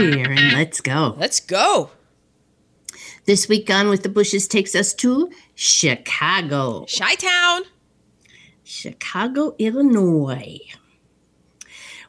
ready. 0.00 0.50
Let's 0.54 0.80
go. 0.80 1.14
Let's 1.18 1.40
go. 1.40 1.90
This 3.24 3.48
week, 3.48 3.66
Gone 3.66 3.88
with 3.88 4.02
the 4.02 4.08
Bushes 4.08 4.48
takes 4.48 4.74
us 4.74 4.94
to 4.94 5.30
Chicago. 5.54 6.86
Chi 6.86 7.14
Town. 7.14 7.62
Chicago, 8.64 9.54
Illinois. 9.58 10.58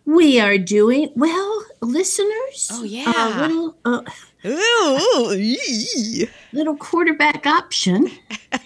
We 0.06 0.40
are 0.40 0.58
doing 0.58 1.12
well, 1.16 1.66
listeners. 1.82 2.70
Oh, 2.72 2.84
yeah. 2.84 3.12
A 3.16 3.48
little, 3.48 3.78
uh, 3.86 4.02
Ooh, 4.46 6.26
little 6.54 6.78
quarterback 6.78 7.46
option. 7.46 8.10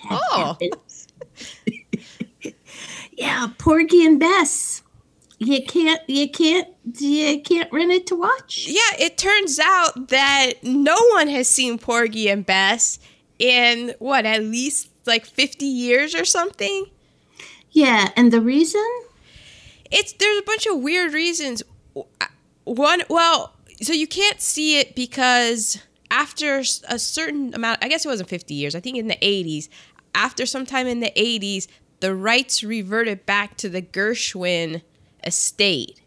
Oh. 0.10 0.58
yeah, 3.12 3.48
Porgy 3.58 4.06
and 4.06 4.20
Bess. 4.20 4.82
You 5.40 5.64
can't, 5.64 6.02
you 6.08 6.30
can't, 6.30 6.68
you 7.00 7.42
can't 7.42 7.72
rent 7.72 7.92
it 7.92 8.08
to 8.08 8.16
watch. 8.16 8.66
Yeah, 8.68 8.98
it 9.00 9.18
turns 9.18 9.60
out 9.60 10.08
that 10.10 10.64
no 10.64 10.98
one 11.12 11.28
has 11.28 11.48
seen 11.48 11.78
Porgy 11.78 12.28
and 12.28 12.46
Bess 12.46 12.98
in 13.38 13.94
what, 14.00 14.26
at 14.26 14.44
least 14.44 14.90
like 15.06 15.26
50 15.26 15.66
years 15.66 16.16
or 16.16 16.26
something? 16.26 16.86
Yeah, 17.72 18.10
and 18.16 18.32
the 18.32 18.42
reason? 18.42 18.86
It's 19.92 20.14
there's 20.14 20.40
a 20.40 20.44
bunch 20.44 20.66
of 20.66 20.80
weird 20.80 21.14
reasons. 21.14 21.64
Uh, 21.96 22.26
one, 22.64 23.04
well, 23.10 23.54
so 23.82 23.94
you 23.94 24.08
can't 24.08 24.42
see 24.42 24.80
it 24.80 24.96
because 24.96 25.78
after 26.10 26.64
a 26.90 27.00
certain 27.00 27.54
amount, 27.54 27.84
I 27.84 27.88
guess 27.88 28.06
it 28.06 28.10
wasn't 28.10 28.30
50 28.30 28.54
years, 28.54 28.76
I 28.76 28.80
think 28.80 28.98
in 28.98 29.08
the 29.08 29.18
80s, 29.22 29.70
after 30.16 30.46
some 30.46 30.66
time 30.66 30.88
in 30.88 31.00
the 31.00 31.12
80s, 31.16 31.68
the 32.00 32.16
rights 32.16 32.64
reverted 32.64 33.26
back 33.26 33.58
to 33.58 33.70
the 33.70 33.82
Gershwin 33.82 34.82
estate. 35.24 36.00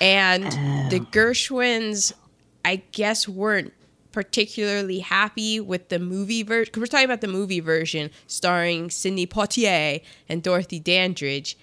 And 0.00 0.44
the 0.90 1.00
oh. 1.00 1.08
Gershwins, 1.10 2.12
I 2.64 2.76
guess, 2.92 3.28
weren't 3.28 3.72
particularly 4.12 5.00
happy 5.00 5.58
with 5.58 5.88
the 5.88 5.98
movie 5.98 6.42
version. 6.42 6.72
We're 6.76 6.86
talking 6.86 7.04
about 7.04 7.20
the 7.20 7.28
movie 7.28 7.60
version 7.60 8.10
starring 8.26 8.90
Sidney 8.90 9.26
Poitier 9.26 10.02
and 10.28 10.42
Dorothy 10.42 10.78
Dandridge. 10.78 11.56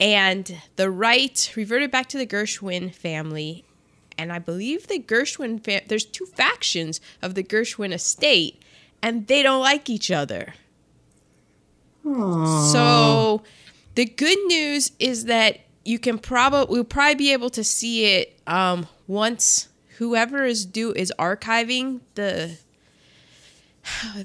And 0.00 0.60
the 0.76 0.90
right 0.90 1.52
reverted 1.56 1.90
back 1.90 2.08
to 2.08 2.18
the 2.18 2.26
Gershwin 2.26 2.94
family. 2.94 3.64
And 4.16 4.32
I 4.32 4.38
believe 4.38 4.86
the 4.86 4.98
Gershwin 4.98 5.64
fam- 5.64 5.84
there's 5.88 6.04
two 6.04 6.26
factions 6.26 7.00
of 7.22 7.34
the 7.34 7.42
Gershwin 7.42 7.92
estate, 7.92 8.62
and 9.00 9.26
they 9.26 9.42
don't 9.42 9.60
like 9.60 9.88
each 9.88 10.10
other. 10.10 10.54
So 12.04 13.42
the 13.94 14.04
good 14.04 14.38
news 14.46 14.92
is 14.98 15.26
that 15.26 15.60
you 15.88 15.98
can 15.98 16.18
probably 16.18 16.72
we'll 16.74 16.84
probably 16.84 17.14
be 17.14 17.32
able 17.32 17.50
to 17.50 17.64
see 17.64 18.04
it 18.04 18.38
um, 18.46 18.86
once 19.06 19.68
whoever 19.96 20.44
is 20.44 20.66
do 20.66 20.92
is 20.92 21.12
archiving 21.18 22.00
the 22.14 22.56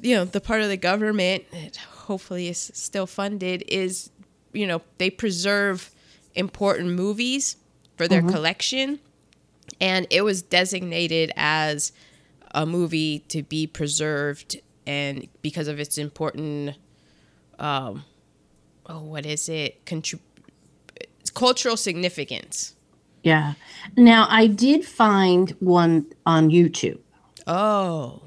you 0.01 0.15
know 0.15 0.25
the 0.25 0.41
part 0.41 0.61
of 0.61 0.67
the 0.67 0.77
government 0.77 1.43
that 1.51 1.77
hopefully 1.77 2.47
is 2.47 2.71
still 2.73 3.07
funded 3.07 3.63
is 3.67 4.09
you 4.51 4.67
know 4.67 4.81
they 4.97 5.09
preserve 5.09 5.89
important 6.35 6.89
movies 6.89 7.57
for 7.95 8.07
their 8.07 8.21
collection. 8.21 8.99
And 9.79 10.07
it 10.09 10.23
was 10.23 10.41
designated 10.41 11.31
as 11.35 11.91
a 12.51 12.65
movie 12.65 13.19
to 13.29 13.43
be 13.43 13.67
preserved 13.67 14.59
and 14.85 15.27
because 15.41 15.67
of 15.67 15.79
its 15.79 15.97
important 15.97 16.75
um 17.59 18.03
oh 18.87 19.01
what 19.01 19.25
is 19.25 19.47
it? 19.49 19.85
Contrib- 19.85 20.19
cultural 21.33 21.77
significance 21.77 22.75
Yeah. 23.23 23.53
Now, 23.95 24.27
I 24.29 24.47
did 24.47 24.83
find 24.85 25.51
one 25.59 26.05
on 26.25 26.49
YouTube. 26.49 26.99
oh 27.47 28.21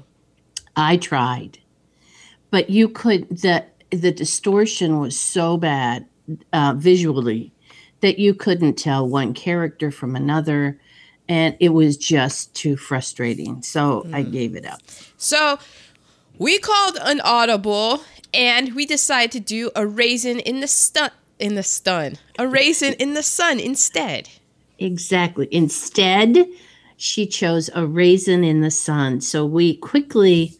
I 0.75 0.97
tried, 0.97 1.57
but 2.51 2.69
you 2.69 2.89
could 2.89 3.29
the 3.29 3.65
the 3.89 4.11
distortion 4.11 4.99
was 4.99 5.19
so 5.19 5.57
bad 5.57 6.05
uh, 6.53 6.73
visually 6.77 7.51
that 8.01 8.19
you 8.19 8.33
couldn't 8.33 8.75
tell 8.77 9.07
one 9.07 9.33
character 9.33 9.91
from 9.91 10.15
another, 10.15 10.79
and 11.27 11.55
it 11.59 11.69
was 11.69 11.97
just 11.97 12.53
too 12.53 12.77
frustrating. 12.77 13.61
So 13.63 14.05
I 14.13 14.21
gave 14.21 14.55
it 14.55 14.65
up. 14.65 14.81
so 15.17 15.57
we 16.37 16.59
called 16.59 16.97
an 17.01 17.19
audible 17.21 18.03
and 18.33 18.75
we 18.75 18.85
decided 18.85 19.31
to 19.31 19.39
do 19.39 19.71
a 19.75 19.87
raisin 19.87 20.39
in 20.39 20.59
the 20.59 20.67
stun 20.67 21.09
in 21.39 21.55
the 21.55 21.63
sun. 21.63 22.17
a 22.39 22.47
raisin 22.47 22.93
in 22.93 23.13
the 23.13 23.23
sun 23.23 23.59
instead 23.59 24.29
Exactly. 24.79 25.47
Instead, 25.51 26.45
she 26.97 27.25
chose 27.25 27.67
a 27.73 27.83
raisin 27.87 28.43
in 28.43 28.61
the 28.61 28.69
sun. 28.69 29.21
So 29.21 29.43
we 29.43 29.75
quickly 29.75 30.55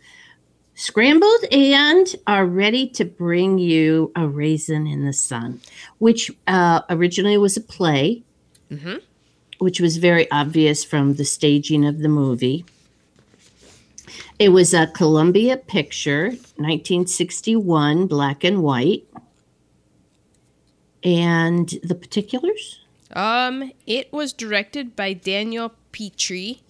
scrambled 0.73 1.43
and 1.51 2.15
are 2.25 2.45
ready 2.47 2.87
to 2.87 3.05
bring 3.05 3.59
you 3.59 4.11
a 4.15 4.27
raisin 4.27 4.87
in 4.87 5.05
the 5.05 5.13
sun, 5.13 5.59
which 5.99 6.31
uh, 6.47 6.81
originally 6.89 7.37
was 7.37 7.57
a 7.57 7.61
play, 7.61 8.23
Mhm. 8.71 9.01
which 9.59 9.79
was 9.79 9.97
very 9.97 10.25
obvious 10.31 10.83
from 10.83 11.13
the 11.13 11.25
staging 11.25 11.85
of 11.85 11.99
the 11.99 12.09
movie. 12.09 12.65
It 14.39 14.49
was 14.49 14.73
a 14.73 14.87
Columbia 14.87 15.57
picture, 15.57 16.29
1961, 16.57 18.07
black 18.07 18.43
and 18.43 18.63
white. 18.63 19.03
And 21.07 21.69
the 21.83 21.95
particulars? 21.95 22.81
Um, 23.13 23.71
it 23.85 24.11
was 24.11 24.33
directed 24.33 24.93
by 24.93 25.13
Daniel 25.13 25.73
Petrie. 25.93 26.61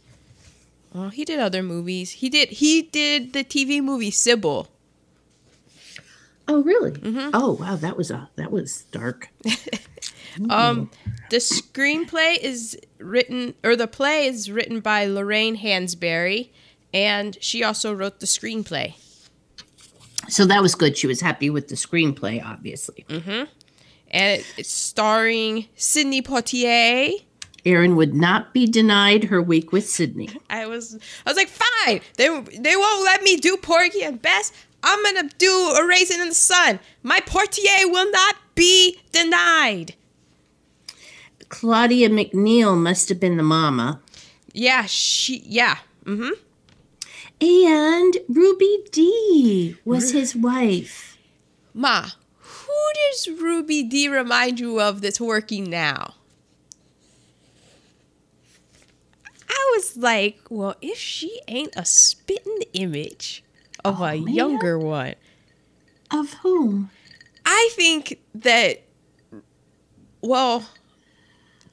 Oh, 0.94 1.10
he 1.10 1.26
did 1.26 1.40
other 1.40 1.64
movies. 1.64 2.12
He 2.12 2.30
did 2.30 2.50
he 2.50 2.84
did 2.84 3.34
the 3.34 3.44
TV 3.44 3.82
movie 3.82 4.12
Sybil. 4.12 4.68
Oh, 6.48 6.62
really? 6.62 6.94
Oh, 7.34 7.58
wow. 7.60 7.76
That 7.76 7.98
was 7.98 8.12
a 8.12 8.30
that 8.36 8.52
was 8.52 8.84
dark. 8.92 9.30
Um, 10.52 10.92
the 11.32 11.38
screenplay 11.38 12.38
is 12.38 12.78
written 13.00 13.56
or 13.64 13.76
the 13.76 13.88
play 13.88 14.28
is 14.28 14.52
written 14.52 14.82
by 14.82 15.06
Lorraine 15.06 15.58
Hansberry, 15.58 16.50
and 16.94 17.36
she 17.42 17.64
also 17.64 17.92
wrote 17.92 18.20
the 18.20 18.28
screenplay. 18.28 18.94
So 20.30 20.46
that 20.46 20.62
was 20.62 20.76
good. 20.76 20.96
She 20.96 21.08
was 21.08 21.22
happy 21.22 21.50
with 21.50 21.70
the 21.70 21.76
screenplay, 21.76 22.44
obviously. 22.46 23.04
And 24.18 24.40
it, 24.40 24.54
it's 24.58 24.72
starring 24.72 25.68
Sidney 25.76 26.24
Poitier. 26.24 27.24
Erin 27.66 27.96
would 27.96 28.16
not 28.16 28.52
be 28.52 28.66
denied 28.66 29.26
her 29.26 29.42
week 29.42 29.72
with 29.72 29.88
Sidney. 29.88 30.30
I 30.50 30.66
was 30.66 30.98
I 31.26 31.30
was 31.30 31.38
like, 31.38 31.50
fine. 31.50 32.02
They 32.16 32.28
they 32.58 32.76
won't 32.76 33.06
let 33.06 33.22
me 33.22 33.38
do 33.38 33.58
Porgy 33.58 34.04
and 34.04 34.20
Bess. 34.20 34.52
I'm 34.82 35.04
gonna 35.04 35.30
do 35.38 35.52
a 35.78 35.86
raisin 35.86 36.20
in 36.20 36.30
the 36.30 36.34
sun. 36.34 36.80
My 37.04 37.20
Poitier 37.20 37.92
will 37.92 38.10
not 38.12 38.36
be 38.56 38.98
denied. 39.12 39.94
Claudia 41.50 42.10
McNeil 42.10 42.76
must 42.76 43.10
have 43.10 43.20
been 43.20 43.38
the 43.38 43.44
mama. 43.44 44.02
Yeah, 44.52 44.86
she 44.88 45.44
yeah. 45.46 45.78
Mm-hmm. 46.06 46.32
And 47.40 48.18
Ruby 48.28 48.80
Dee 48.92 49.78
was 49.86 50.12
his 50.12 50.36
wife. 50.36 51.18
Ma, 51.76 52.10
who 52.78 52.94
does 53.12 53.42
Ruby 53.42 53.84
Dee 53.84 54.08
remind 54.08 54.60
you 54.60 54.80
of 54.80 55.02
that's 55.02 55.20
working 55.20 55.70
now? 55.70 56.14
I 59.50 59.74
was 59.76 59.98
like, 59.98 60.40
well, 60.50 60.76
if 60.82 60.98
she 60.98 61.42
ain't 61.48 61.74
a 61.76 61.86
spitting 61.86 62.62
image 62.74 63.44
of 63.84 64.00
a 64.00 64.14
oh, 64.14 64.20
man. 64.20 64.28
younger 64.28 64.78
one, 64.78 65.16
Of 66.12 66.34
whom? 66.36 66.90
I 67.46 67.70
think 67.74 68.20
that, 68.36 68.82
well, 70.22 70.66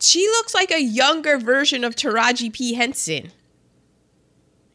she 0.00 0.26
looks 0.28 0.54
like 0.54 0.70
a 0.70 0.82
younger 0.82 1.38
version 1.38 1.84
of 1.84 1.94
Taraji 1.94 2.52
P. 2.52 2.74
Henson. 2.74 3.30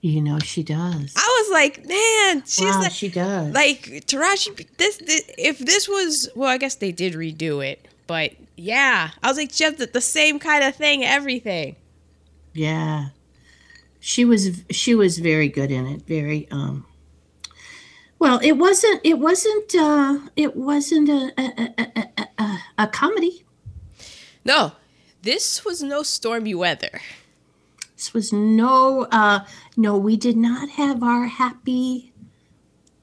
You 0.01 0.21
know 0.21 0.39
she 0.39 0.63
does. 0.63 1.13
I 1.17 1.43
was 1.43 1.51
like, 1.51 1.85
man, 1.85 2.43
she's 2.45 2.61
wow, 2.73 2.79
like, 2.81 2.91
she 2.91 3.09
does. 3.09 3.53
like 3.53 3.81
Taraji. 4.07 4.67
This, 4.77 4.97
this, 4.97 5.29
if 5.37 5.59
this 5.59 5.89
was, 5.89 6.29
well, 6.35 6.49
I 6.49 6.57
guess 6.57 6.75
they 6.75 6.91
did 6.93 7.13
redo 7.13 7.65
it, 7.65 7.85
but 8.07 8.31
yeah, 8.55 9.11
I 9.21 9.27
was 9.27 9.37
like, 9.37 9.51
just 9.51 9.77
the, 9.77 9.87
the 9.87 9.99
same 10.01 10.39
kind 10.39 10.63
of 10.63 10.75
thing, 10.75 11.03
everything. 11.03 11.75
yeah. 12.53 13.09
She 14.01 14.23
was 14.23 14.63
she 14.71 14.95
was 14.95 15.17
very 15.19 15.49
good 15.49 15.71
in 15.71 15.85
it. 15.85 16.03
Very 16.07 16.47
um 16.51 16.85
well, 18.17 18.39
it 18.41 18.53
wasn't 18.53 19.01
it 19.03 19.19
wasn't 19.19 19.75
uh 19.75 20.19
it 20.37 20.55
wasn't 20.55 21.09
a 21.09 21.33
a, 21.37 21.73
a, 21.77 21.91
a, 22.17 22.27
a, 22.41 22.59
a 22.77 22.87
comedy. 22.87 23.43
No, 24.45 24.71
this 25.21 25.65
was 25.65 25.83
no 25.83 26.01
stormy 26.03 26.55
weather. 26.55 27.01
This 27.99 28.13
was 28.13 28.31
no 28.31 29.07
uh 29.11 29.41
no, 29.75 29.97
we 29.97 30.15
did 30.15 30.37
not 30.37 30.69
have 30.69 31.03
our 31.03 31.25
happy 31.27 32.13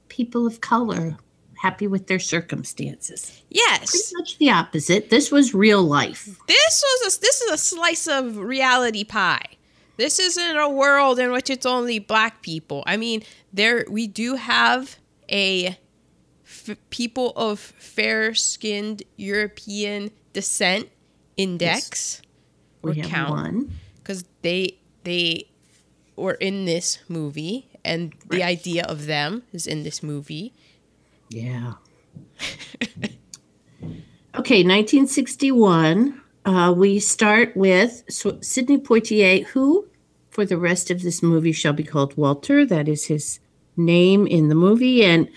people 0.09 0.47
of 0.47 0.59
color 0.59 1.17
happy 1.61 1.85
with 1.85 2.07
their 2.07 2.17
circumstances. 2.17 3.39
Yes. 3.49 3.91
Pretty 3.91 4.15
much 4.17 4.37
the 4.39 4.49
opposite. 4.49 5.11
This 5.11 5.31
was 5.31 5.53
real 5.53 5.83
life. 5.83 6.25
This 6.47 6.83
was 6.83 7.15
a, 7.15 7.19
this 7.21 7.41
is 7.41 7.51
a 7.51 7.57
slice 7.59 8.07
of 8.07 8.37
reality 8.37 9.03
pie. 9.03 9.45
This 9.97 10.17
isn't 10.17 10.57
a 10.57 10.67
world 10.69 11.19
in 11.19 11.31
which 11.31 11.51
it's 11.51 11.65
only 11.67 11.99
black 11.99 12.41
people. 12.41 12.83
I 12.87 12.97
mean, 12.97 13.21
there 13.53 13.85
we 13.87 14.07
do 14.07 14.33
have 14.35 14.97
a 15.31 15.77
f- 16.43 16.75
people 16.89 17.33
of 17.35 17.59
fair-skinned 17.59 19.03
European 19.15 20.09
descent 20.33 20.89
index 21.37 22.21
We 22.81 22.91
or 22.91 23.03
count 23.03 23.29
one. 23.29 23.79
because 23.97 24.25
they 24.41 24.79
they 25.07 25.47
were 26.15 26.37
in 26.49 26.65
this 26.65 26.99
movie 27.07 27.67
and 27.85 28.13
the 28.29 28.37
Right. 28.39 28.57
idea 28.59 28.83
of 28.83 29.05
them 29.05 29.43
is 29.53 29.65
in 29.67 29.83
this 29.83 30.01
movie. 30.03 30.53
Yeah. 31.29 31.73
okay, 34.39 34.63
1961. 34.63 36.21
Uh, 36.45 36.73
we 36.75 36.99
start 36.99 37.55
with 37.55 38.03
Sw- 38.09 38.39
Sidney 38.41 38.77
Poitier, 38.77 39.43
who, 39.47 39.87
for 40.29 40.45
the 40.45 40.57
rest 40.57 40.89
of 40.91 41.01
this 41.01 41.21
movie, 41.21 41.51
shall 41.51 41.73
be 41.73 41.83
called 41.83 42.15
Walter. 42.17 42.65
That 42.65 42.87
is 42.87 43.05
his 43.05 43.39
name 43.75 44.25
in 44.27 44.47
the 44.49 44.55
movie, 44.55 45.03
and 45.03 45.27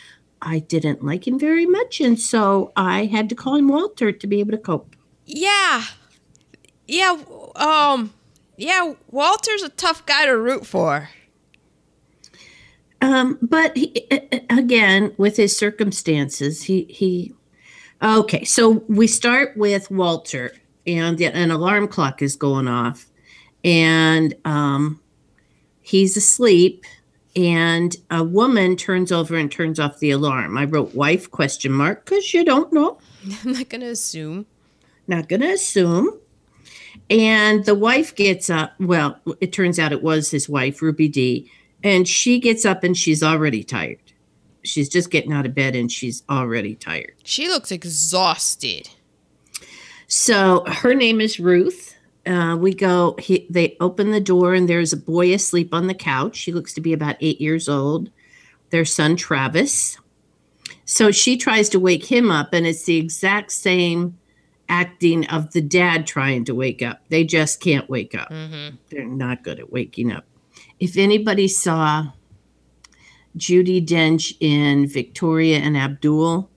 I 0.40 0.60
didn't 0.60 1.04
like 1.04 1.26
him 1.26 1.38
very 1.38 1.66
much, 1.66 2.00
and 2.00 2.18
so 2.18 2.72
I 2.76 3.06
had 3.06 3.28
to 3.30 3.34
call 3.34 3.56
him 3.56 3.68
Walter 3.68 4.12
to 4.12 4.26
be 4.26 4.40
able 4.40 4.52
to 4.52 4.58
cope. 4.58 4.94
Yeah. 5.26 5.84
Yeah, 6.86 7.18
um 7.56 8.12
yeah, 8.60 8.94
Walter's 9.08 9.62
a 9.62 9.68
tough 9.68 10.04
guy 10.06 10.26
to 10.26 10.36
root 10.36 10.66
for. 10.66 11.08
Um, 13.02 13.38
but 13.40 13.76
he, 13.76 14.06
again, 14.50 15.14
with 15.16 15.36
his 15.36 15.56
circumstances, 15.56 16.62
he 16.62 16.84
he. 16.84 17.34
Okay, 18.02 18.44
so 18.44 18.84
we 18.88 19.06
start 19.06 19.56
with 19.56 19.90
Walter, 19.90 20.52
and 20.86 21.20
an 21.20 21.50
alarm 21.50 21.88
clock 21.88 22.22
is 22.22 22.36
going 22.36 22.68
off, 22.68 23.06
and 23.64 24.34
um, 24.44 25.00
he's 25.80 26.16
asleep, 26.16 26.84
and 27.36 27.96
a 28.10 28.22
woman 28.22 28.76
turns 28.76 29.12
over 29.12 29.36
and 29.36 29.50
turns 29.50 29.80
off 29.80 29.98
the 29.98 30.10
alarm. 30.10 30.56
I 30.56 30.64
wrote 30.64 30.94
wife 30.94 31.30
question 31.30 31.72
mark 31.72 32.04
because 32.04 32.32
you 32.34 32.44
don't 32.44 32.72
know. 32.72 32.98
I'm 33.44 33.52
not 33.52 33.68
gonna 33.68 33.86
assume. 33.86 34.46
Not 35.10 35.28
going 35.28 35.40
to 35.40 35.52
assume. 35.54 36.20
And 37.10 37.64
the 37.64 37.74
wife 37.74 38.14
gets 38.14 38.48
up. 38.48 38.72
Well, 38.78 39.18
it 39.40 39.52
turns 39.52 39.78
out 39.78 39.92
it 39.92 40.02
was 40.02 40.30
his 40.30 40.48
wife, 40.48 40.80
Ruby 40.80 41.08
Dee. 41.08 41.50
And 41.82 42.06
she 42.06 42.38
gets 42.38 42.64
up 42.64 42.84
and 42.84 42.96
she's 42.96 43.22
already 43.22 43.64
tired. 43.64 43.98
She's 44.62 44.88
just 44.88 45.10
getting 45.10 45.32
out 45.32 45.46
of 45.46 45.54
bed 45.54 45.74
and 45.74 45.90
she's 45.90 46.22
already 46.30 46.76
tired. 46.76 47.14
She 47.24 47.48
looks 47.48 47.72
exhausted. 47.72 48.88
So 50.06 50.64
her 50.66 50.94
name 50.94 51.20
is 51.20 51.40
Ruth. 51.40 51.96
Uh, 52.26 52.56
we 52.56 52.74
go, 52.74 53.16
he, 53.18 53.46
they 53.50 53.76
open 53.80 54.10
the 54.10 54.20
door 54.20 54.54
and 54.54 54.68
there's 54.68 54.92
a 54.92 54.96
boy 54.96 55.32
asleep 55.32 55.74
on 55.74 55.86
the 55.86 55.94
couch. 55.94 56.40
He 56.40 56.52
looks 56.52 56.74
to 56.74 56.80
be 56.80 56.92
about 56.92 57.16
eight 57.20 57.40
years 57.40 57.68
old. 57.68 58.10
Their 58.70 58.84
son, 58.84 59.16
Travis. 59.16 59.98
So 60.84 61.10
she 61.10 61.36
tries 61.36 61.68
to 61.70 61.80
wake 61.80 62.04
him 62.04 62.30
up, 62.30 62.52
and 62.52 62.66
it's 62.66 62.82
the 62.82 62.96
exact 62.96 63.52
same 63.52 64.18
acting 64.70 65.26
of 65.26 65.52
the 65.52 65.60
dad 65.60 66.06
trying 66.06 66.44
to 66.46 66.54
wake 66.54 66.80
up. 66.80 67.00
They 67.10 67.24
just 67.24 67.60
can't 67.60 67.90
wake 67.90 68.14
up. 68.14 68.30
Mm-hmm. 68.30 68.76
They're 68.88 69.04
not 69.04 69.42
good 69.42 69.58
at 69.58 69.70
waking 69.70 70.12
up. 70.12 70.24
If 70.78 70.96
anybody 70.96 71.48
saw 71.48 72.12
Judi 73.36 73.84
Dench 73.84 74.34
in 74.40 74.86
Victoria 74.86 75.58
and 75.58 75.76
Abdul, 75.76 76.48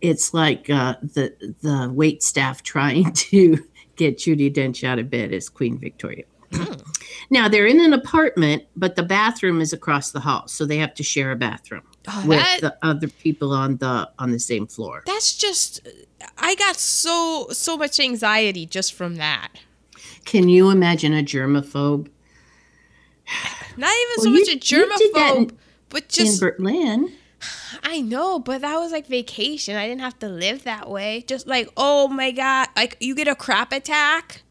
it's 0.00 0.32
like 0.32 0.70
uh, 0.70 0.94
the 1.02 1.34
the 1.60 1.90
wait 1.92 2.22
staff 2.22 2.62
trying 2.74 3.12
to 3.12 3.58
get 3.96 4.18
Judi 4.18 4.54
Dench 4.54 4.84
out 4.84 4.98
of 4.98 5.10
bed 5.10 5.32
as 5.32 5.48
Queen 5.48 5.78
Victoria. 5.78 6.24
now 7.30 7.48
they're 7.48 7.66
in 7.66 7.80
an 7.80 7.92
apartment, 7.92 8.62
but 8.74 8.96
the 8.96 9.02
bathroom 9.02 9.60
is 9.60 9.72
across 9.72 10.12
the 10.12 10.20
hall, 10.20 10.48
so 10.48 10.64
they 10.64 10.78
have 10.78 10.94
to 10.94 11.02
share 11.02 11.30
a 11.32 11.36
bathroom 11.36 11.82
Oh, 12.10 12.24
with 12.26 12.38
that, 12.38 12.60
the 12.60 12.76
other 12.82 13.08
people 13.08 13.52
on 13.52 13.76
the 13.76 14.10
on 14.18 14.30
the 14.30 14.38
same 14.40 14.66
floor. 14.66 15.02
that's 15.06 15.36
just 15.36 15.86
I 16.38 16.54
got 16.54 16.76
so 16.76 17.48
so 17.52 17.76
much 17.76 18.00
anxiety 18.00 18.64
just 18.66 18.94
from 18.94 19.16
that. 19.16 19.48
Can 20.24 20.48
you 20.48 20.70
imagine 20.70 21.12
a 21.14 21.22
germaphobe 21.22 22.08
Not 23.76 23.92
even 23.92 24.14
Well, 24.16 24.24
so 24.24 24.30
you- 24.30 24.38
much 24.40 24.48
a 24.48 24.52
you 24.52 24.58
did 24.58 24.72
in- 24.72 24.88
germaphobe, 25.48 25.56
but 25.90 26.08
just 26.08 26.42
in 26.42 26.48
Berlin? 26.56 27.12
I 27.84 28.00
know, 28.00 28.38
but 28.38 28.62
that 28.62 28.76
was 28.78 28.90
like 28.90 29.06
vacation. 29.06 29.76
I 29.76 29.86
didn't 29.86 30.00
have 30.00 30.18
to 30.20 30.28
live 30.28 30.64
that 30.64 30.88
way. 30.90 31.24
Just 31.28 31.46
like, 31.46 31.68
oh 31.76 32.08
my 32.08 32.30
god, 32.32 32.68
like 32.76 32.96
you 33.00 33.14
get 33.14 33.28
a 33.28 33.34
crap 33.36 33.72
attack 33.72 34.42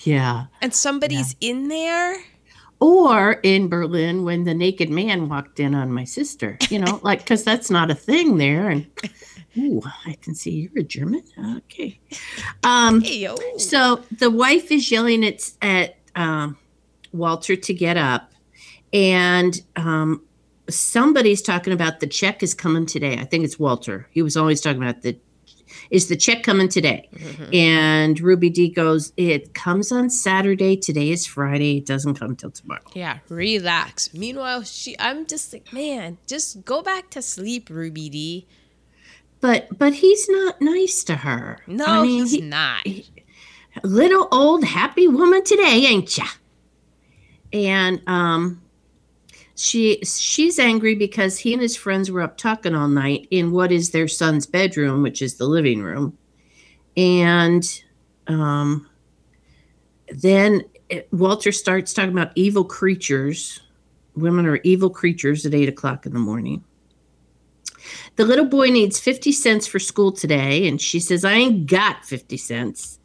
Yeah. 0.00 0.46
and 0.60 0.74
somebody's 0.74 1.34
in 1.40 1.68
there. 1.68 2.22
Or 2.84 3.32
in 3.42 3.68
Berlin 3.68 4.24
when 4.24 4.44
the 4.44 4.52
naked 4.52 4.90
man 4.90 5.28
walked 5.28 5.58
in 5.58 5.74
on 5.74 5.90
my 5.90 6.04
sister, 6.04 6.58
you 6.68 6.78
know, 6.78 7.00
like 7.02 7.20
because 7.20 7.42
that's 7.42 7.70
not 7.70 7.90
a 7.90 7.94
thing 7.94 8.36
there. 8.36 8.68
And 8.68 8.86
ooh, 9.56 9.80
I 10.04 10.12
can 10.20 10.34
see 10.34 10.50
you're 10.50 10.80
a 10.80 10.82
German. 10.82 11.22
Okay. 11.56 11.98
Um, 12.62 13.00
Hey 13.00 13.20
yo. 13.20 13.36
so 13.56 14.02
the 14.18 14.30
wife 14.30 14.70
is 14.70 14.90
yelling 14.90 15.24
at 15.24 15.50
at 15.62 15.96
um, 16.14 16.58
Walter 17.12 17.56
to 17.56 17.72
get 17.72 17.96
up, 17.96 18.32
and 18.92 19.58
um, 19.76 20.22
somebody's 20.68 21.40
talking 21.40 21.72
about 21.72 22.00
the 22.00 22.06
check 22.06 22.42
is 22.42 22.52
coming 22.52 22.84
today. 22.84 23.16
I 23.18 23.24
think 23.24 23.44
it's 23.44 23.58
Walter. 23.58 24.06
He 24.10 24.20
was 24.20 24.36
always 24.36 24.60
talking 24.60 24.82
about 24.82 25.00
the 25.00 25.16
is 25.90 26.08
the 26.08 26.16
check 26.16 26.42
coming 26.42 26.68
today. 26.68 27.08
And 27.52 28.18
Ruby 28.20 28.50
Dee 28.50 28.68
goes, 28.68 29.12
It 29.16 29.54
comes 29.54 29.92
on 29.92 30.10
Saturday. 30.10 30.76
Today 30.76 31.10
is 31.10 31.26
Friday. 31.26 31.78
It 31.78 31.86
doesn't 31.86 32.14
come 32.14 32.36
till 32.36 32.50
tomorrow. 32.50 32.82
Yeah, 32.94 33.18
relax. 33.28 34.12
Meanwhile, 34.14 34.62
she 34.64 34.96
I'm 34.98 35.26
just 35.26 35.52
like, 35.52 35.72
man, 35.72 36.18
just 36.26 36.64
go 36.64 36.82
back 36.82 37.10
to 37.10 37.22
sleep, 37.22 37.68
Ruby 37.70 38.08
Dee. 38.08 38.46
But 39.40 39.78
but 39.78 39.94
he's 39.94 40.28
not 40.28 40.60
nice 40.60 41.04
to 41.04 41.16
her. 41.16 41.58
No, 41.66 41.84
I 41.86 42.02
mean, 42.02 42.20
he's 42.20 42.32
he- 42.32 42.40
not. 42.40 42.86
little 43.82 44.28
old 44.32 44.64
happy 44.64 45.08
woman 45.08 45.44
today, 45.44 45.84
ain't 45.86 46.16
ya? 46.16 46.24
And 47.52 48.00
um 48.06 48.62
she 49.56 50.00
she's 50.04 50.58
angry 50.58 50.94
because 50.94 51.38
he 51.38 51.52
and 51.52 51.62
his 51.62 51.76
friends 51.76 52.10
were 52.10 52.22
up 52.22 52.36
talking 52.36 52.74
all 52.74 52.88
night 52.88 53.28
in 53.30 53.52
what 53.52 53.70
is 53.70 53.90
their 53.90 54.08
son's 54.08 54.46
bedroom, 54.46 55.02
which 55.02 55.22
is 55.22 55.36
the 55.36 55.46
living 55.46 55.82
room. 55.82 56.16
And 56.96 57.64
um 58.26 58.88
then 60.08 60.62
Walter 61.12 61.52
starts 61.52 61.92
talking 61.92 62.12
about 62.12 62.32
evil 62.34 62.64
creatures. 62.64 63.60
Women 64.16 64.46
are 64.46 64.60
evil 64.64 64.90
creatures 64.90 65.46
at 65.46 65.54
eight 65.54 65.68
o'clock 65.68 66.06
in 66.06 66.12
the 66.12 66.18
morning. 66.18 66.62
The 68.16 68.24
little 68.24 68.44
boy 68.44 68.68
needs 68.68 69.00
50 69.00 69.32
cents 69.32 69.66
for 69.66 69.78
school 69.78 70.12
today, 70.12 70.68
and 70.68 70.80
she 70.80 71.00
says, 71.00 71.24
I 71.24 71.32
ain't 71.32 71.66
got 71.66 72.04
50 72.04 72.36
cents. 72.36 72.98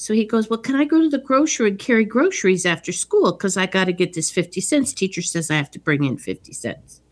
So 0.00 0.14
he 0.14 0.24
goes, 0.24 0.48
Well, 0.48 0.58
can 0.58 0.76
I 0.76 0.86
go 0.86 0.98
to 0.98 1.10
the 1.10 1.18
grocery 1.18 1.68
and 1.68 1.78
carry 1.78 2.06
groceries 2.06 2.64
after 2.64 2.90
school? 2.90 3.32
Because 3.32 3.58
I 3.58 3.66
got 3.66 3.84
to 3.84 3.92
get 3.92 4.14
this 4.14 4.30
50 4.30 4.58
cents. 4.62 4.94
Teacher 4.94 5.20
says 5.20 5.50
I 5.50 5.56
have 5.56 5.70
to 5.72 5.78
bring 5.78 6.04
in 6.04 6.16
50 6.16 6.54
cents. 6.54 7.02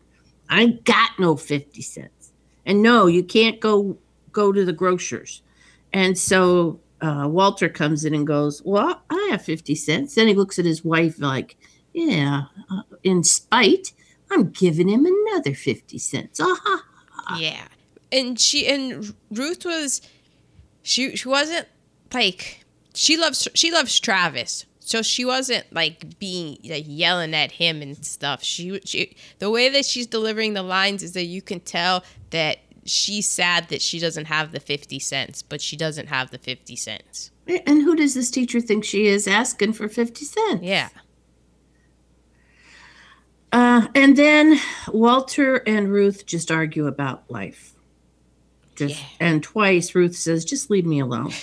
I 0.49 0.61
ain't 0.61 0.85
got 0.85 1.11
no 1.19 1.37
50 1.37 1.83
cents. 1.83 2.31
And 2.65 2.81
no, 2.81 3.05
you 3.05 3.23
can't 3.23 3.59
go 3.59 3.99
go 4.31 4.51
to 4.51 4.65
the 4.65 4.73
grocers. 4.73 5.43
And 5.93 6.17
so 6.17 6.79
uh, 6.99 7.27
Walter 7.29 7.69
comes 7.69 8.05
in 8.05 8.15
and 8.15 8.25
goes, 8.25 8.63
Well, 8.65 9.03
I 9.11 9.27
have 9.29 9.43
50 9.43 9.75
cents. 9.75 10.15
Then 10.15 10.27
he 10.27 10.33
looks 10.33 10.57
at 10.57 10.65
his 10.65 10.83
wife 10.83 11.19
like, 11.19 11.57
Yeah, 11.93 12.45
uh, 12.71 12.81
in 13.03 13.23
spite, 13.23 13.93
I'm 14.31 14.49
giving 14.49 14.89
him 14.89 15.05
another 15.05 15.53
50 15.53 15.99
cents. 15.99 16.39
Ah, 16.41 17.37
Yeah. 17.37 17.67
And 18.11 18.39
she 18.39 18.67
and 18.67 19.13
Ruth 19.29 19.63
was 19.63 20.01
she 20.81 21.15
she 21.15 21.27
wasn't 21.27 21.67
like 22.11 22.65
she 22.99 23.15
loves 23.15 23.47
she 23.53 23.71
loves 23.71 23.97
Travis. 23.97 24.65
So 24.81 25.01
she 25.01 25.23
wasn't 25.23 25.71
like 25.71 26.19
being 26.19 26.57
like 26.65 26.83
yelling 26.85 27.33
at 27.33 27.53
him 27.53 27.81
and 27.81 28.03
stuff. 28.05 28.43
She 28.43 28.81
she 28.83 29.15
the 29.39 29.49
way 29.49 29.69
that 29.69 29.85
she's 29.85 30.05
delivering 30.05 30.53
the 30.53 30.63
lines 30.63 31.01
is 31.01 31.13
that 31.13 31.25
you 31.25 31.41
can 31.41 31.61
tell 31.61 32.03
that 32.31 32.59
she's 32.85 33.29
sad 33.29 33.69
that 33.69 33.81
she 33.81 33.99
doesn't 33.99 34.25
have 34.25 34.51
the 34.51 34.59
50 34.59 34.99
cents, 34.99 35.41
but 35.41 35.61
she 35.61 35.77
doesn't 35.77 36.07
have 36.07 36.31
the 36.31 36.37
50 36.37 36.75
cents. 36.75 37.31
And 37.47 37.83
who 37.83 37.95
does 37.95 38.15
this 38.15 38.29
teacher 38.29 38.59
think 38.59 38.83
she 38.83 39.07
is 39.07 39.27
asking 39.27 39.73
for 39.73 39.87
50 39.87 40.25
cents? 40.25 40.63
Yeah. 40.63 40.89
Uh, 43.51 43.87
and 43.95 44.17
then 44.17 44.59
Walter 44.89 45.57
and 45.57 45.89
Ruth 45.89 46.25
just 46.25 46.51
argue 46.51 46.85
about 46.85 47.29
life. 47.31 47.73
Just, 48.75 48.99
Yeah. 48.99 49.07
And 49.19 49.41
twice 49.41 49.95
Ruth 49.95 50.15
says, 50.15 50.43
just 50.43 50.69
leave 50.69 50.85
me 50.85 50.99
alone. 50.99 51.31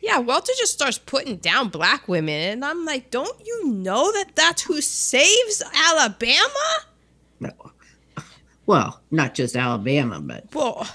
Yeah, 0.00 0.18
Walter 0.18 0.52
just 0.58 0.72
starts 0.72 0.98
putting 0.98 1.36
down 1.36 1.68
black 1.68 2.08
women 2.08 2.34
and 2.52 2.64
I'm 2.64 2.84
like, 2.84 3.10
"Don't 3.10 3.40
you 3.44 3.68
know 3.68 4.12
that 4.12 4.34
that's 4.34 4.62
who 4.62 4.80
saves 4.80 5.62
Alabama?" 5.74 6.84
No. 7.40 7.50
Well, 8.66 9.02
not 9.10 9.34
just 9.34 9.56
Alabama, 9.56 10.20
but 10.20 10.46
Well, 10.54 10.86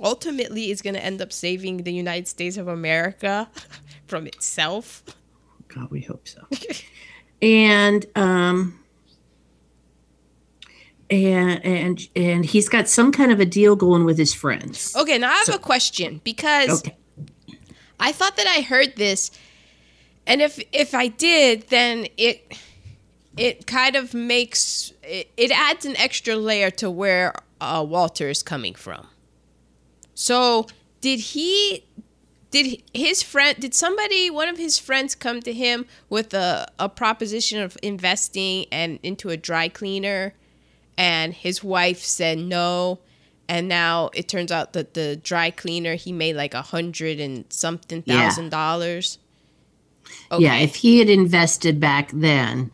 ultimately, 0.00 0.70
it's 0.70 0.82
going 0.82 0.94
to 0.94 1.04
end 1.04 1.22
up 1.22 1.32
saving 1.32 1.78
the 1.78 1.92
United 1.92 2.28
States 2.28 2.56
of 2.56 2.68
America 2.68 3.48
from 4.06 4.26
itself. 4.26 5.02
God, 5.68 5.90
we 5.90 6.02
hope 6.02 6.28
so. 6.28 6.46
and 7.42 8.04
um, 8.14 8.78
and 11.10 11.64
and 11.64 12.08
and 12.14 12.44
he's 12.44 12.68
got 12.68 12.88
some 12.88 13.12
kind 13.12 13.32
of 13.32 13.40
a 13.40 13.46
deal 13.46 13.76
going 13.76 14.04
with 14.04 14.18
his 14.18 14.34
friends. 14.34 14.94
Okay, 14.96 15.18
now 15.18 15.30
I 15.30 15.44
have 15.46 15.54
a 15.54 15.58
question 15.58 16.20
because 16.24 16.80
Okay. 16.80 16.96
I 17.98 18.12
thought 18.12 18.36
that 18.36 18.46
I 18.46 18.60
heard 18.60 18.96
this, 18.96 19.30
and 20.26 20.42
if 20.42 20.62
if 20.72 20.94
I 20.94 21.08
did, 21.08 21.68
then 21.68 22.06
it 22.16 22.52
it 23.36 23.66
kind 23.66 23.96
of 23.96 24.14
makes 24.14 24.92
it, 25.02 25.30
it 25.36 25.50
adds 25.50 25.84
an 25.84 25.96
extra 25.96 26.36
layer 26.36 26.70
to 26.72 26.90
where 26.90 27.34
uh, 27.60 27.84
Walter 27.86 28.28
is 28.28 28.42
coming 28.42 28.74
from. 28.74 29.08
So 30.14 30.66
did 31.00 31.20
he? 31.20 31.84
Did 32.50 32.82
his 32.94 33.22
friend? 33.22 33.58
Did 33.58 33.74
somebody, 33.74 34.30
one 34.30 34.48
of 34.48 34.56
his 34.56 34.78
friends, 34.78 35.14
come 35.14 35.42
to 35.42 35.52
him 35.52 35.84
with 36.08 36.32
a, 36.32 36.66
a 36.78 36.88
proposition 36.88 37.60
of 37.60 37.76
investing 37.82 38.66
and 38.72 38.98
into 39.02 39.28
a 39.30 39.36
dry 39.36 39.68
cleaner, 39.68 40.32
and 40.96 41.34
his 41.34 41.62
wife 41.62 42.00
said 42.00 42.38
no, 42.38 43.00
and 43.48 43.68
now 43.68 44.10
it 44.14 44.28
turns 44.28 44.50
out 44.50 44.72
that 44.72 44.94
the 44.94 45.16
dry 45.16 45.50
cleaner 45.50 45.94
he 45.94 46.12
made 46.12 46.36
like 46.36 46.54
a 46.54 46.62
hundred 46.62 47.20
and 47.20 47.44
something 47.50 48.02
Yeah. 48.06 48.28
thousand 48.28 48.50
dollars. 48.50 49.18
Yeah, 50.38 50.56
if 50.56 50.76
he 50.76 50.98
had 50.98 51.08
invested 51.08 51.80
back 51.80 52.10
then 52.12 52.70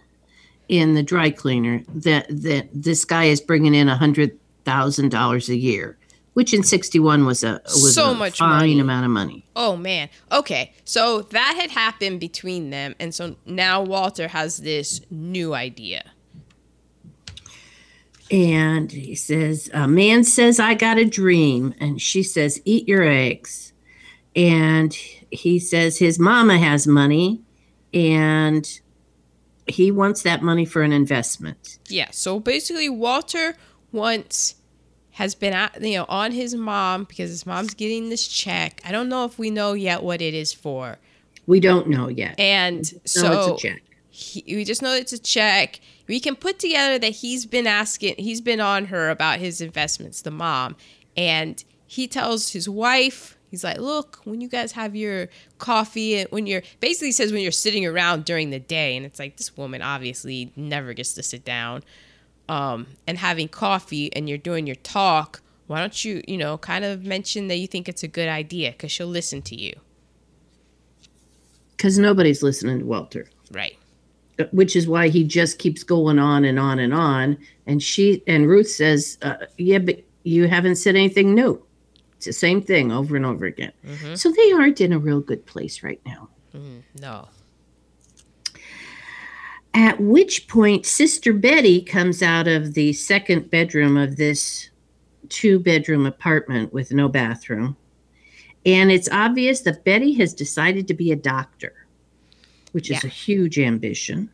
in 0.68 0.94
the 0.94 1.02
dry 1.02 1.30
cleaner, 1.30 1.82
that 1.88 2.26
that 2.28 2.68
this 2.72 3.04
guy 3.04 3.24
is 3.24 3.40
bringing 3.40 3.74
in 3.74 3.88
a 3.88 3.96
hundred 3.96 4.38
thousand 4.64 5.10
dollars 5.10 5.48
a 5.48 5.56
year, 5.56 5.96
which 6.34 6.52
in 6.54 6.62
sixty 6.62 6.98
one 6.98 7.24
was 7.24 7.42
a 7.42 7.60
was 7.64 7.94
So 7.94 8.10
a 8.10 8.14
much 8.14 8.38
fine 8.38 8.50
money. 8.58 8.80
amount 8.80 9.04
of 9.06 9.10
money. 9.10 9.44
Oh 9.56 9.76
man. 9.76 10.08
Okay. 10.30 10.72
So 10.84 11.22
that 11.22 11.56
had 11.58 11.70
happened 11.70 12.20
between 12.20 12.70
them 12.70 12.94
and 13.00 13.14
so 13.14 13.36
now 13.46 13.82
Walter 13.82 14.28
has 14.28 14.58
this 14.58 15.00
new 15.10 15.54
idea. 15.54 16.04
And 18.32 18.90
he 18.90 19.14
says, 19.14 19.68
a 19.74 19.86
man 19.86 20.24
says, 20.24 20.58
I 20.58 20.72
got 20.72 20.96
a 20.96 21.04
dream. 21.04 21.74
And 21.78 22.00
she 22.00 22.22
says, 22.22 22.62
eat 22.64 22.88
your 22.88 23.02
eggs. 23.02 23.74
And 24.34 24.94
he 25.30 25.58
says, 25.58 25.98
his 25.98 26.18
mama 26.18 26.58
has 26.58 26.86
money 26.86 27.42
and 27.92 28.80
he 29.66 29.90
wants 29.92 30.22
that 30.22 30.42
money 30.42 30.64
for 30.64 30.80
an 30.80 30.92
investment. 30.92 31.78
Yeah. 31.88 32.08
So 32.10 32.40
basically 32.40 32.88
Walter 32.88 33.54
wants 33.92 34.56
has 35.10 35.34
been 35.34 35.52
at, 35.52 35.78
you 35.82 35.98
know 35.98 36.06
on 36.08 36.32
his 36.32 36.54
mom 36.54 37.04
because 37.04 37.28
his 37.28 37.44
mom's 37.44 37.74
getting 37.74 38.08
this 38.08 38.26
check. 38.26 38.80
I 38.82 38.92
don't 38.92 39.10
know 39.10 39.26
if 39.26 39.38
we 39.38 39.50
know 39.50 39.74
yet 39.74 40.02
what 40.02 40.22
it 40.22 40.32
is 40.32 40.54
for. 40.54 40.98
We 41.46 41.60
don't 41.60 41.88
know 41.88 42.08
yet. 42.08 42.40
And 42.40 42.90
no, 42.92 43.00
so 43.04 43.52
it's 43.52 43.62
a 43.62 43.68
check. 43.68 43.82
he, 44.08 44.42
we 44.56 44.64
just 44.64 44.80
know 44.80 44.94
it's 44.94 45.12
a 45.12 45.18
check. 45.18 45.80
We 46.09 46.21
can 46.21 46.37
put 46.37 46.59
together 46.59 46.99
that 46.99 47.12
he's 47.12 47.47
been 47.47 47.66
asking, 47.66 48.16
he's 48.18 48.40
been 48.40 48.61
on 48.61 48.87
her 48.87 49.09
about 49.11 49.38
his 49.38 49.61
investments, 49.61 50.23
the 50.23 50.30
mom, 50.30 50.76
and 51.16 51.62
he 51.87 52.06
tells 52.09 52.50
his 52.52 52.68
wife, 52.68 53.37
he's 53.50 53.62
like, 53.62 53.78
"Look, 53.78 54.21
when 54.25 54.40
you 54.40 54.49
guys 54.49 54.73
have 54.73 54.97
your 54.97 55.28
coffee, 55.59 56.16
and 56.21 56.30
when 56.30 56.47
you're 56.47 56.62
basically 56.80 57.12
says 57.12 57.32
when 57.32 57.42
you're 57.42 57.52
sitting 57.52 57.87
around 57.87 58.25
during 58.25 58.50
the 58.50 58.59
day, 58.59 58.97
and 58.97 59.04
it's 59.06 59.18
like 59.18 59.37
this 59.37 59.56
woman 59.56 59.82
obviously 59.82 60.52
never 60.56 60.92
gets 60.94 61.12
to 61.14 61.23
sit 61.23 61.44
down, 61.44 61.85
um, 62.49 62.87
and 63.06 63.18
having 63.18 63.49
coffee, 63.49 64.12
and 64.14 64.28
you're 64.28 64.38
doing 64.38 64.66
your 64.66 64.76
talk." 64.76 65.40
Why 65.68 65.80
don't 65.80 66.04
you, 66.04 66.23
you 66.26 66.37
know, 66.37 66.59
kind 66.59 66.85
of 66.85 67.04
mention 67.04 67.49
that 67.49 67.56
you 67.56 67.66
think 67.66 67.88
it's 67.88 68.02
a 68.02 68.09
good 68.09 68.28
idea 68.28 68.73
because 68.73 68.90
she'll 68.92 69.06
listen 69.06 69.40
to 69.42 69.59
you, 69.59 69.73
Because 71.76 71.99
nobody's 71.99 72.42
listening 72.42 72.80
to 72.80 72.85
Walter. 72.85 73.28
right? 73.52 73.76
Which 74.52 74.76
is 74.76 74.86
why 74.88 75.08
he 75.08 75.24
just 75.24 75.58
keeps 75.58 75.82
going 75.82 76.18
on 76.18 76.44
and 76.44 76.58
on 76.58 76.78
and 76.78 76.94
on. 76.94 77.38
And 77.66 77.82
she 77.82 78.22
and 78.26 78.48
Ruth 78.48 78.68
says, 78.68 79.18
uh, 79.22 79.36
"Yeah, 79.58 79.78
but 79.78 80.02
you 80.24 80.48
haven't 80.48 80.76
said 80.76 80.96
anything 80.96 81.34
new. 81.34 81.62
It's 82.16 82.26
the 82.26 82.32
same 82.32 82.62
thing 82.62 82.92
over 82.92 83.16
and 83.16 83.26
over 83.26 83.46
again." 83.46 83.72
So 84.16 84.30
they 84.32 84.52
aren't 84.52 84.80
in 84.80 84.92
a 84.92 84.98
real 84.98 85.20
good 85.20 85.44
place 85.46 85.82
right 85.82 86.00
now. 86.06 86.28
No. 87.00 87.28
At 89.74 90.00
which 90.00 90.48
point, 90.48 90.84
Sister 90.84 91.32
Betty 91.32 91.80
comes 91.80 92.22
out 92.22 92.46
of 92.46 92.74
the 92.74 92.92
second 92.92 93.50
bedroom 93.50 93.96
of 93.96 94.16
this 94.16 94.68
two 95.30 95.58
bedroom 95.58 96.04
apartment 96.04 96.72
with 96.74 96.92
no 96.92 97.08
bathroom. 97.08 97.76
And 98.66 98.92
it's 98.92 99.08
obvious 99.10 99.62
that 99.62 99.82
Betty 99.84 100.12
has 100.14 100.34
decided 100.34 100.86
to 100.88 100.94
be 100.94 101.10
a 101.10 101.16
doctor, 101.16 101.86
which 102.72 102.90
is 102.90 103.04
a 103.04 103.08
huge 103.08 103.58
ambition. 103.58 104.30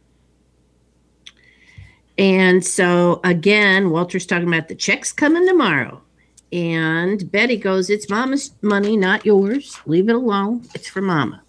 And 2.17 2.65
so, 2.65 3.21
again, 3.23 3.91
Walter's 3.91 4.27
talking 4.27 4.49
about 4.49 4.69
the 4.69 4.75
checks 4.75 5.13
coming 5.13 5.47
tomorrow. 5.47 6.03
And 6.51 7.31
Betty 7.31 7.57
goes, 7.57 7.91
It's 7.91 8.11
mama's 8.11 8.53
money, 8.63 8.97
not 8.97 9.25
yours. 9.25 9.79
Leave 9.87 10.09
it 10.09 10.15
alone. 10.15 10.67
It's 10.75 10.89
for 10.89 11.03
mama. 11.03 11.43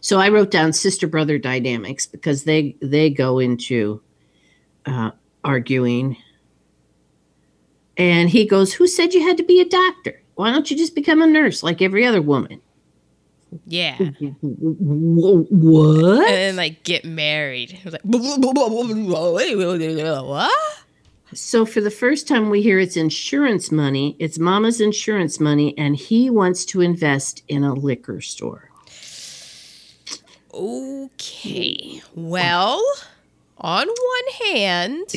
So 0.00 0.18
I 0.18 0.28
wrote 0.28 0.50
down 0.50 0.72
sister 0.72 1.06
brother 1.06 1.38
dynamics 1.38 2.06
because 2.06 2.44
they 2.44 2.76
they 2.80 3.10
go 3.10 3.38
into 3.38 4.00
uh, 4.86 5.10
arguing. 5.44 6.16
And 7.96 8.30
he 8.30 8.46
goes, 8.46 8.72
"Who 8.72 8.86
said 8.86 9.12
you 9.12 9.22
had 9.22 9.36
to 9.38 9.42
be 9.42 9.60
a 9.60 9.68
doctor? 9.68 10.22
Why 10.36 10.52
don't 10.52 10.70
you 10.70 10.76
just 10.76 10.94
become 10.94 11.20
a 11.20 11.26
nurse 11.26 11.62
like 11.62 11.82
every 11.82 12.06
other 12.06 12.22
woman?" 12.22 12.60
Yeah. 13.66 13.98
What? 14.40 16.28
and 16.28 16.34
then 16.34 16.56
like 16.56 16.84
get 16.84 17.04
married. 17.04 17.78
Like 17.84 18.02
what? 18.04 20.50
So 21.34 21.66
for 21.66 21.80
the 21.80 21.90
first 21.90 22.26
time, 22.26 22.48
we 22.48 22.62
hear 22.62 22.78
it's 22.78 22.96
insurance 22.96 23.70
money. 23.70 24.16
It's 24.18 24.38
Mama's 24.38 24.80
insurance 24.80 25.38
money, 25.38 25.76
and 25.76 25.94
he 25.94 26.30
wants 26.30 26.64
to 26.66 26.80
invest 26.80 27.42
in 27.48 27.64
a 27.64 27.74
liquor 27.74 28.22
store. 28.22 28.70
Okay. 30.54 32.00
Well, 32.14 32.82
on 33.58 33.86
one 33.86 34.54
hand, 34.54 35.12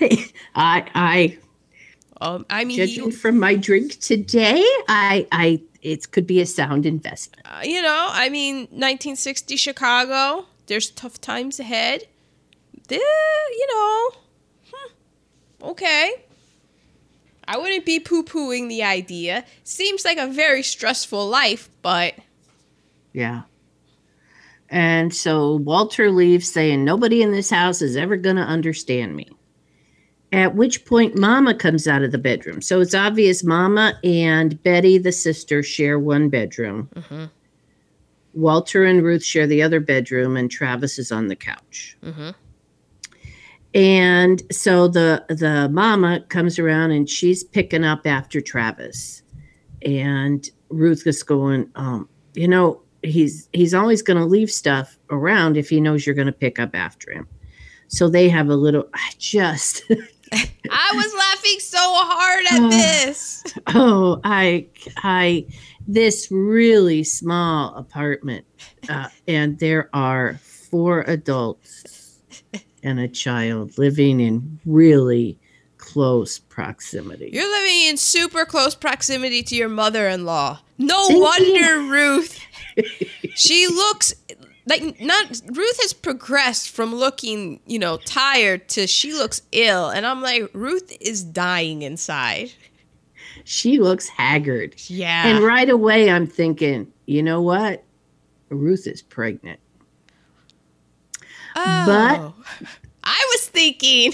I, 0.00 0.30
I 0.94 1.38
um, 2.20 2.46
I 2.50 2.64
mean, 2.64 2.76
judging 2.76 3.12
from 3.12 3.38
my 3.38 3.54
drink 3.54 4.00
today, 4.00 4.64
I, 4.88 5.26
I, 5.30 5.60
it 5.82 6.10
could 6.10 6.26
be 6.26 6.40
a 6.40 6.46
sound 6.46 6.86
investment. 6.86 7.46
uh, 7.46 7.60
you 7.62 7.82
know, 7.82 8.08
I 8.10 8.28
mean, 8.28 8.60
1960 8.70 9.56
Chicago. 9.56 10.46
There's 10.66 10.90
tough 10.90 11.20
times 11.20 11.58
ahead. 11.60 12.06
There, 12.88 12.98
you 12.98 13.66
know, 13.72 14.10
hmm, 14.72 15.64
okay. 15.70 16.12
I 17.46 17.56
wouldn't 17.56 17.86
be 17.86 17.98
poo 17.98 18.22
pooing 18.22 18.68
the 18.68 18.82
idea. 18.82 19.44
Seems 19.64 20.04
like 20.04 20.18
a 20.18 20.26
very 20.26 20.62
stressful 20.62 21.26
life, 21.28 21.70
but 21.80 22.14
Yeah. 23.12 23.42
And 24.68 25.14
so 25.14 25.56
Walter 25.56 26.10
leaves 26.10 26.50
saying, 26.52 26.84
Nobody 26.84 27.22
in 27.22 27.32
this 27.32 27.48
house 27.48 27.80
is 27.80 27.96
ever 27.96 28.16
going 28.18 28.36
to 28.36 28.42
understand 28.42 29.16
me. 29.16 29.30
At 30.32 30.54
which 30.54 30.84
point, 30.84 31.16
Mama 31.16 31.54
comes 31.54 31.88
out 31.88 32.02
of 32.02 32.12
the 32.12 32.18
bedroom. 32.18 32.60
So 32.60 32.80
it's 32.80 32.94
obvious 32.94 33.42
Mama 33.42 33.98
and 34.04 34.62
Betty, 34.62 34.98
the 34.98 35.12
sister, 35.12 35.62
share 35.62 35.98
one 35.98 36.28
bedroom. 36.28 36.88
Mhm. 36.94 37.30
Walter 38.34 38.84
and 38.84 39.02
Ruth 39.02 39.24
share 39.24 39.46
the 39.46 39.62
other 39.62 39.80
bedroom, 39.80 40.36
and 40.36 40.50
Travis 40.50 40.98
is 40.98 41.10
on 41.10 41.28
the 41.28 41.36
couch. 41.36 41.96
Mhm. 42.04 42.34
And 43.74 44.42
so 44.50 44.88
the 44.88 45.24
the 45.28 45.68
mama 45.70 46.20
comes 46.28 46.58
around 46.58 46.90
and 46.90 47.08
she's 47.08 47.44
picking 47.44 47.84
up 47.84 48.06
after 48.06 48.40
Travis, 48.40 49.22
and 49.82 50.48
Ruth 50.70 51.06
is 51.06 51.22
going, 51.22 51.68
um, 51.74 52.08
you 52.34 52.48
know, 52.48 52.80
he's 53.02 53.48
he's 53.52 53.74
always 53.74 54.02
going 54.02 54.18
to 54.18 54.24
leave 54.24 54.50
stuff 54.50 54.98
around 55.10 55.56
if 55.56 55.68
he 55.68 55.80
knows 55.80 56.06
you're 56.06 56.14
going 56.14 56.26
to 56.26 56.32
pick 56.32 56.58
up 56.58 56.74
after 56.74 57.12
him. 57.12 57.26
So 57.88 58.08
they 58.08 58.28
have 58.28 58.48
a 58.48 58.56
little. 58.56 58.88
I 58.94 59.10
just 59.18 59.82
I 60.70 60.92
was 60.94 61.14
laughing 61.14 61.60
so 61.60 61.78
hard 61.80 62.44
at 62.50 62.70
this. 62.70 63.44
oh 63.68 64.20
I 64.24 64.66
I 64.98 65.46
this 65.86 66.30
really 66.30 67.04
small 67.04 67.74
apartment, 67.74 68.44
uh, 68.88 69.08
and 69.26 69.58
there 69.58 69.88
are 69.92 70.34
four 70.42 71.02
adults 71.02 72.18
and 72.82 73.00
a 73.00 73.08
child 73.08 73.78
living 73.78 74.20
in 74.20 74.60
really 74.66 75.38
close 75.78 76.38
proximity. 76.38 77.30
You're 77.32 77.50
living 77.50 77.88
in 77.88 77.96
super 77.96 78.44
close 78.44 78.74
proximity 78.74 79.42
to 79.44 79.56
your 79.56 79.68
mother 79.68 80.08
in 80.08 80.24
law. 80.24 80.60
No 80.76 81.06
Thank 81.06 81.22
wonder, 81.22 81.78
Ruth. 81.90 82.40
She 83.34 83.66
looks 83.66 84.14
like 84.68 85.00
not 85.00 85.40
Ruth 85.46 85.80
has 85.82 85.92
progressed 85.92 86.68
from 86.70 86.94
looking, 86.94 87.60
you 87.66 87.78
know, 87.78 87.96
tired 87.96 88.68
to 88.70 88.86
she 88.86 89.12
looks 89.14 89.42
ill 89.52 89.88
and 89.88 90.06
I'm 90.06 90.20
like 90.20 90.50
Ruth 90.52 90.94
is 91.00 91.24
dying 91.24 91.82
inside. 91.82 92.52
She 93.44 93.78
looks 93.78 94.08
haggard. 94.08 94.74
Yeah. 94.86 95.26
And 95.26 95.44
right 95.44 95.70
away 95.70 96.10
I'm 96.10 96.26
thinking, 96.26 96.92
you 97.06 97.22
know 97.22 97.40
what? 97.40 97.82
Ruth 98.50 98.86
is 98.86 99.00
pregnant. 99.00 99.58
Oh. 101.56 101.84
but 101.86 102.68
I 103.04 103.28
was 103.32 103.48
thinking 103.48 104.12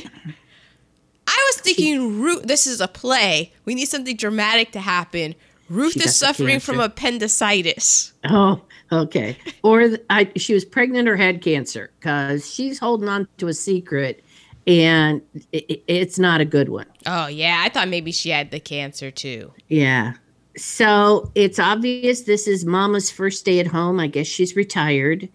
I 1.26 1.52
was 1.52 1.60
thinking 1.60 2.20
Ruth 2.20 2.44
this 2.44 2.66
is 2.66 2.80
a 2.80 2.88
play. 2.88 3.52
We 3.64 3.74
need 3.74 3.86
something 3.86 4.16
dramatic 4.16 4.70
to 4.72 4.80
happen. 4.80 5.34
Ruth 5.70 5.96
is 5.96 6.14
suffering 6.16 6.60
from 6.60 6.78
appendicitis. 6.80 8.12
Oh, 8.28 8.60
okay. 8.92 9.36
Or 9.62 9.90
I, 10.10 10.30
she 10.36 10.54
was 10.54 10.64
pregnant 10.64 11.08
or 11.08 11.16
had 11.16 11.42
cancer 11.42 11.90
because 11.98 12.52
she's 12.52 12.78
holding 12.78 13.08
on 13.08 13.26
to 13.38 13.48
a 13.48 13.54
secret, 13.54 14.22
and 14.66 15.22
i 15.54 15.64
i- 15.70 15.82
it's 15.88 16.18
not 16.18 16.40
a 16.40 16.44
good 16.44 16.68
one. 16.68 16.86
Oh 17.06 17.26
yeah, 17.26 17.62
I 17.64 17.68
thought 17.70 17.88
maybe 17.88 18.12
she 18.12 18.30
had 18.30 18.50
the 18.50 18.60
cancer 18.60 19.10
too. 19.10 19.52
Yeah. 19.68 20.14
So 20.56 21.30
it's 21.34 21.58
obvious 21.58 22.22
this 22.22 22.46
is 22.46 22.64
Mama's 22.64 23.10
first 23.10 23.44
day 23.44 23.58
at 23.58 23.66
home. 23.66 23.98
I 23.98 24.06
guess 24.06 24.26
she's 24.26 24.54
retired 24.54 25.28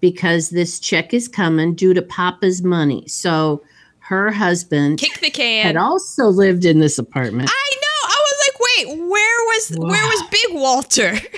because 0.00 0.50
this 0.50 0.80
check 0.80 1.14
is 1.14 1.28
coming 1.28 1.74
due 1.74 1.94
to 1.94 2.02
Papa's 2.02 2.62
money. 2.62 3.06
So 3.06 3.62
her 4.00 4.30
husband 4.32 4.98
Kick 4.98 5.20
the 5.20 5.30
can. 5.30 5.64
had 5.64 5.76
also 5.76 6.26
lived 6.26 6.64
in 6.64 6.80
this 6.80 6.98
apartment. 6.98 7.48
I 7.50 7.70
know. 7.76 8.08
I 8.08 8.16
was 8.20 8.48
like, 8.48 8.60
wait, 8.78 8.86
where 8.98 9.44
was 9.46 9.72
where 9.76 10.04
was 10.06 10.22
Big 10.30 10.54
Walter? 10.54 11.14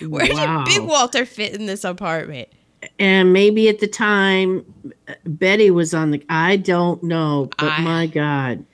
Where 0.00 0.32
Wow. 0.32 0.62
did 0.64 0.78
Big 0.78 0.88
Walter 0.88 1.26
fit 1.26 1.54
in 1.54 1.66
this 1.66 1.82
apartment? 1.82 2.48
and 3.00 3.32
maybe 3.32 3.68
at 3.68 3.80
the 3.80 3.88
time 3.88 4.64
Betty 5.24 5.72
was 5.72 5.92
on 5.92 6.12
the 6.12 6.24
I 6.28 6.54
don't 6.56 7.02
know, 7.02 7.50
but 7.58 7.72
I- 7.72 7.80
my 7.82 8.06
God. 8.06 8.64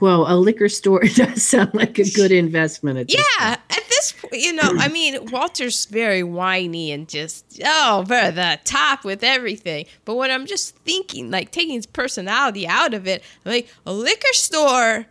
Well, 0.00 0.26
a 0.30 0.34
liquor 0.36 0.68
store 0.68 1.00
does 1.14 1.42
sound 1.44 1.72
like 1.72 1.98
a 2.00 2.04
good 2.10 2.30
investment 2.32 2.98
at 2.98 3.06
this 3.08 3.16
Yeah, 3.38 3.52
at 3.70 3.82
this 3.88 4.12
point, 4.12 4.42
you 4.42 4.52
know, 4.52 4.68
I 4.78 4.88
mean, 4.88 5.30
Walter's 5.30 5.86
very 5.86 6.22
whiny 6.24 6.90
and 6.92 7.08
just 7.08 7.60
oh, 7.64 8.00
over 8.00 8.30
the 8.32 8.58
top 8.64 9.04
with 9.04 9.22
everything. 9.24 9.86
But 10.04 10.16
when 10.16 10.30
I'm 10.32 10.44
just 10.46 10.76
thinking, 10.78 11.30
like 11.30 11.50
taking 11.52 11.74
his 11.76 11.86
personality 11.86 12.66
out 12.66 12.92
of 12.92 13.06
it, 13.06 13.22
like 13.46 13.68
a 13.86 13.92
liquor 13.92 14.32
store 14.32 15.06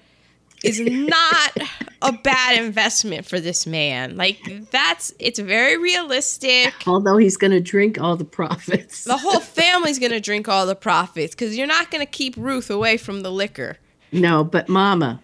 is 0.65 0.79
not 0.79 1.57
a 2.01 2.11
bad 2.11 2.59
investment 2.63 3.25
for 3.25 3.39
this 3.39 3.65
man. 3.65 4.17
Like 4.17 4.69
that's 4.71 5.13
it's 5.19 5.39
very 5.39 5.77
realistic. 5.77 6.73
Although 6.87 7.17
he's 7.17 7.37
going 7.37 7.51
to 7.51 7.61
drink 7.61 7.99
all 7.99 8.15
the 8.15 8.25
profits. 8.25 9.03
The 9.03 9.17
whole 9.17 9.39
family's 9.39 9.99
gonna 9.99 10.19
drink 10.19 10.47
all 10.47 10.65
the 10.65 10.75
profits 10.75 11.33
because 11.35 11.55
you're 11.57 11.67
not 11.67 11.91
gonna 11.91 12.05
keep 12.05 12.35
Ruth 12.37 12.69
away 12.69 12.97
from 12.97 13.21
the 13.21 13.31
liquor. 13.31 13.77
No, 14.11 14.43
but 14.43 14.67
Mama, 14.67 15.21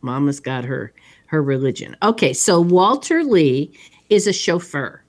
Mama's 0.00 0.40
got 0.40 0.64
her 0.64 0.92
her 1.26 1.42
religion. 1.42 1.96
Okay, 2.02 2.32
so 2.32 2.60
Walter 2.60 3.22
Lee 3.22 3.76
is 4.08 4.26
a 4.26 4.32
chauffeur, 4.32 5.02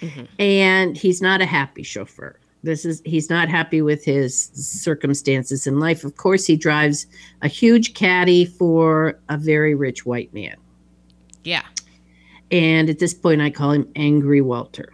mm-hmm. 0.00 0.24
and 0.38 0.96
he's 0.96 1.20
not 1.20 1.40
a 1.40 1.46
happy 1.46 1.82
chauffeur. 1.82 2.39
This 2.62 2.84
is 2.84 3.00
he's 3.04 3.30
not 3.30 3.48
happy 3.48 3.80
with 3.80 4.04
his 4.04 4.50
circumstances 4.54 5.66
in 5.66 5.80
life. 5.80 6.04
Of 6.04 6.16
course, 6.16 6.44
he 6.46 6.56
drives 6.56 7.06
a 7.42 7.48
huge 7.48 7.94
caddy 7.94 8.44
for 8.44 9.18
a 9.30 9.38
very 9.38 9.74
rich 9.74 10.04
white 10.04 10.32
man, 10.34 10.56
Yeah. 11.42 11.62
and 12.50 12.90
at 12.90 12.98
this 12.98 13.14
point, 13.14 13.40
I 13.40 13.48
call 13.50 13.70
him 13.72 13.88
Angry 13.96 14.40
Walter. 14.42 14.92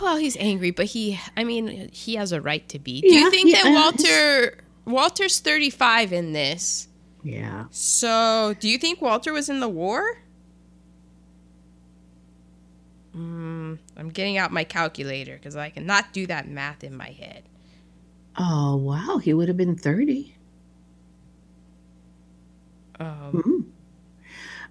Well, 0.00 0.16
he's 0.16 0.36
angry, 0.38 0.70
but 0.70 0.86
he, 0.86 1.20
I 1.36 1.44
mean, 1.44 1.90
he 1.92 2.14
has 2.14 2.32
a 2.32 2.40
right 2.40 2.66
to 2.70 2.78
be. 2.78 3.02
Do 3.02 3.08
Yeah, 3.12 3.20
you 3.20 3.30
think 3.30 3.50
yeah, 3.52 3.62
that 3.64 3.72
Walter, 3.74 4.58
Walter's 4.86 5.40
35 5.40 6.12
in 6.14 6.32
this? 6.32 6.88
Yeah. 7.22 7.64
So, 7.70 8.54
do 8.58 8.68
you 8.70 8.78
think 8.78 9.02
Walter 9.02 9.32
was 9.34 9.48
in 9.50 9.60
the 9.60 9.68
war? 9.68 10.18
Mm, 13.14 13.78
I'm 13.96 14.05
getting 14.16 14.36
out 14.38 14.50
my 14.50 14.64
calculator 14.64 15.36
because 15.36 15.54
I 15.54 15.70
cannot 15.70 16.12
do 16.12 16.26
that 16.26 16.48
math 16.48 16.82
in 16.82 16.96
my 16.96 17.10
head. 17.10 17.44
Oh 18.36 18.74
wow, 18.76 19.18
he 19.18 19.32
would 19.32 19.46
have 19.48 19.56
been 19.56 19.76
thirty. 19.76 20.34
Um, 22.98 23.30
Hmm. 23.32 23.60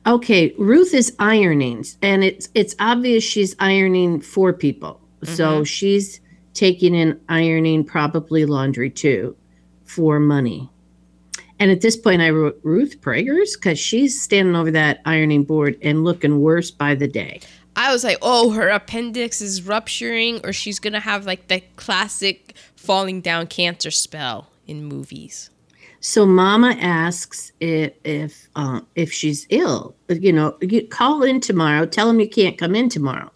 Okay, 0.08 0.54
Ruth 0.58 0.94
is 0.94 1.16
ironing, 1.20 1.86
and 2.02 2.24
it's 2.24 2.50
it's 2.54 2.76
obvious 2.80 3.24
she's 3.24 3.56
ironing 3.60 4.22
for 4.22 4.52
people. 4.52 5.00
So 5.24 5.64
she's 5.64 6.20
taking 6.54 6.94
in 6.94 7.20
ironing, 7.30 7.84
probably 7.84 8.46
laundry 8.46 8.92
too, 8.92 9.36
for 9.86 10.20
money. 10.20 10.70
And 11.60 11.72
at 11.72 11.82
this 11.82 11.98
point, 11.98 12.22
I 12.22 12.30
wrote 12.30 12.60
Ruth 12.62 13.02
Prager's 13.02 13.56
because 13.56 13.80
she's 13.80 14.22
standing 14.22 14.56
over 14.56 14.70
that 14.72 15.02
ironing 15.06 15.44
board 15.44 15.78
and 15.82 16.04
looking 16.04 16.42
worse 16.42 16.70
by 16.70 16.94
the 16.94 17.08
day. 17.08 17.40
I 17.76 17.92
was 17.92 18.04
like, 18.04 18.18
oh, 18.22 18.52
her 18.52 18.70
appendix 18.70 19.42
is 19.42 19.64
rupturing, 19.64 20.42
or 20.46 20.54
she's 20.54 20.80
gonna 20.80 21.00
have 21.00 21.26
like 21.26 21.48
the 21.48 21.62
classic 21.76 22.56
falling 22.76 23.22
down 23.22 23.48
cancer 23.48 23.92
spell 23.92 24.50
in 24.68 24.86
movies. 24.86 25.50
So 26.00 26.24
Mama 26.24 26.78
asks 26.80 27.52
if 27.60 27.94
if 28.04 28.48
uh, 28.56 28.82
if 28.94 29.12
she's 29.12 29.48
ill. 29.50 29.96
You 30.08 30.32
know, 30.32 30.56
you 30.62 30.88
call 30.88 31.24
in 31.24 31.42
tomorrow. 31.42 31.88
Tell 31.88 32.08
him 32.10 32.20
you 32.20 32.30
can't 32.30 32.60
come 32.60 32.76
in 32.76 32.90
tomorrow. 32.90 33.32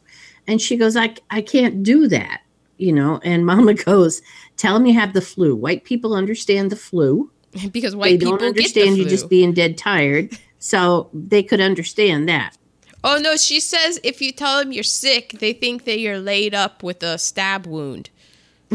And 0.48 0.62
she 0.62 0.78
goes, 0.78 0.96
I 0.96 1.16
I 1.32 1.42
can't 1.42 1.82
do 1.82 2.08
that. 2.10 2.42
You 2.78 2.94
know. 2.94 3.20
And 3.24 3.44
Mama 3.44 3.74
goes, 3.86 4.22
tell 4.56 4.76
him 4.76 4.86
you 4.86 4.94
have 4.94 5.14
the 5.14 5.22
flu. 5.22 5.56
White 5.56 5.84
people 5.84 6.14
understand 6.14 6.72
the 6.72 6.76
flu. 6.76 7.32
because 7.72 7.94
they 7.94 7.98
white 7.98 8.20
don't 8.20 8.34
people 8.34 8.48
understand 8.50 8.90
get 8.90 8.92
the 8.92 9.04
you 9.04 9.10
just 9.10 9.30
being 9.30 9.52
dead 9.52 9.76
tired. 9.76 10.38
So 10.60 11.10
they 11.12 11.42
could 11.42 11.62
understand 11.62 12.30
that. 12.30 12.56
Oh 13.04 13.18
no, 13.18 13.38
she 13.38 13.60
says 13.60 14.00
if 14.04 14.22
you 14.22 14.32
tell 14.32 14.60
them 14.60 14.72
you're 14.72 14.84
sick, 14.84 15.38
they 15.40 15.54
think 15.54 15.86
that 15.86 16.00
you're 16.00 16.20
laid 16.20 16.54
up 16.54 16.84
with 16.84 17.02
a 17.02 17.18
stab 17.18 17.66
wound. 17.66 18.10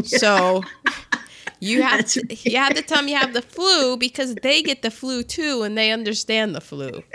So 0.03 0.63
you 1.59 1.83
have 1.83 2.05
to, 2.07 2.23
you 2.49 2.57
have 2.57 2.73
to 2.73 2.81
tell 2.81 2.97
them 2.97 3.07
you 3.07 3.15
have 3.15 3.33
the 3.33 3.41
flu 3.41 3.97
because 3.97 4.35
they 4.35 4.61
get 4.61 4.81
the 4.81 4.91
flu 4.91 5.23
too 5.23 5.63
and 5.63 5.77
they 5.77 5.91
understand 5.91 6.55
the 6.55 6.61
flu. 6.61 7.03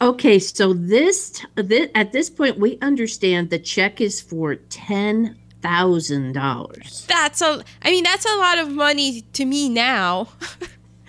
Okay, 0.00 0.38
so 0.38 0.74
this, 0.74 1.44
this 1.56 1.90
at 1.96 2.12
this 2.12 2.30
point 2.30 2.56
we 2.56 2.78
understand 2.80 3.50
the 3.50 3.58
check 3.58 4.00
is 4.00 4.20
for 4.20 4.54
ten 4.54 5.36
thousand 5.60 6.34
dollars. 6.34 7.04
That's 7.08 7.40
a 7.42 7.64
I 7.82 7.90
mean 7.90 8.04
that's 8.04 8.24
a 8.24 8.36
lot 8.36 8.58
of 8.58 8.70
money 8.70 9.22
to 9.32 9.44
me 9.44 9.68
now. 9.68 10.28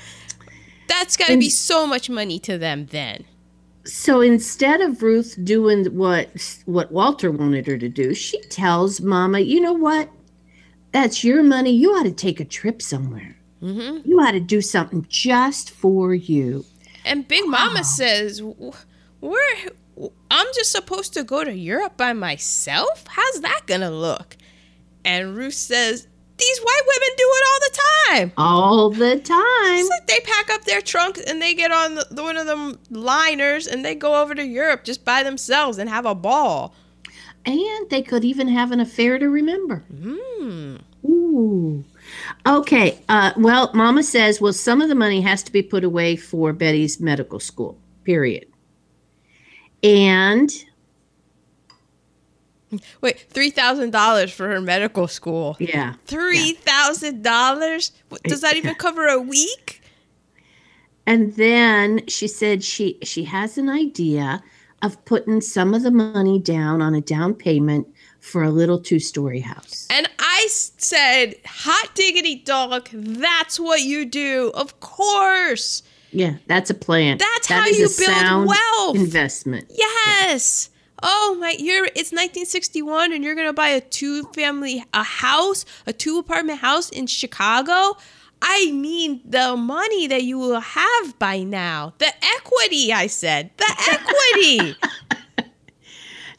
that's 0.88 1.17
got 1.17 1.27
to 1.27 1.38
be 1.38 1.49
so 1.51 1.86
much 1.86 2.10
money 2.10 2.39
to 2.39 2.58
them 2.58 2.88
then. 2.88 3.25
So 3.86 4.22
instead 4.22 4.80
of 4.82 5.04
Ruth 5.04 5.38
doing 5.43 5.86
what 5.96 6.30
what 6.65 6.91
Walter 6.91 7.32
wanted 7.32 7.67
her 7.67 7.78
to 7.78 7.89
do, 7.89 8.13
she 8.13 8.39
tells 8.43 9.02
Mama, 9.02 9.39
"You 9.39 9.60
know 9.60 9.74
what? 9.74 10.10
That's 10.91 11.24
your 11.24 11.43
money. 11.43 11.72
You 11.72 11.91
ought 11.91 12.04
to 12.04 12.12
take 12.12 12.39
a 12.39 12.46
trip 12.46 12.82
somewhere. 12.82 13.36
hmm 13.60 13.98
You 14.06 14.19
ought 14.19 14.32
to 14.32 14.39
do 14.39 14.62
something 14.62 15.06
just 15.10 15.69
for 15.72 16.13
you." 16.13 16.65
And 17.06 17.28
Big 17.28 17.46
Mama 17.48 17.84
says, 17.84 18.39
"W- 18.39 18.72
"We're 19.19 19.39
I'm 20.32 20.48
just 20.56 20.72
supposed 20.72 21.13
to 21.13 21.24
go 21.24 21.43
to 21.43 21.54
Europe 21.54 21.98
by 21.98 22.13
myself? 22.13 23.04
How's 23.08 23.41
that 23.41 23.62
gonna 23.67 23.91
look?" 23.91 24.38
And 25.06 25.36
Ruth 25.36 25.54
says, 25.56 26.08
"These 26.43 26.60
white 26.60 26.82
women 26.88 27.10
do 27.17 27.29
it 27.38 27.43
all 27.49 27.60
the 27.60 27.77
time. 27.79 28.32
All 28.38 28.89
the 28.89 29.19
time. 29.19 29.88
Like 29.88 30.08
they 30.08 30.19
pack 30.19 30.49
up 30.49 30.65
their 30.65 30.82
trunks 30.82 31.21
and 31.21 31.41
they 31.41 31.53
get 31.53 31.71
on 31.71 31.95
the, 31.95 32.23
one 32.23 32.38
of 32.38 32.47
them 32.47 32.79
liners 32.89 33.65
and 33.65 33.86
they 33.86 33.95
go 33.95 34.21
over 34.21 34.36
to 34.36 34.45
Europe 34.45 34.84
just 34.84 35.06
by 35.06 35.23
themselves 35.23 35.77
and 35.77 35.89
have 35.89 36.06
a 36.06 36.15
ball." 36.15 36.75
And 37.45 37.89
they 37.89 38.01
could 38.01 38.23
even 38.23 38.47
have 38.47 38.71
an 38.71 38.79
affair 38.79 39.19
to 39.19 39.29
remember. 39.29 39.84
Hmm. 39.89 40.77
Ooh. 41.06 41.84
Okay. 42.45 42.99
Uh, 43.10 43.32
well, 43.38 43.71
Mama 43.73 44.03
says, 44.03 44.39
well, 44.39 44.53
some 44.53 44.82
of 44.82 44.89
the 44.89 44.95
money 44.95 45.21
has 45.21 45.43
to 45.43 45.51
be 45.51 45.62
put 45.62 45.84
away 45.84 46.15
for 46.15 46.53
Betty's 46.53 47.01
medical 47.01 47.39
school, 47.39 47.77
period. 48.06 48.47
And 49.84 50.49
Wait, 53.01 53.25
three 53.29 53.49
thousand 53.49 53.91
dollars 53.91 54.31
for 54.31 54.47
her 54.47 54.62
medical 54.62 55.07
school. 55.07 55.55
yeah, 55.59 55.93
Three 56.05 56.53
thousand 56.53 57.23
dollars? 57.23 57.91
Does 58.23 58.41
that 58.41 58.55
even 58.55 58.75
cover 58.86 59.07
a 59.07 59.19
week? 59.19 59.81
and 61.05 61.36
then 61.36 62.05
she 62.07 62.27
said 62.27 62.63
she 62.63 62.97
she 63.03 63.25
has 63.25 63.57
an 63.57 63.69
idea 63.69 64.41
of 64.81 65.03
putting 65.05 65.41
some 65.41 65.73
of 65.73 65.81
the 65.83 65.91
money 65.91 66.39
down 66.39 66.81
on 66.81 66.93
a 66.93 67.01
down 67.01 67.33
payment 67.33 67.88
for 68.19 68.43
a 68.43 68.49
little 68.49 68.79
two-story 68.79 69.39
house. 69.41 69.86
And 69.89 70.09
I 70.19 70.47
said, 70.49 71.36
hot 71.45 71.91
diggity 71.93 72.36
dog, 72.36 72.89
that's 72.91 73.59
what 73.59 73.81
you 73.81 74.05
do. 74.05 74.51
Of 74.53 74.79
course. 74.81 75.83
Yeah, 76.12 76.36
that's 76.47 76.69
a 76.69 76.73
plan. 76.73 77.17
That's 77.17 77.47
That 77.47 77.63
how 77.63 77.67
you 77.67 77.86
a 77.86 77.88
build 77.88 77.89
sound 77.91 78.47
wealth. 78.47 78.95
Investment. 78.95 79.65
Yes. 79.75 80.69
Oh 81.03 81.37
my, 81.39 81.55
you're 81.59 81.85
it's 81.85 82.11
1961 82.11 83.13
and 83.13 83.23
you're 83.23 83.35
gonna 83.35 83.53
buy 83.53 83.69
a 83.69 83.81
two 83.81 84.23
family 84.33 84.83
a 84.93 85.03
house, 85.03 85.65
a 85.85 85.93
two 85.93 86.17
apartment 86.17 86.59
house 86.59 86.89
in 86.89 87.05
Chicago. 87.05 87.97
I 88.41 88.71
mean 88.71 89.21
the 89.23 89.55
money 89.55 90.07
that 90.07 90.23
you 90.23 90.39
will 90.39 90.59
have 90.59 91.19
by 91.19 91.43
now, 91.43 91.93
the 91.99 92.11
equity. 92.37 92.91
I 92.91 93.07
said 93.07 93.51
the 93.57 93.75
equity. 93.91 94.75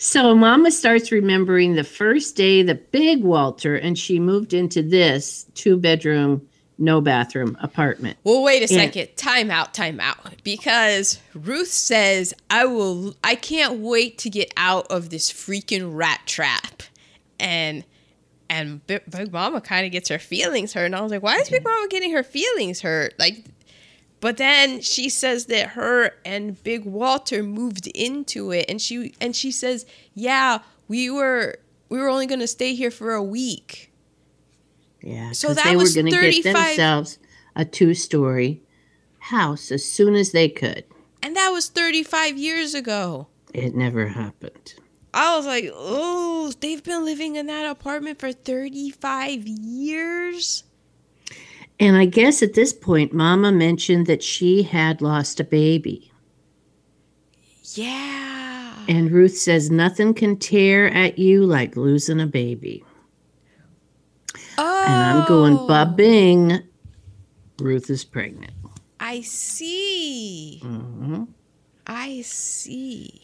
So 0.05 0.35
Mama 0.35 0.71
starts 0.71 1.11
remembering 1.11 1.77
the 1.77 1.83
first 1.83 2.37
day 2.37 2.63
the 2.63 2.75
big 2.75 3.25
Walter 3.25 3.75
and 3.75 3.99
she 3.99 4.21
moved 4.21 4.53
into 4.53 4.83
this 4.83 5.47
two 5.55 5.79
bedroom, 5.79 6.47
no 6.79 7.01
bathroom 7.01 7.57
apartment. 7.61 8.19
Well, 8.25 8.43
wait 8.43 8.63
a 8.63 8.69
second. 8.69 9.17
Time 9.17 9.51
out, 9.51 9.75
time 9.75 10.01
out. 10.01 10.43
Because 10.43 11.21
Ruth 11.35 11.69
says, 11.69 12.35
I 12.51 12.65
will 12.65 13.17
I 13.23 13.35
can't 13.35 13.79
wait 13.81 14.19
to 14.19 14.31
get 14.31 14.53
out 14.57 14.87
of 14.91 15.11
this 15.11 15.33
freaking 15.33 15.95
rat 15.95 16.23
trap. 16.27 16.83
And 17.39 17.85
and 18.51 18.87
Big, 18.87 19.03
Big 19.11 19.33
Mama 19.33 19.61
kind 19.61 19.87
of 19.87 19.93
gets 19.93 20.09
her 20.09 20.19
feelings 20.19 20.73
hurt. 20.73 20.85
And 20.85 20.97
I 20.97 21.01
was 21.01 21.11
like, 21.11 21.23
why 21.23 21.37
is 21.37 21.49
Big 21.49 21.65
Mama 21.65 21.89
getting 21.89 22.13
her 22.13 22.23
feelings 22.23 22.81
hurt? 22.81 23.15
Like 23.19 23.45
but 24.25 24.39
then 24.39 24.81
she 24.81 25.11
says 25.11 25.45
that 25.47 25.69
her 25.73 26.13
and 26.25 26.63
Big 26.65 26.87
Walter 26.87 27.43
moved 27.43 27.89
into 27.89 28.53
it 28.53 28.65
and 28.71 28.81
she 28.81 29.15
and 29.21 29.37
she 29.37 29.51
says, 29.51 29.85
"Yeah, 30.15 30.61
we 30.89 31.11
were 31.11 31.59
we 31.91 31.99
were 31.99 32.09
only 32.09 32.25
going 32.25 32.41
to 32.41 32.47
stay 32.47 32.75
here 32.75 32.91
for 32.91 33.13
a 33.13 33.23
week." 33.23 33.93
Yeah, 35.05 35.33
So 35.33 35.53
that 35.53 35.65
they 35.65 35.77
was 35.77 35.95
were 35.95 36.03
going 36.03 36.13
to 36.15 36.31
get 36.31 36.45
themselves 36.45 37.19
a 37.55 37.65
two 37.65 37.93
story 37.93 38.63
house 39.19 39.71
as 39.71 39.85
soon 39.85 40.15
as 40.15 40.33
they 40.33 40.49
could. 40.49 40.85
And 41.23 41.37
that 41.37 41.51
was 41.51 41.69
35 41.69 42.39
years 42.39 42.75
ago. 42.75 43.29
It 43.53 43.75
never 43.75 44.09
happened. 44.09 44.75
I 45.13 45.37
was 45.37 45.47
like, 45.47 45.71
oh, 45.73 46.53
they've 46.61 46.83
been 46.83 47.05
living 47.05 47.37
in 47.37 47.47
that 47.47 47.71
apartment 47.71 48.19
for 48.19 48.33
35 48.33 49.47
years? 49.47 50.65
And 51.79 51.97
I 51.97 52.07
guess 52.07 52.43
at 52.43 52.55
this 52.55 52.73
point, 52.73 53.13
Mama 53.13 53.53
mentioned 53.53 54.07
that 54.07 54.23
she 54.23 54.63
had 54.63 55.03
lost 55.03 55.39
a 55.39 55.45
baby. 55.45 56.11
Yeah. 57.75 58.75
And 58.89 59.11
Ruth 59.11 59.37
says, 59.37 59.71
Nothing 59.71 60.15
can 60.15 60.37
tear 60.37 60.89
at 60.89 61.19
you 61.19 61.45
like 61.45 61.77
losing 61.77 62.21
a 62.21 62.27
baby. 62.27 62.85
And 64.87 65.03
I'm 65.03 65.25
going, 65.27 65.67
Bob 65.67 65.97
Bing, 65.97 66.61
Ruth 67.59 67.89
is 67.91 68.05
pregnant. 68.05 68.53
I 69.01 69.21
see. 69.23 70.59
hmm 70.61 71.25
I 71.87 72.23
see. 72.23 73.21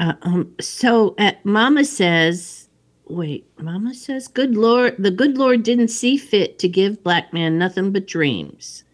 Uh, 0.00 0.14
um, 0.22 0.54
so 0.60 1.14
uh, 1.18 1.32
Mama 1.44 1.84
says, 1.84 2.68
wait, 3.06 3.46
Mama 3.60 3.94
says, 3.94 4.28
good 4.28 4.56
Lord, 4.56 4.96
the 4.98 5.10
good 5.10 5.38
Lord 5.38 5.62
didn't 5.62 5.88
see 5.88 6.16
fit 6.16 6.58
to 6.58 6.68
give 6.68 7.02
black 7.04 7.32
man 7.32 7.58
nothing 7.58 7.92
but 7.92 8.06
dreams, 8.06 8.84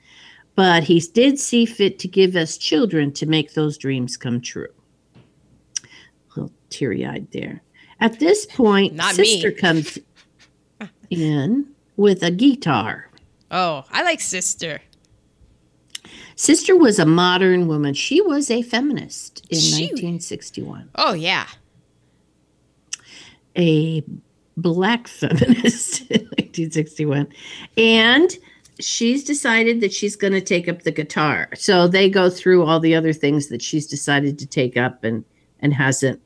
but 0.56 0.84
he 0.84 1.00
did 1.00 1.38
see 1.38 1.64
fit 1.64 1.98
to 2.00 2.08
give 2.08 2.36
us 2.36 2.58
children 2.58 3.12
to 3.14 3.26
make 3.26 3.54
those 3.54 3.78
dreams 3.78 4.16
come 4.16 4.40
true. 4.40 4.68
A 5.86 5.88
little 6.40 6.52
teary 6.68 7.06
eyed 7.06 7.28
there. 7.32 7.62
At 8.00 8.18
this 8.18 8.46
point, 8.54 8.94
Not 8.94 9.16
me. 9.16 9.24
sister 9.24 9.52
comes 9.52 9.98
in 11.10 11.66
with 11.96 12.22
a 12.22 12.30
guitar. 12.30 13.08
Oh, 13.50 13.84
I 13.90 14.02
like 14.02 14.20
sister. 14.20 14.80
Sister 16.36 16.74
was 16.76 16.98
a 16.98 17.04
modern 17.04 17.68
woman. 17.68 17.92
She 17.94 18.20
was 18.22 18.50
a 18.50 18.62
feminist 18.62 19.44
in 19.50 19.58
She- 19.58 19.84
1961. 19.86 20.88
Oh, 20.94 21.12
yeah. 21.12 21.46
a 23.56 24.02
black 24.56 25.08
feminist 25.20 26.02
in 26.10 26.20
1961 26.36 27.26
and 27.76 28.36
she's 28.78 29.24
decided 29.24 29.80
that 29.80 29.92
she's 29.92 30.16
going 30.16 30.32
to 30.32 30.40
take 30.40 30.68
up 30.68 30.82
the 30.82 30.90
guitar 30.90 31.48
so 31.54 31.88
they 31.88 32.10
go 32.10 32.28
through 32.28 32.64
all 32.64 32.78
the 32.80 32.94
other 32.94 33.12
things 33.12 33.46
that 33.48 33.62
she's 33.62 33.86
decided 33.86 34.38
to 34.38 34.46
take 34.46 34.76
up 34.76 35.02
and 35.04 35.24
and 35.60 35.72
hasn't 35.72 36.20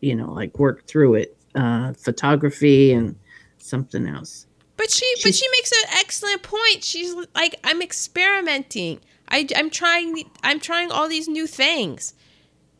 you 0.00 0.14
know 0.14 0.30
like 0.32 0.56
worked 0.58 0.88
through 0.88 1.14
it 1.14 1.36
uh 1.56 1.92
photography 1.94 2.92
and 2.92 3.16
something 3.62 4.06
else 4.06 4.46
But 4.76 4.90
she 4.90 5.06
but 5.22 5.34
she 5.34 5.46
makes 5.56 5.72
an 5.72 5.88
excellent 5.98 6.42
point. 6.42 6.82
She's 6.84 7.14
like 7.34 7.56
I'm 7.64 7.82
experimenting. 7.82 9.00
I 9.28 9.46
I'm 9.56 9.70
trying 9.70 10.24
I'm 10.42 10.58
trying 10.60 10.90
all 10.90 11.08
these 11.08 11.28
new 11.28 11.46
things. 11.46 12.14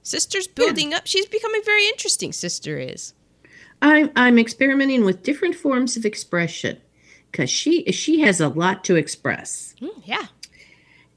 Sister's 0.02 0.46
building 0.48 0.94
up. 0.94 1.06
She's 1.06 1.26
becoming 1.26 1.60
very 1.64 1.86
interesting, 1.86 2.32
sister 2.32 2.78
is. 2.78 3.12
i'm 3.82 4.10
i'm 4.16 4.38
experimenting 4.38 5.04
with 5.04 5.22
different 5.22 5.54
forms 5.54 5.96
of 5.96 6.04
expression 6.04 6.76
because 7.30 7.50
she 7.50 7.84
she 7.92 8.20
has 8.20 8.40
a 8.40 8.48
lot 8.48 8.84
to 8.84 8.96
express 8.96 9.74
Mm, 9.80 10.02
yeah. 10.04 10.26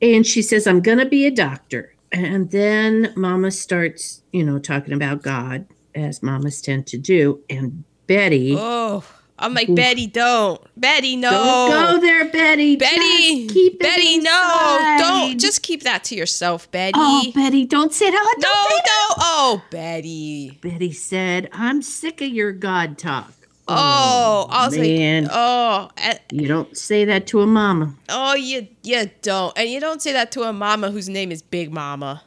and 0.01 0.25
she 0.25 0.41
says 0.41 0.65
i'm 0.67 0.81
to 0.99 1.05
be 1.05 1.25
a 1.25 1.31
doctor 1.31 1.93
and 2.11 2.51
then 2.51 3.11
mama 3.15 3.51
starts 3.51 4.21
you 4.31 4.43
know 4.45 4.59
talking 4.59 4.93
about 4.93 5.21
god 5.23 5.65
as 5.95 6.21
mamas 6.23 6.61
tend 6.61 6.87
to 6.87 6.97
do 6.97 7.41
and 7.49 7.83
betty 8.07 8.55
Oh, 8.57 9.03
I'm 9.43 9.53
like. 9.53 9.73
Betty, 9.73 10.07
don't. 10.07 10.61
Betty, 10.79 11.15
no. 11.15 11.29
don't 11.29 11.71
go 11.95 12.01
there 12.01 12.25
betty 12.29 12.75
Betty, 12.75 13.43
Just 13.43 13.53
keep 13.53 13.73
it 13.73 13.79
Betty, 13.79 14.17
no, 14.19 14.95
don't. 14.99 15.39
Just 15.39 15.61
keep 15.61 15.83
that 15.83 16.03
to 16.05 16.15
yourself, 16.15 16.69
Betty. 16.71 16.93
oh 16.97 17.31
betty 17.35 17.65
don't 17.65 17.93
say 17.93 18.09
that 18.09 18.35
no, 18.39 18.41
don't 18.41 18.69
say 18.69 18.75
that. 18.77 18.85
no. 19.09 19.15
Oh, 19.19 19.63
Betty. 19.69 20.57
betty 20.61 20.91
said 20.91 21.49
i'm 21.53 21.81
sick 21.81 22.21
of 22.21 22.29
your 22.29 22.51
god 22.51 22.97
talk 22.97 23.31
Oh, 23.65 24.47
I 24.49 24.65
was 24.67 24.77
man. 24.77 25.23
like, 25.23 25.31
oh, 25.33 25.89
eh, 25.95 26.17
you 26.33 26.47
don't 26.49 26.75
say 26.77 27.05
that 27.05 27.27
to 27.27 27.41
a 27.41 27.47
mama 27.47 27.95
oh, 28.09 28.35
you, 28.35 28.67
you 28.83 29.09
don't, 29.21 29.57
and 29.57 29.69
you 29.69 29.79
don't 29.79 30.01
say 30.01 30.11
that 30.13 30.31
to 30.33 30.41
a 30.43 30.51
mama 30.53 30.91
whose 30.91 31.07
name 31.07 31.31
is 31.31 31.41
Big 31.41 31.71
Mama. 31.71 32.23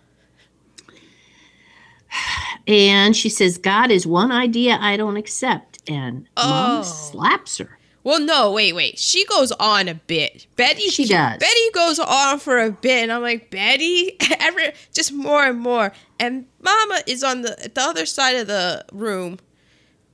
and 2.67 3.15
she 3.17 3.29
says 3.29 3.59
god 3.59 3.91
is 3.91 4.07
one 4.07 4.33
idea 4.33 4.79
i 4.81 4.97
don't 4.97 5.17
accept 5.17 5.76
and 5.89 6.29
Oh. 6.37 6.83
slaps 6.83 7.59
her 7.59 7.79
Well, 8.05 8.21
no, 8.21 8.53
wait, 8.53 8.73
wait. 8.73 8.99
She 9.01 9.25
goes 9.27 9.51
on 9.53 9.89
a 9.89 9.95
bit. 9.95 10.47
Betty, 10.55 10.89
She 10.91 11.07
does. 11.07 11.39
Betty 11.41 11.71
goes 11.75 11.99
on 11.99 12.39
for 12.39 12.59
a 12.61 12.71
bit, 12.71 13.03
and 13.03 13.13
I'm 13.13 13.21
like, 13.23 13.51
Betty, 13.51 14.17
every 14.41 14.73
just 14.93 15.13
more 15.13 15.45
and 15.45 15.59
more. 15.59 15.93
And 16.21 16.47
Mama 16.63 17.01
is 17.09 17.25
on 17.25 17.43
the 17.43 17.71
the 17.75 17.81
other 17.83 18.07
side 18.07 18.37
of 18.37 18.47
the 18.47 18.85
room, 18.93 19.39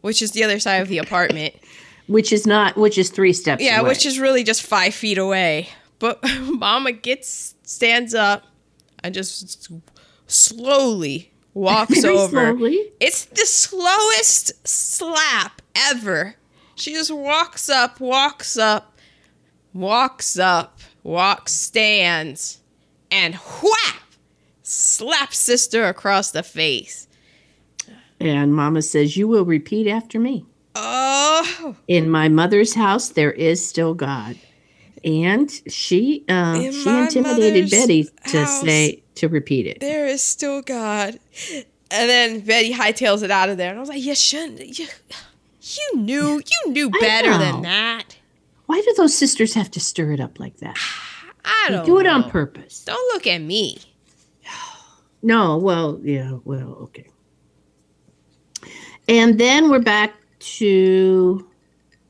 which 0.00 0.22
is 0.22 0.30
the 0.32 0.42
other 0.44 0.58
side 0.58 0.80
of 0.82 0.88
the 0.88 0.98
apartment. 1.06 1.54
which 2.06 2.32
is 2.32 2.46
not 2.46 2.76
which 2.78 2.96
is 2.98 3.10
three 3.10 3.32
steps 3.34 3.62
Yeah, 3.62 3.80
away. 3.80 3.90
which 3.90 4.06
is 4.06 4.18
really 4.18 4.42
just 4.42 4.62
five 4.62 4.94
feet 4.94 5.18
away. 5.18 5.68
But 5.98 6.18
Mama 6.40 6.92
gets 6.92 7.54
stands 7.62 8.14
up 8.14 8.44
and 9.04 9.12
just 9.14 9.68
slowly 10.26 11.31
walks 11.54 12.00
Very 12.02 12.16
over. 12.16 12.52
slowly. 12.54 12.92
It's 13.00 13.24
the 13.26 13.46
slowest 13.46 14.66
slap 14.66 15.60
ever. 15.74 16.36
She 16.74 16.92
just 16.92 17.10
walks 17.10 17.68
up, 17.68 18.00
walks 18.00 18.56
up, 18.56 18.98
walks 19.72 20.38
up, 20.38 20.80
walks, 21.02 21.52
stands, 21.52 22.60
and 23.10 23.34
whap! 23.34 23.96
Slaps 24.62 25.38
sister 25.38 25.84
across 25.86 26.30
the 26.30 26.42
face. 26.42 27.08
And 28.20 28.54
Mama 28.54 28.82
says, 28.82 29.16
You 29.16 29.28
will 29.28 29.44
repeat 29.44 29.86
after 29.88 30.18
me. 30.20 30.46
Oh, 30.74 31.76
In 31.88 32.08
my 32.08 32.28
mother's 32.28 32.74
house, 32.74 33.10
there 33.10 33.32
is 33.32 33.66
still 33.66 33.94
God. 33.94 34.38
And 35.04 35.50
she 35.68 36.24
uh, 36.28 36.54
she 36.70 36.88
intimidated 36.88 37.70
Betty 37.70 38.08
to 38.28 38.38
house. 38.40 38.60
say 38.60 39.01
to 39.16 39.28
repeat 39.28 39.66
it. 39.66 39.80
there 39.80 40.06
is 40.06 40.22
still 40.22 40.62
God. 40.62 41.18
And 41.90 42.08
then 42.08 42.40
Betty 42.40 42.72
hightails 42.72 43.22
it 43.22 43.30
out 43.30 43.48
of 43.50 43.58
there. 43.58 43.70
And 43.70 43.78
I 43.78 43.80
was 43.80 43.88
like, 43.88 44.02
You 44.02 44.14
shouldn't. 44.14 44.78
You, 44.78 44.86
you 45.60 45.96
knew. 45.96 46.36
You 46.64 46.72
knew 46.72 46.90
better 46.90 47.36
than 47.36 47.62
that. 47.62 48.16
Why 48.66 48.80
do 48.80 48.94
those 48.96 49.14
sisters 49.14 49.52
have 49.54 49.70
to 49.72 49.80
stir 49.80 50.12
it 50.12 50.20
up 50.20 50.40
like 50.40 50.56
that? 50.58 50.76
I 51.44 51.66
don't 51.70 51.84
do 51.84 51.98
it 51.98 52.06
on 52.06 52.30
purpose. 52.30 52.84
Don't 52.84 53.14
look 53.14 53.26
at 53.26 53.38
me. 53.40 53.78
No, 55.24 55.56
well, 55.56 56.00
yeah, 56.02 56.38
well, 56.44 56.70
okay. 56.82 57.06
And 59.08 59.38
then 59.38 59.70
we're 59.70 59.78
back 59.78 60.14
to 60.40 61.48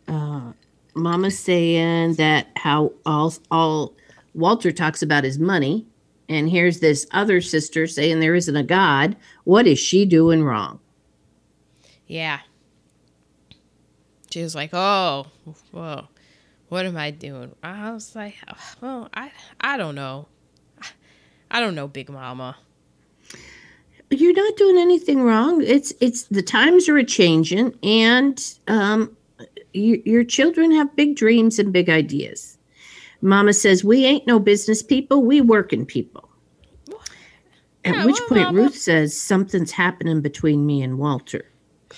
uh, 0.09 0.53
Mama 0.95 1.31
saying 1.31 2.15
that 2.15 2.47
how 2.57 2.93
all 3.05 3.35
all 3.51 3.95
Walter 4.33 4.73
talks 4.73 5.03
about 5.03 5.25
his 5.25 5.39
money, 5.39 5.87
and 6.29 6.51
here's 6.51 6.81
this 6.81 7.07
other 7.11 7.41
sister 7.41 7.87
saying 7.87 8.21
there 8.21 8.35
isn't 8.35 8.57
a 8.57 8.63
God. 8.63 9.17
What 9.45 9.67
is 9.67 9.79
she 9.79 10.05
doing 10.05 10.45
wrong? 10.45 10.81
Yeah. 12.07 12.41
She 14.31 14.43
was 14.43 14.55
like, 14.55 14.71
"Oh, 14.73 15.27
well, 15.73 16.09
what 16.69 16.87
am 16.87 16.97
I 16.97 17.11
doing?" 17.11 17.55
I 17.63 17.91
was 17.91 18.15
like, 18.15 18.35
"Well, 18.81 19.09
I, 19.13 19.31
I 19.61 19.77
don't 19.77 19.95
know. 19.95 20.27
I 21.51 21.61
don't 21.61 21.75
know, 21.75 21.89
Big 21.89 22.09
Mama." 22.09 22.57
you're 24.13 24.35
not 24.35 24.57
doing 24.57 24.79
anything 24.79 25.23
wrong. 25.23 25.63
It's 25.63 25.93
it's 26.01 26.25
the 26.25 26.43
times 26.43 26.89
are 26.89 26.99
a 26.99 27.05
changing, 27.05 27.75
and 27.83 28.55
um, 28.69 29.17
you, 29.73 30.03
your 30.05 30.25
children 30.25 30.71
have 30.73 30.95
big 30.97 31.17
dreams 31.17 31.59
and 31.59 31.73
big 31.73 31.89
ideas. 31.89 32.52
Mama 33.23 33.53
says 33.53 33.83
we 33.85 34.05
ain't 34.05 34.27
no 34.27 34.39
business 34.39 34.83
people, 34.83 35.23
we 35.23 35.41
working 35.41 35.87
people. 35.87 36.29
At 37.85 37.95
Yeah, 37.95 38.05
which 38.07 38.17
well, 38.21 38.29
point 38.29 38.41
Mama- 38.43 38.59
Ruth 38.63 38.77
says 38.77 39.19
something's 39.19 39.73
happening 39.73 40.21
between 40.21 40.67
me 40.67 40.83
and 40.83 40.99
Walter. 40.99 41.47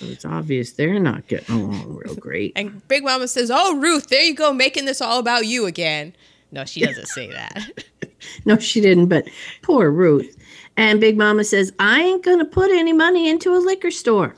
it's 0.01 0.25
obvious 0.25 0.73
they're 0.73 0.99
not 0.99 1.27
getting 1.27 1.55
along 1.55 1.95
real 1.95 2.15
great. 2.19 2.53
And 2.55 2.85
Big 2.87 3.03
Mama 3.03 3.27
says, 3.27 3.49
"Oh, 3.53 3.77
Ruth, 3.77 4.07
there 4.07 4.23
you 4.23 4.33
go, 4.35 4.51
making 4.53 4.85
this 4.85 5.01
all 5.01 5.19
about 5.19 5.45
you 5.45 5.65
again." 5.65 6.15
No, 6.51 6.63
she 6.65 6.81
doesn't 6.85 7.07
say 7.07 7.29
that. 7.31 7.69
No, 8.43 8.57
she 8.57 8.81
didn't, 8.81 9.05
but 9.07 9.27
poor 9.61 9.91
Ruth. 9.91 10.35
And 10.77 10.99
Big 10.99 11.15
Mama 11.15 11.43
says, 11.43 11.71
I 11.77 12.01
ain't 12.01 12.23
gonna 12.25 12.45
put 12.45 12.71
any 12.71 12.91
money 12.91 13.29
into 13.29 13.53
a 13.53 13.59
liquor 13.59 13.91
store. 13.91 14.35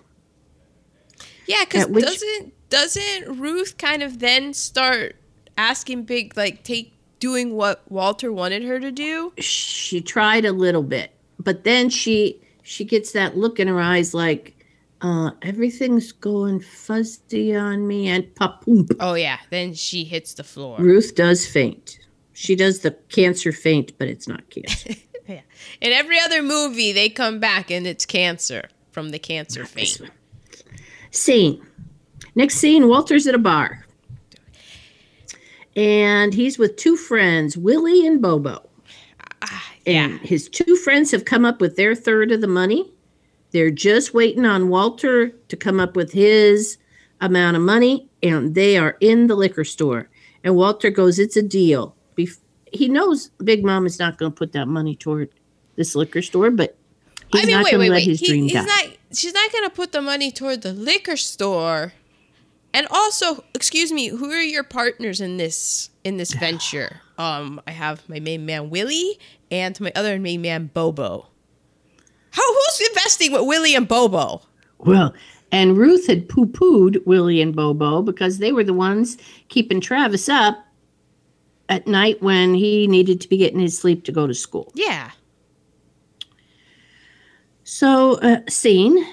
Yeah, 1.46 1.64
because 1.64 1.88
which- 1.88 2.04
doesn't 2.04 2.70
doesn't 2.70 3.40
Ruth 3.40 3.78
kind 3.78 4.04
of 4.04 4.20
then 4.20 4.54
start 4.54 5.16
asking 5.58 6.04
Big 6.04 6.36
like 6.38 6.64
take 6.64 6.94
doing 7.20 7.54
what 7.56 7.84
Walter 7.92 8.32
wanted 8.32 8.64
her 8.64 8.80
to 8.80 8.92
do? 8.92 9.34
she 9.40 10.02
tried 10.02 10.46
a 10.46 10.52
little 10.52 10.84
bit 10.84 11.12
but 11.40 11.64
then 11.64 11.90
she 11.90 12.40
she 12.64 12.84
gets 12.86 13.12
that 13.14 13.36
look 13.38 13.60
in 13.60 13.68
her 13.68 13.80
eyes 13.80 14.14
like 14.14 14.54
uh 15.02 15.32
everything's 15.42 16.12
going 16.12 16.60
fuzzy 16.60 17.56
on 17.56 17.88
me 17.88 18.08
and 18.08 18.34
pop 18.36 18.64
Oh 19.00 19.14
yeah, 19.16 19.38
then 19.50 19.74
she 19.74 20.04
hits 20.04 20.34
the 20.34 20.44
floor. 20.44 20.78
ruth 20.80 21.16
does 21.16 21.46
faint 21.48 22.00
she 22.34 22.56
does 22.56 22.80
the 22.82 22.92
cancer 23.10 23.52
faint 23.52 23.94
but 23.98 24.08
it's 24.08 24.28
not 24.28 24.48
cancer 24.50 24.94
Yeah. 25.28 25.42
In 25.82 25.92
every 25.92 26.18
other 26.22 26.42
movie, 26.42 26.94
they 26.94 27.10
come 27.10 27.42
back 27.42 27.70
and 27.70 27.86
it's 27.86 28.06
cancer 28.06 28.70
from 28.92 29.10
the 29.10 29.20
cancer 29.20 29.66
fame. 29.66 30.10
scene 31.12 31.62
next 32.36 32.56
scene 32.56 32.88
walter's 32.88 33.28
at 33.28 33.36
a 33.36 33.40
bar 33.40 33.86
and 35.78 36.34
he's 36.34 36.58
with 36.60 36.76
two 36.76 36.98
friends 36.98 37.56
willie 37.58 38.06
and 38.06 38.22
bobo 38.22 38.68
ah, 39.44 39.72
And 39.86 40.14
yeah. 40.14 40.18
his 40.28 40.50
two 40.50 40.76
friends 40.76 41.12
have 41.12 41.24
come 41.26 41.46
up 41.46 41.62
with 41.62 41.76
their 41.78 41.96
third 41.96 42.32
of 42.34 42.42
the 42.42 42.48
money. 42.48 42.92
They're 43.52 43.72
just 43.72 44.14
waiting 44.14 44.46
on 44.46 44.68
Walter 44.68 45.30
to 45.30 45.56
come 45.56 45.80
up 45.80 45.96
with 45.96 46.12
his 46.12 46.78
amount 47.22 47.56
of 47.56 47.64
money, 47.64 48.10
and 48.22 48.54
they 48.56 48.78
are 48.78 48.98
in 49.00 49.28
the 49.28 49.36
liquor 49.36 49.64
store. 49.64 50.10
And 50.44 50.56
Walter 50.58 50.90
goes, 50.90 51.18
It's 51.18 51.38
a 51.38 51.42
deal. 51.42 51.96
Bef- 52.18 52.40
he 52.74 52.90
knows 52.90 53.30
Big 53.44 53.64
Mom 53.64 53.86
is 53.86 54.00
not 54.00 54.18
going 54.18 54.32
to 54.34 54.36
put 54.38 54.52
that 54.52 54.68
money 54.68 54.96
toward 54.98 55.30
this 55.78 55.96
liquor 55.96 56.22
store, 56.22 56.52
but 56.52 56.76
he's 57.32 57.44
I 57.44 57.46
mean, 57.46 57.56
not 57.56 57.72
going 57.72 57.86
to 57.86 57.90
let 57.92 57.98
wait. 58.00 58.04
his 58.08 58.20
He- 58.20 58.28
dream 58.28 58.44
he's 58.44 58.54
die. 58.54 58.66
not. 58.66 58.86
She's 59.14 59.34
not 59.34 59.52
going 59.54 59.64
to 59.64 59.70
put 59.70 59.94
the 59.94 60.02
money 60.02 60.32
toward 60.32 60.62
the 60.64 60.74
liquor 60.74 61.16
store. 61.16 61.94
And 62.74 62.88
also, 62.92 63.44
excuse 63.56 63.92
me, 63.92 64.08
who 64.08 64.32
are 64.32 64.42
your 64.42 64.64
partners 64.64 65.22
in 65.22 65.38
this 65.38 65.90
in 66.04 66.18
this 66.18 66.34
venture? 66.34 67.02
Um, 67.18 67.60
I 67.66 67.72
have 67.72 68.08
my 68.08 68.20
main 68.20 68.46
man 68.46 68.70
Willie 68.70 69.20
and 69.50 69.80
my 69.80 69.92
other 69.96 70.20
main 70.20 70.42
man 70.42 70.70
Bobo. 70.74 71.28
How 72.32 72.54
who's 72.54 72.88
investing 72.90 73.32
with 73.32 73.48
Willie 73.48 73.74
and 73.74 73.88
Bobo? 73.88 74.42
Well, 74.78 75.14
and 75.52 75.78
Ruth 75.78 76.08
had 76.08 76.30
poo 76.30 76.46
pooed 76.46 77.06
Willie 77.06 77.42
and 77.42 77.56
Bobo 77.56 78.02
because 78.02 78.38
they 78.38 78.52
were 78.52 78.64
the 78.64 78.74
ones 78.74 79.18
keeping 79.50 79.82
Travis 79.82 80.30
up 80.30 80.64
at 81.70 81.88
night 81.88 82.22
when 82.22 82.54
he 82.54 82.88
needed 82.88 83.20
to 83.22 83.30
be 83.30 83.38
getting 83.38 83.60
his 83.60 83.78
sleep 83.78 84.04
to 84.06 84.12
go 84.12 84.28
to 84.28 84.34
school. 84.34 84.72
Yeah. 84.76 85.12
So, 87.64 88.20
uh, 88.22 88.42
scene. 88.48 89.06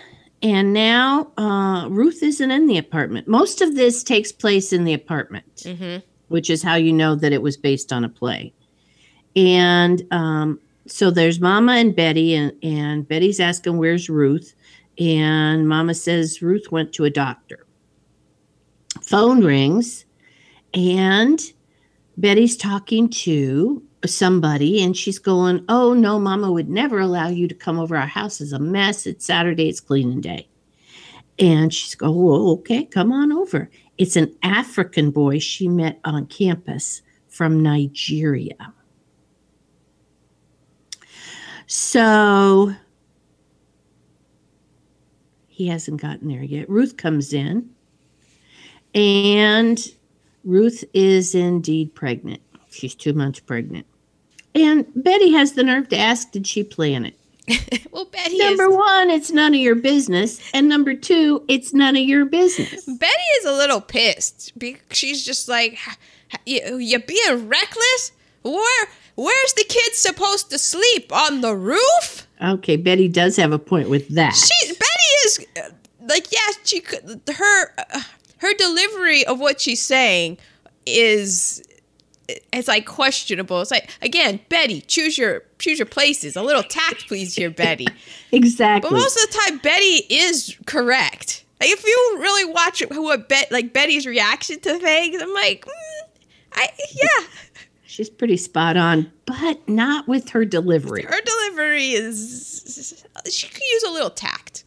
And 0.45 0.73
now 0.75 1.33
uh, 1.39 1.89
Ruth 1.89 2.23
isn't 2.23 2.51
in 2.51 2.67
the 2.67 2.77
apartment. 2.79 3.27
Most 3.27 3.63
of 3.63 3.75
this 3.75 4.05
takes 4.05 4.31
place 4.31 4.73
in 4.73 4.85
the 4.85 4.93
apartment, 4.93 5.55
Mm-hmm. 5.65 6.05
which 6.29 6.51
is 6.51 6.63
how 6.63 6.75
you 6.75 6.93
know 6.93 7.15
that 7.17 7.33
it 7.33 7.41
was 7.43 7.57
based 7.57 7.93
on 7.93 8.05
a 8.05 8.09
play. 8.11 8.53
And 9.35 10.03
um, 10.13 10.61
so 10.87 11.11
there's 11.11 11.41
Mama 11.41 11.73
and 11.73 11.97
Betty, 11.97 12.35
and, 12.35 12.53
and 12.63 13.09
Betty's 13.09 13.41
asking, 13.41 13.79
Where's 13.79 14.09
Ruth? 14.11 14.55
And 14.99 15.67
Mama 15.67 15.95
says, 15.95 16.43
Ruth 16.43 16.71
went 16.71 16.93
to 16.93 17.05
a 17.05 17.11
doctor. 17.11 17.67
Phone 19.03 19.43
rings, 19.43 20.05
and 20.75 21.41
Betty's 22.19 22.57
talking 22.57 23.09
to 23.09 23.83
somebody 24.11 24.83
and 24.83 24.97
she's 24.97 25.19
going, 25.19 25.65
Oh, 25.69 25.95
no, 25.95 26.19
mama 26.19 26.51
would 26.53 26.69
never 26.69 27.01
allow 27.01 27.29
you 27.29 27.49
to 27.49 27.55
come 27.55 27.79
over. 27.79 27.97
Our 27.97 28.07
house 28.07 28.41
is 28.41 28.53
a 28.53 28.59
mess. 28.59 29.07
It's 29.07 29.25
Saturday, 29.25 29.69
it's 29.69 29.81
cleaning 29.81 30.21
day. 30.21 30.49
And 31.39 31.73
she's 31.73 31.95
going, 31.95 32.15
Oh, 32.15 32.53
okay, 32.55 32.85
come 32.85 33.13
on 33.13 33.33
over. 33.33 33.71
It's 33.99 34.17
an 34.17 34.35
African 34.43 35.11
boy 35.11 35.39
she 35.39 35.69
met 35.69 36.01
on 36.05 36.27
campus 36.27 37.03
from 37.29 37.63
Nigeria. 37.63 38.73
So 41.67 42.75
he 45.49 45.69
hasn't 45.69 46.01
gotten 46.01 46.29
there 46.29 46.43
yet. 46.43 46.69
Ruth 46.69 46.97
comes 46.97 47.33
in, 47.33 47.71
and 48.95 49.81
Ruth 50.43 50.85
is 50.93 51.35
indeed 51.35 51.95
pregnant. 51.95 52.43
She's 52.71 52.95
two 52.95 53.13
months 53.13 53.41
pregnant. 53.41 53.87
And 54.55 54.87
Betty 54.95 55.33
has 55.33 55.53
the 55.53 55.65
nerve 55.65 55.89
to 55.89 55.99
ask, 55.99 56.31
Did 56.31 56.47
she 56.47 56.63
plan 56.63 57.07
it? 57.07 57.19
well, 57.93 58.07
Betty 58.07 58.39
Number 58.39 58.69
is 58.71 58.75
one, 58.75 59.11
it's 59.11 59.31
none 59.31 59.53
of 59.53 59.61
your 59.61 59.75
business. 59.75 60.41
And 60.55 60.69
number 60.69 60.95
two, 60.95 61.45
it's 61.49 61.75
none 61.75 61.97
of 61.97 62.03
your 62.03 62.25
business. 62.25 62.85
Betty 62.87 63.23
is 63.41 63.45
a 63.45 63.53
little 63.53 63.81
pissed 63.81 64.53
because 64.59 64.97
she's 64.97 65.25
just 65.25 65.49
like, 65.49 65.79
you, 66.47 66.79
you 66.79 66.99
being 67.01 67.49
reckless. 67.49 68.13
Where 68.43 68.87
where's 69.15 69.53
the 69.55 69.65
kid 69.69 69.95
supposed 69.95 70.51
to 70.51 70.59
sleep 70.59 71.13
on 71.13 71.41
the 71.41 71.57
roof? 71.57 72.27
Okay, 72.43 72.77
Betty 72.77 73.09
does 73.09 73.37
have 73.37 73.53
a 73.53 73.59
point 73.59 73.89
with 73.89 74.09
that. 74.09 74.35
She 74.35 74.69
Betty 74.69 75.15
is 75.27 75.47
uh, 75.57 75.71
like, 76.09 76.31
yeah, 76.31 76.55
she 76.65 76.81
could. 76.81 77.23
Her 77.35 77.75
uh, 77.79 78.03
her 78.39 78.55
delivery 78.55 79.25
of 79.25 79.41
what 79.41 79.61
she's 79.61 79.83
saying 79.83 80.39
is 80.85 81.63
it's 82.29 82.69
like 82.69 82.87
questionable. 82.87 83.61
It's 83.61 83.71
like 83.71 83.91
again, 84.03 84.41
Betty, 84.49 84.81
choose 84.83 85.19
your 85.19 85.43
choose 85.59 85.79
your 85.79 85.87
places. 85.87 86.37
A 86.37 86.43
little 86.43 86.63
tact, 86.63 87.09
please, 87.09 87.35
here, 87.35 87.51
Betty. 87.51 87.87
exactly. 88.33 88.91
But 88.91 88.97
most 88.97 89.17
of 89.17 89.31
the 89.31 89.39
time, 89.39 89.59
Betty 89.59 90.07
is 90.11 90.57
correct. 90.67 91.45
Like 91.61 91.71
if 91.71 91.85
you 91.85 92.17
really 92.19 92.53
watch 92.53 92.83
what 92.91 93.29
Bet 93.29 93.51
like 93.51 93.73
Betty's 93.73 94.07
reaction 94.07 94.61
to 94.61 94.79
things, 94.79 95.23
I'm 95.23 95.33
like, 95.35 95.65
mm, 95.65 96.09
I 96.53 96.69
yeah, 96.93 97.27
She's 97.95 98.11
pretty 98.11 98.37
spot 98.37 98.77
on, 98.77 99.13
but 99.25 99.69
not 99.69 100.09
with 100.09 100.31
her 100.31 100.45
delivery. 100.45 101.03
her 101.03 101.21
delivery 101.21 101.93
is 101.93 103.05
she 103.31 103.47
could 103.47 103.63
use 103.63 103.83
a 103.85 103.91
little 103.93 104.11
tact. 104.11 104.65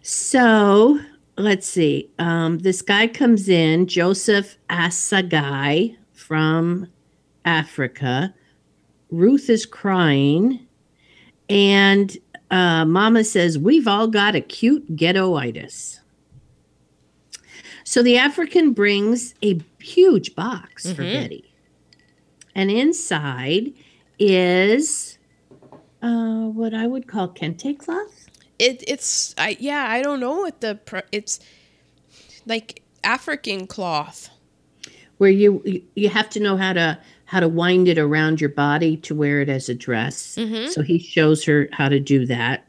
So 0.00 0.98
let's 1.38 1.66
see. 1.66 2.10
Um, 2.18 2.58
this 2.58 2.82
guy 2.82 3.06
comes 3.06 3.48
in, 3.48 3.86
Joseph 3.86 4.58
Asagai 4.68 5.96
from 6.12 6.88
Africa. 7.44 8.34
Ruth 9.10 9.48
is 9.48 9.64
crying, 9.64 10.66
and 11.48 12.16
uh, 12.50 12.84
Mama 12.84 13.24
says, 13.24 13.58
We've 13.58 13.88
all 13.88 14.08
got 14.08 14.34
acute 14.34 14.96
ghettoitis. 14.96 16.00
So 17.84 18.02
the 18.02 18.18
African 18.18 18.72
brings 18.72 19.34
a 19.42 19.58
huge 19.80 20.34
box 20.34 20.92
for 20.92 21.02
Mhm. 21.02 21.12
Betty. 21.14 21.44
And 22.54 22.70
inside 22.70 23.72
is 24.18 25.18
uh, 26.02 26.46
what 26.48 26.74
I 26.74 26.86
would 26.86 27.06
call 27.06 27.28
kente 27.28 27.78
cloth. 27.78 28.17
It 28.58 28.82
it's 28.86 29.34
I 29.38 29.56
yeah 29.60 29.86
I 29.88 30.02
don't 30.02 30.20
know 30.20 30.40
what 30.40 30.60
the 30.60 30.78
it's 31.12 31.40
like 32.46 32.82
African 33.04 33.66
cloth. 33.66 34.30
where 35.18 35.30
you 35.30 35.82
you- 35.94 36.08
have 36.08 36.30
to 36.30 36.40
know 36.40 36.56
how 36.56 36.72
to 36.72 36.98
how 37.26 37.40
to 37.40 37.48
wind 37.48 37.88
it 37.88 37.98
around 37.98 38.40
your 38.40 38.50
body 38.50 38.96
to 38.96 39.14
wear 39.14 39.40
it 39.40 39.48
as 39.48 39.68
a 39.68 39.74
dress. 39.74 40.36
Mhm. 40.36 40.68
So 40.70 40.82
he 40.82 40.98
shows 40.98 41.44
her 41.44 41.68
how 41.72 41.88
to 41.88 42.00
do 42.00 42.26
that. 42.26 42.68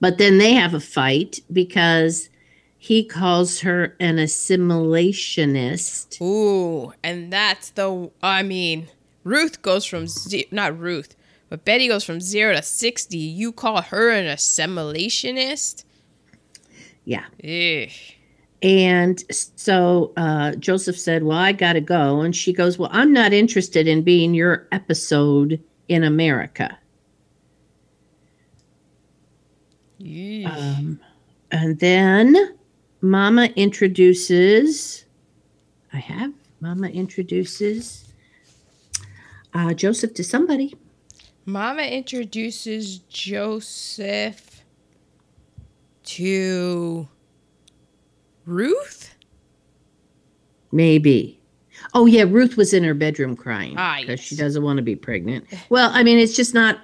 But 0.00 0.18
then 0.18 0.38
they 0.38 0.52
have 0.54 0.74
a 0.74 0.80
fight 0.80 1.40
because 1.52 2.28
he 2.76 3.04
calls 3.04 3.60
her 3.60 3.96
an 4.00 4.16
assimilationist. 4.16 6.20
Ooh, 6.20 6.92
and 7.02 7.32
that's 7.32 7.70
the 7.70 8.10
I 8.22 8.42
mean 8.42 8.88
Ruth 9.24 9.62
goes 9.62 9.84
from 9.84 10.08
ze- 10.08 10.48
not 10.50 10.78
Ruth, 10.78 11.14
but 11.52 11.66
Betty 11.66 11.86
goes 11.86 12.02
from 12.02 12.18
zero 12.18 12.54
to 12.54 12.62
sixty. 12.62 13.18
You 13.18 13.52
call 13.52 13.82
her 13.82 14.08
an 14.08 14.24
assimilationist? 14.24 15.84
Yeah. 17.04 17.26
Ugh. 17.44 17.90
And 18.62 19.22
so 19.30 20.14
uh, 20.16 20.52
Joseph 20.54 20.98
said, 20.98 21.24
Well, 21.24 21.36
I 21.36 21.52
got 21.52 21.74
to 21.74 21.82
go. 21.82 22.22
And 22.22 22.34
she 22.34 22.54
goes, 22.54 22.78
Well, 22.78 22.88
I'm 22.90 23.12
not 23.12 23.34
interested 23.34 23.86
in 23.86 24.00
being 24.00 24.32
your 24.32 24.66
episode 24.72 25.62
in 25.88 26.04
America. 26.04 26.78
Um, 30.00 30.98
and 31.50 31.78
then 31.80 32.56
Mama 33.02 33.50
introduces, 33.56 35.04
I 35.92 35.98
have, 35.98 36.32
Mama 36.62 36.88
introduces 36.88 38.10
uh, 39.52 39.74
Joseph 39.74 40.14
to 40.14 40.24
somebody. 40.24 40.74
Mama 41.44 41.82
introduces 41.82 42.98
Joseph 42.98 44.62
to 46.04 47.08
Ruth. 48.44 49.14
Maybe. 50.70 51.40
Oh 51.94 52.06
yeah, 52.06 52.24
Ruth 52.28 52.56
was 52.56 52.72
in 52.72 52.84
her 52.84 52.94
bedroom 52.94 53.34
crying 53.36 53.74
Ah, 53.76 53.98
because 54.00 54.20
she 54.20 54.36
doesn't 54.36 54.62
want 54.62 54.76
to 54.76 54.82
be 54.82 54.94
pregnant. 54.96 55.46
Well, 55.68 55.90
I 55.92 56.02
mean, 56.02 56.18
it's 56.18 56.36
just 56.36 56.54
not 56.54 56.78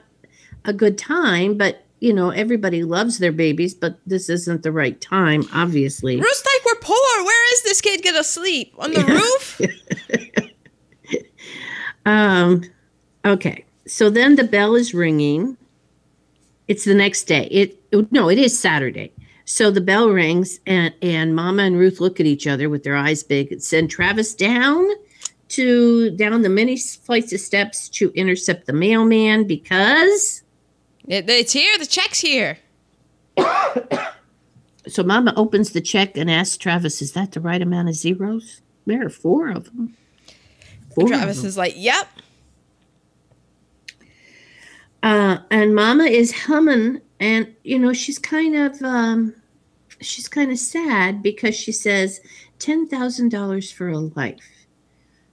a 0.65 0.73
good 0.73 0.99
time, 0.99 1.57
but 1.57 1.85
you 2.01 2.13
know, 2.13 2.31
everybody 2.31 2.85
loves 2.85 3.19
their 3.19 3.33
babies, 3.33 3.75
but 3.75 3.99
this 4.07 4.29
isn't 4.29 4.63
the 4.63 4.71
right 4.73 5.01
time, 5.01 5.43
obviously. 5.53 6.17
Ruth's 6.17 6.45
like, 6.55 6.65
we're 6.65 6.81
poor. 6.81 7.25
Where 7.25 7.53
is 7.55 7.63
this 7.63 7.81
kid 7.81 8.03
gonna 8.05 8.23
sleep 8.25 8.75
on 8.79 8.93
the 8.93 9.05
roof? 9.05 9.61
Um, 12.07 12.63
okay. 13.23 13.67
So 13.89 14.11
then 14.11 14.37
the 14.37 14.45
bell 14.45 14.75
is 14.77 14.95
ringing. 14.95 15.57
It's 16.69 16.85
the 16.85 16.95
next 16.95 17.25
day. 17.25 17.47
It 17.51 17.81
no, 18.13 18.29
it 18.29 18.39
is 18.39 18.59
Saturday. 18.59 19.13
So 19.47 19.71
the 19.71 19.81
bell 19.81 20.11
rings 20.11 20.61
and 20.67 20.93
and 21.03 21.35
Mama 21.35 21.63
and 21.63 21.79
Ruth 21.79 21.99
look 22.01 22.21
at 22.21 22.27
each 22.27 22.47
other 22.47 22.69
with 22.69 22.85
their 22.85 22.97
eyes 22.97 23.23
big. 23.23 23.61
Send 23.61 23.91
Travis 23.91 24.35
down 24.35 24.87
to 25.51 26.11
down 26.11 26.43
the 26.43 26.51
many 26.51 26.77
flights 26.77 27.33
of 27.33 27.41
steps 27.41 27.89
to 27.89 28.13
intercept 28.15 28.67
the 28.67 28.75
mailman 28.75 29.45
because 29.47 30.43
It- 31.07 31.29
it's 31.31 31.53
here. 31.55 31.79
The 31.79 31.87
check's 31.87 32.21
here. 32.21 32.59
so 34.87 35.03
Mama 35.03 35.33
opens 35.37 35.71
the 35.71 35.81
check 35.81 36.19
and 36.19 36.31
asks 36.31 36.59
Travis, 36.59 37.01
"Is 37.01 37.13
that 37.13 37.33
the 37.33 37.41
right 37.41 37.63
amount 37.63 37.89
of 37.89 37.95
zeros?" 37.95 38.61
There 38.85 39.07
are 39.07 39.11
four 39.11 39.49
of 39.49 39.65
them. 39.65 39.97
Four 40.95 41.05
of 41.05 41.11
Travis 41.11 41.39
them. 41.39 41.47
is 41.47 41.57
like, 41.57 41.75
yep. 41.77 42.09
Uh, 45.03 45.39
and 45.51 45.75
mama 45.75 46.05
is 46.05 46.33
humming 46.33 47.01
and 47.21 47.55
you 47.65 47.79
know 47.79 47.93
she's 47.93 48.19
kind 48.19 48.55
of 48.57 48.81
um, 48.83 49.35
she's 50.01 50.29
kind 50.29 50.51
of 50.51 50.59
sad 50.59 51.23
because 51.23 51.55
she 51.57 51.73
says 51.73 52.21
$10000 52.61 53.73
for 53.73 53.89
a 53.89 53.99
life 53.99 54.67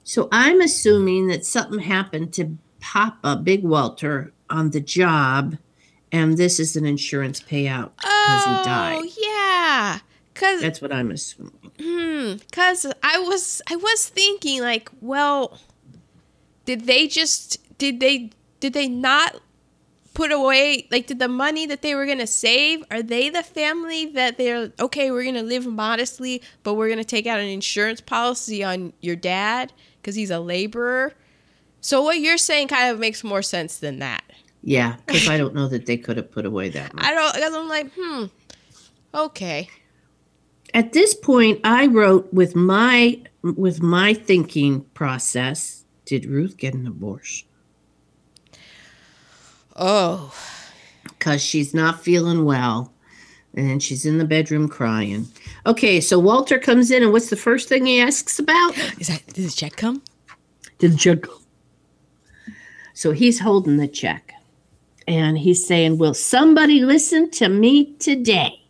so 0.04 0.28
i'm 0.32 0.62
assuming 0.62 1.28
that 1.28 1.46
something 1.46 1.80
happened 1.80 2.32
to 2.34 2.58
papa 2.80 3.36
big 3.36 3.64
walter 3.64 4.32
on 4.50 4.70
the 4.72 4.80
job 4.82 5.58
and 6.12 6.38
this 6.38 6.60
is 6.60 6.76
an 6.76 6.86
insurance 6.86 7.42
payout 7.42 7.92
because 7.98 8.44
Oh, 8.46 8.58
he 8.60 8.70
died 8.70 8.98
Oh 9.00 9.10
yeah. 9.22 10.00
Cause 10.36 10.62
that's 10.62 10.82
what 10.82 10.92
i'm 10.94 11.12
assuming 11.12 11.52
Hmm. 11.78 12.36
Cause 12.54 12.86
I 13.04 13.20
was 13.20 13.62
I 13.70 13.76
was 13.76 14.08
thinking 14.08 14.62
like, 14.62 14.90
well, 15.02 15.60
did 16.64 16.86
they 16.88 17.08
just 17.08 17.60
did 17.78 18.00
they 18.00 18.30
did 18.62 18.72
they 18.72 18.88
not 18.88 19.42
put 20.16 20.32
away 20.32 20.88
like 20.92 21.06
did 21.06 21.20
the 21.20 21.28
money 21.28 21.68
that 21.68 21.82
they 21.82 21.94
were 21.94 22.06
gonna 22.06 22.26
save 22.26 22.84
are 22.90 23.04
they 23.04 23.30
the 23.30 23.44
family 23.44 24.06
that 24.08 24.38
they're 24.38 24.72
okay 24.80 25.12
we're 25.12 25.26
gonna 25.26 25.44
live 25.44 25.68
modestly 25.68 26.42
but 26.64 26.74
we're 26.74 26.90
gonna 26.90 27.04
take 27.04 27.28
out 27.28 27.40
an 27.40 27.48
insurance 27.48 28.02
policy 28.02 28.64
on 28.64 28.94
your 29.02 29.16
dad 29.16 29.72
because 30.02 30.16
he's 30.16 30.32
a 30.32 30.40
laborer? 30.40 31.14
So 31.82 32.02
what 32.02 32.20
you're 32.20 32.38
saying 32.38 32.70
kind 32.70 32.92
of 32.92 32.98
makes 32.98 33.24
more 33.24 33.42
sense 33.42 33.78
than 33.78 34.00
that. 34.00 34.24
Yeah 34.64 34.96
because 35.06 35.28
i 35.28 35.38
don't 35.38 35.54
know 35.54 35.68
that 35.68 35.86
they 35.86 35.98
could 35.98 36.18
have 36.18 36.32
put 36.32 36.46
away 36.46 36.70
that 36.70 36.94
much. 36.96 37.06
I 37.06 37.14
don't 37.14 37.54
i'm 37.56 37.68
like 37.70 37.92
hmm 37.96 38.26
okay. 39.14 39.70
At 40.74 40.94
this 40.94 41.14
point 41.14 41.60
i 41.64 41.88
wrote 41.88 42.34
with 42.34 42.56
my 42.56 43.22
with 43.44 43.84
my 43.84 44.14
thinking 44.14 44.82
process 44.94 45.84
did 46.06 46.26
ruth 46.26 46.58
get 46.58 46.74
an 46.74 46.88
abortion 46.88 47.48
oh. 49.76 50.34
Because 51.04 51.42
she's 51.42 51.74
not 51.74 52.04
feeling 52.04 52.46
well 52.46 52.92
and 53.56 53.82
she's 53.82 54.06
in 54.06 54.18
the 54.18 54.26
bedroom 54.26 54.68
crying. 54.68 55.28
Okay 55.66 56.02
so 56.02 56.20
walter 56.20 56.60
comes 56.60 56.92
in 56.92 57.04
and 57.04 57.12
what's 57.12 57.30
the 57.30 57.36
first 57.36 57.70
thing 57.70 57.86
he 57.86 58.00
asks 58.00 58.38
about? 58.40 58.78
Is 59.00 59.08
that 59.08 59.26
did 59.28 59.46
the 59.46 59.52
check 59.52 59.76
come? 59.76 60.04
Did 60.78 60.94
the 60.94 60.98
check 60.98 61.22
go? 61.22 61.40
so 62.94 63.12
he's 63.12 63.40
holding 63.40 63.78
the 63.78 63.88
check 63.88 64.34
and 65.08 65.38
he's 65.38 65.66
saying 65.66 65.98
will 65.98 66.14
somebody 66.14 66.82
listen 66.82 67.30
to 67.32 67.50
me 67.50 67.94
today? 67.96 68.62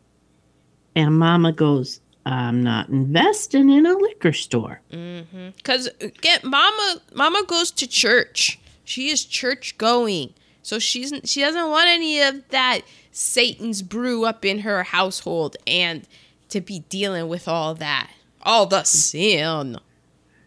And 0.95 1.17
mama 1.17 1.51
goes 1.51 1.99
i'm 2.25 2.63
not 2.63 2.89
investing 2.89 3.69
in 3.69 3.85
a 3.85 3.93
liquor 3.93 4.33
store. 4.33 4.81
Mm-hmm. 4.91 5.49
Cause 5.63 5.89
get 6.21 6.43
mama 6.43 7.01
mama 7.13 7.43
goes 7.47 7.71
to 7.71 7.87
church. 7.87 8.59
She 8.83 9.09
is 9.09 9.25
church 9.25 9.77
going. 9.77 10.33
So 10.65 10.79
she's 10.79 11.13
she 11.25 11.41
doesn't 11.41 11.69
want 11.69 11.89
any 11.89 12.23
of 12.23 12.49
that 12.49 12.81
Satan's 13.11 13.83
brew 13.83 14.25
up 14.25 14.43
in 14.43 14.61
her 14.61 14.81
household 14.81 15.55
and 15.67 16.07
to 16.49 16.59
be 16.59 16.79
dealing 16.89 17.27
with 17.27 17.47
all 17.47 17.75
that. 17.75 18.09
All 18.41 18.65
the 18.65 18.83
sin. 18.83 19.77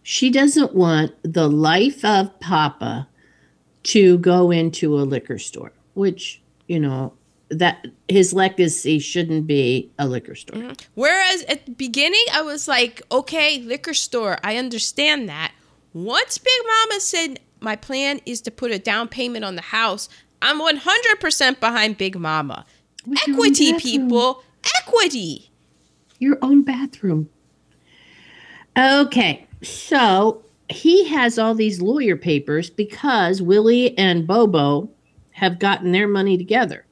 she 0.02 0.28
doesn't 0.28 0.74
want 0.74 1.14
the 1.22 1.48
life 1.48 2.04
of 2.04 2.40
Papa 2.40 3.06
to 3.84 4.18
go 4.18 4.50
into 4.50 4.98
a 4.98 5.02
liquor 5.02 5.38
store, 5.38 5.70
which, 5.94 6.42
you 6.66 6.80
know, 6.80 7.12
that 7.48 7.86
his 8.08 8.32
legacy 8.32 8.98
shouldn't 8.98 9.46
be 9.46 9.88
a 10.00 10.08
liquor 10.08 10.34
store. 10.34 10.58
Mm-hmm. 10.58 10.72
Whereas 10.96 11.44
at 11.44 11.64
the 11.64 11.72
beginning 11.72 12.24
I 12.32 12.42
was 12.42 12.66
like, 12.66 13.02
okay, 13.12 13.60
liquor 13.60 13.94
store, 13.94 14.38
I 14.42 14.56
understand 14.56 15.28
that. 15.28 15.52
Once 15.92 16.38
Big 16.38 16.52
Mama 16.66 17.00
said 17.00 17.38
my 17.60 17.76
plan 17.76 18.20
is 18.26 18.40
to 18.42 18.50
put 18.50 18.70
a 18.70 18.78
down 18.78 19.08
payment 19.08 19.44
on 19.44 19.56
the 19.56 19.62
house, 19.62 20.08
I'm 20.42 20.60
100% 20.60 21.60
behind 21.60 21.98
Big 21.98 22.16
Mama. 22.16 22.64
With 23.06 23.18
Equity, 23.28 23.74
people. 23.74 24.42
Equity. 24.82 25.50
Your 26.18 26.38
own 26.42 26.62
bathroom. 26.62 27.28
Okay, 28.76 29.46
so 29.62 30.42
he 30.68 31.04
has 31.08 31.38
all 31.38 31.54
these 31.54 31.80
lawyer 31.80 32.16
papers 32.16 32.70
because 32.70 33.42
Willie 33.42 33.96
and 33.96 34.26
Bobo 34.26 34.88
have 35.32 35.58
gotten 35.58 35.92
their 35.92 36.08
money 36.08 36.36
together. 36.36 36.84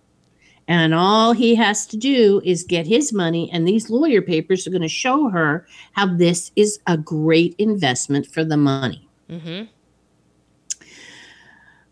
And 0.68 0.94
all 0.94 1.32
he 1.32 1.54
has 1.54 1.86
to 1.88 1.96
do 1.96 2.40
is 2.44 2.64
get 2.64 2.88
his 2.88 3.12
money, 3.12 3.48
and 3.52 3.68
these 3.68 3.88
lawyer 3.88 4.20
papers 4.20 4.66
are 4.66 4.70
going 4.70 4.82
to 4.82 4.88
show 4.88 5.28
her 5.28 5.64
how 5.92 6.06
this 6.16 6.50
is 6.56 6.80
a 6.88 6.96
great 6.96 7.54
investment 7.58 8.26
for 8.26 8.44
the 8.44 8.56
money. 8.56 9.08
Mm-hmm. 9.30 9.66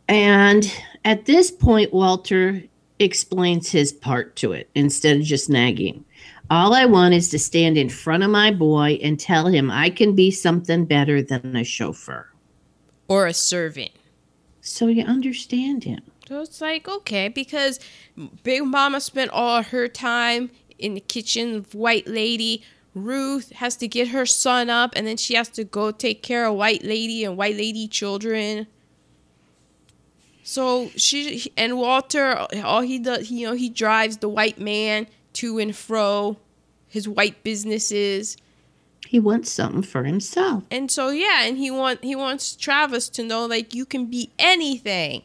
And 0.09 0.71
at 1.05 1.27
this 1.27 1.51
point, 1.51 1.93
Walter 1.93 2.63
explains 2.99 3.71
his 3.71 3.93
part 3.93 4.37
to 4.37 4.53
it 4.53 4.71
instead 4.75 5.17
of 5.17 5.23
just 5.25 5.51
nagging. 5.51 6.05
All 6.51 6.75
I 6.75 6.85
want 6.85 7.15
is 7.15 7.31
to 7.31 7.39
stand 7.39 7.79
in 7.79 7.89
front 7.89 8.23
of 8.23 8.31
my 8.31 8.51
boy 8.51 8.99
and 9.03 9.19
tell 9.19 9.47
him 9.47 9.71
I 9.71 9.91
can 9.91 10.15
be 10.15 10.31
something 10.31 10.85
better 10.85 11.23
than 11.23 11.57
a 11.57 11.65
chauffeur. 11.65 12.29
Or 13.09 13.27
a 13.27 13.35
servant. 13.35 13.91
So 14.61 14.87
you 14.89 15.05
understand 15.05 15.85
him. 15.85 16.03
So 16.29 16.41
it's 16.41 16.61
like, 16.61 16.89
okay, 16.89 17.29
because 17.29 17.81
Big 18.43 18.65
Mama 18.65 19.01
spent 19.01 19.31
all 19.31 19.63
her 19.63 19.89
time 19.89 20.51
in 20.79 20.95
the 20.95 21.01
kitchen 21.01 21.55
with 21.55 21.75
White 21.75 22.07
Lady. 22.07 22.63
Ruth 22.95 23.53
has 23.53 23.77
to 23.79 23.89
get 23.89 24.09
her 24.09 24.25
son 24.25 24.71
up, 24.71 24.93
and 24.97 25.07
then 25.07 25.17
she 25.17 25.35
has 25.35 25.49
to 25.51 25.65
go 25.65 25.91
take 25.91 26.23
care 26.23 26.47
of 26.47 26.55
White 26.55 26.85
Lady 26.85 27.25
and 27.25 27.37
White 27.37 27.57
Lady 27.57 27.89
children. 27.89 28.67
So 30.47 30.91
she 30.95 31.51
and 31.57 31.79
Walter, 31.79 32.47
all 32.63 32.83
he 32.83 32.99
does, 32.99 33.31
you 33.31 33.47
know, 33.47 33.55
he 33.55 33.71
drives 33.71 34.19
the 34.19 34.29
white 34.29 34.59
man 34.61 35.07
to 35.35 35.59
and 35.59 35.75
fro, 35.75 36.37
his 36.87 37.09
white 37.09 37.43
businesses, 37.43 38.37
He 39.07 39.19
wants 39.19 39.51
something 39.51 39.83
for 39.83 40.05
himself. 40.05 40.63
and 40.71 40.91
so 40.91 41.09
yeah, 41.09 41.45
and 41.45 41.57
he 41.57 41.71
want 41.71 42.05
he 42.05 42.15
wants 42.15 42.55
Travis 42.57 43.09
to 43.11 43.23
know 43.25 43.47
like 43.47 43.75
you 43.75 43.87
can 43.87 44.05
be 44.07 44.31
anything. 44.39 45.23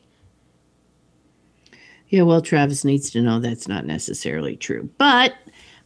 Yeah, 2.07 2.23
well, 2.23 2.41
Travis 2.41 2.83
needs 2.83 3.11
to 3.11 3.21
know 3.21 3.39
that's 3.39 3.67
not 3.67 3.85
necessarily 3.85 4.55
true. 4.55 4.89
But 4.97 5.35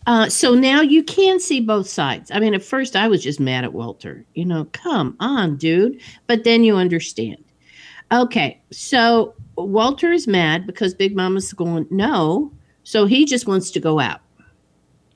uh, 0.08 0.30
so 0.30 0.54
now 0.54 0.82
you 0.82 1.04
can 1.04 1.40
see 1.40 1.60
both 1.60 1.90
sides. 1.90 2.32
I 2.32 2.40
mean, 2.40 2.54
at 2.54 2.64
first 2.64 2.96
I 2.96 3.08
was 3.08 3.22
just 3.24 3.40
mad 3.40 3.64
at 3.66 3.74
Walter. 3.74 4.26
You 4.36 4.46
know, 4.46 4.66
come 4.72 5.18
on, 5.20 5.58
dude. 5.58 6.00
But 6.28 6.44
then 6.46 6.64
you 6.64 6.76
understand. 6.78 7.43
Okay, 8.12 8.62
so 8.72 9.34
Walter 9.56 10.12
is 10.12 10.28
mad 10.28 10.68
because 10.68 10.94
Big 10.94 11.16
Mama's 11.16 11.52
going, 11.54 11.88
no. 11.90 12.52
So 12.84 13.06
he 13.06 13.26
just 13.26 13.48
wants 13.48 13.72
to 13.72 13.80
go 13.80 14.00
out. 14.00 14.22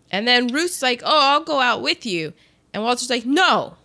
And 0.10 0.28
then 0.28 0.48
Ruth's 0.48 0.82
like, 0.82 1.02
"Oh, 1.04 1.20
I'll 1.34 1.44
go 1.44 1.60
out 1.60 1.82
with 1.82 2.06
you," 2.06 2.32
and 2.74 2.82
Walter's 2.82 3.10
like, 3.10 3.26
"No." 3.26 3.76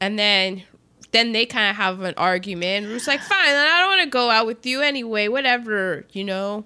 And 0.00 0.18
then, 0.18 0.64
then 1.12 1.30
they 1.30 1.46
kind 1.46 1.70
of 1.70 1.76
have 1.76 2.00
an 2.00 2.14
argument. 2.16 2.88
Ruth's 2.88 3.06
like, 3.06 3.20
"Fine, 3.20 3.46
then 3.46 3.66
I 3.66 3.78
don't 3.78 3.88
want 3.88 4.02
to 4.02 4.10
go 4.10 4.30
out 4.30 4.46
with 4.46 4.66
you 4.66 4.82
anyway. 4.82 5.28
Whatever, 5.28 6.06
you 6.12 6.24
know." 6.24 6.64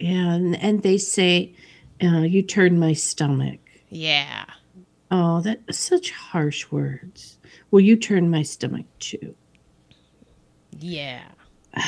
and 0.00 0.56
and 0.62 0.82
they 0.82 0.98
say, 0.98 1.52
uh, 2.02 2.20
"You 2.20 2.42
turned 2.42 2.80
my 2.80 2.92
stomach." 2.92 3.58
Yeah. 3.90 4.44
Oh, 5.10 5.40
that 5.40 5.60
such 5.74 6.10
harsh 6.10 6.70
words. 6.70 7.38
Well, 7.70 7.80
you 7.80 7.96
turned 7.96 8.30
my 8.30 8.42
stomach 8.42 8.86
too. 8.98 9.34
Yeah. 10.78 11.22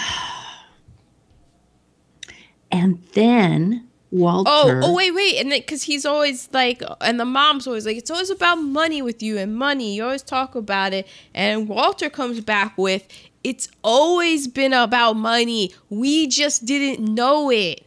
And 2.72 3.02
then 3.14 3.88
Walter. 4.10 4.50
Oh, 4.50 4.80
oh, 4.90 4.94
wait, 4.94 5.12
wait, 5.12 5.36
and 5.40 5.52
then 5.52 5.60
because 5.60 5.84
he's 5.84 6.04
always 6.04 6.48
like, 6.52 6.82
and 7.00 7.18
the 7.18 7.24
mom's 7.24 7.66
always 7.66 7.86
like, 7.86 7.96
it's 7.96 8.10
always 8.10 8.30
about 8.30 8.56
money 8.56 9.02
with 9.02 9.22
you 9.22 9.38
and 9.38 9.54
money. 9.56 9.94
You 9.94 10.04
always 10.04 10.22
talk 10.22 10.54
about 10.54 10.92
it, 10.92 11.06
and 11.34 11.68
Walter 11.68 12.10
comes 12.10 12.40
back 12.40 12.76
with, 12.76 13.06
it's 13.44 13.68
always 13.82 14.48
been 14.48 14.72
about 14.72 15.14
money. 15.14 15.72
We 15.88 16.26
just 16.26 16.64
didn't 16.64 17.02
know 17.02 17.50
it. 17.50 17.86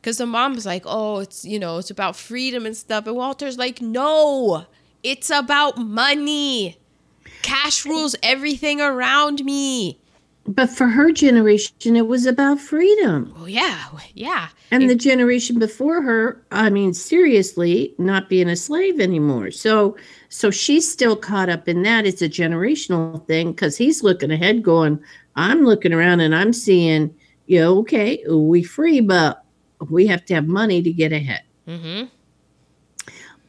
Because 0.00 0.18
the 0.18 0.26
mom's 0.26 0.64
like, 0.64 0.84
oh, 0.86 1.18
it's 1.20 1.44
you 1.44 1.58
know, 1.58 1.78
it's 1.78 1.90
about 1.90 2.14
freedom 2.16 2.66
and 2.66 2.76
stuff, 2.76 3.06
and 3.06 3.16
Walter's 3.16 3.58
like, 3.58 3.80
no, 3.80 4.66
it's 5.02 5.30
about 5.30 5.78
money. 5.78 6.78
Cash 7.42 7.86
rules 7.86 8.16
everything 8.22 8.80
around 8.80 9.44
me. 9.44 9.98
But 10.48 10.70
for 10.70 10.86
her 10.86 11.12
generation, 11.12 11.94
it 11.94 12.06
was 12.06 12.24
about 12.24 12.58
freedom. 12.58 13.34
Oh 13.36 13.44
yeah, 13.44 13.84
yeah. 14.14 14.48
And 14.70 14.88
the 14.88 14.96
generation 14.96 15.58
before 15.58 16.00
her, 16.00 16.42
I 16.50 16.70
mean, 16.70 16.94
seriously, 16.94 17.94
not 17.98 18.30
being 18.30 18.48
a 18.48 18.56
slave 18.56 18.98
anymore. 18.98 19.50
So, 19.50 19.98
so 20.30 20.50
she's 20.50 20.90
still 20.90 21.16
caught 21.16 21.50
up 21.50 21.68
in 21.68 21.82
that. 21.82 22.06
It's 22.06 22.22
a 22.22 22.30
generational 22.30 23.26
thing 23.26 23.52
because 23.52 23.76
he's 23.76 24.02
looking 24.02 24.30
ahead, 24.30 24.62
going, 24.62 24.98
"I'm 25.36 25.66
looking 25.66 25.92
around 25.92 26.20
and 26.20 26.34
I'm 26.34 26.54
seeing, 26.54 27.14
you 27.46 27.60
know, 27.60 27.78
okay, 27.80 28.24
we 28.26 28.62
free, 28.62 29.02
but 29.02 29.44
we 29.90 30.06
have 30.06 30.24
to 30.26 30.34
have 30.34 30.46
money 30.46 30.80
to 30.80 30.90
get 30.90 31.12
ahead." 31.12 31.42
Mm-hmm. 31.68 32.06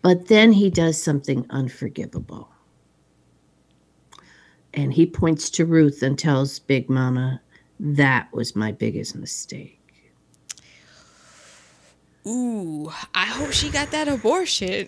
But 0.01 0.27
then 0.27 0.51
he 0.51 0.69
does 0.69 1.01
something 1.01 1.45
unforgivable. 1.49 2.48
And 4.79 4.93
he 4.93 5.05
points 5.05 5.49
to 5.51 5.65
Ruth 5.65 6.01
and 6.03 6.17
tells 6.17 6.57
Big 6.59 6.89
Mama, 6.89 7.41
that 7.81 8.31
was 8.33 8.55
my 8.55 8.71
biggest 8.71 9.13
mistake. 9.13 9.77
Ooh, 12.25 12.89
I 13.13 13.25
hope 13.25 13.51
she 13.51 13.69
got 13.69 13.91
that 13.91 14.07
abortion. 14.07 14.87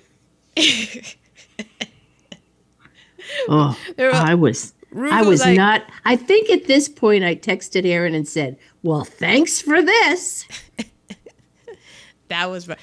Oh, 3.49 3.77
was- 3.97 4.13
I 4.13 4.33
was 4.33 4.73
Ruth 4.91 5.11
I 5.13 5.19
was 5.21 5.27
was 5.27 5.41
like- 5.41 5.57
not 5.57 5.83
I 6.05 6.15
think 6.15 6.49
at 6.49 6.67
this 6.67 6.87
point 6.89 7.23
I 7.23 7.35
texted 7.35 7.85
Aaron 7.85 8.15
and 8.15 8.27
said, 8.27 8.57
"Well, 8.83 9.03
thanks 9.03 9.61
for 9.61 9.81
this." 9.81 10.45
That 12.31 12.49
was 12.49 12.67
my, 12.67 12.75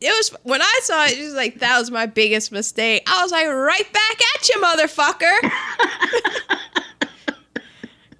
it 0.00 0.10
was 0.10 0.30
when 0.42 0.60
I 0.60 0.80
saw 0.82 1.04
it, 1.06 1.16
it 1.18 1.22
was 1.24 1.34
like 1.34 1.60
that 1.60 1.78
was 1.78 1.90
my 1.90 2.06
biggest 2.06 2.50
mistake. 2.52 3.02
I 3.06 3.22
was 3.22 3.30
like, 3.32 3.46
right 3.46 3.92
back 3.92 4.20
at 4.34 4.48
you, 4.48 4.60
motherfucker. 4.60 5.40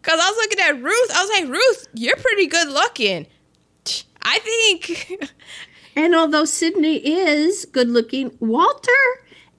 Cause 0.02 0.20
I 0.22 0.30
was 0.30 0.36
looking 0.36 0.60
at 0.60 0.82
Ruth. 0.82 1.10
I 1.12 1.22
was 1.24 1.30
like, 1.40 1.48
Ruth, 1.50 1.88
you're 1.94 2.16
pretty 2.16 2.46
good 2.46 2.68
looking. 2.68 3.26
I 4.22 4.38
think 4.38 5.20
And 5.96 6.14
although 6.14 6.44
Sidney 6.44 6.96
is 6.98 7.64
good 7.64 7.88
looking, 7.88 8.30
Walter 8.38 8.92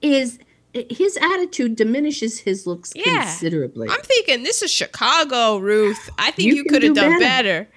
is 0.00 0.38
his 0.72 1.18
attitude 1.18 1.76
diminishes 1.76 2.38
his 2.38 2.66
looks 2.66 2.92
Yeah. 2.94 3.24
considerably. 3.24 3.88
I'm 3.90 4.00
thinking 4.00 4.44
this 4.44 4.62
is 4.62 4.70
Chicago, 4.70 5.58
Ruth. 5.58 6.08
I 6.18 6.30
think 6.30 6.48
You 6.48 6.54
you, 6.56 6.64
could 6.64 6.82
have 6.82 6.94
do 6.94 7.00
done 7.00 7.18
better. 7.18 7.64
better. 7.64 7.68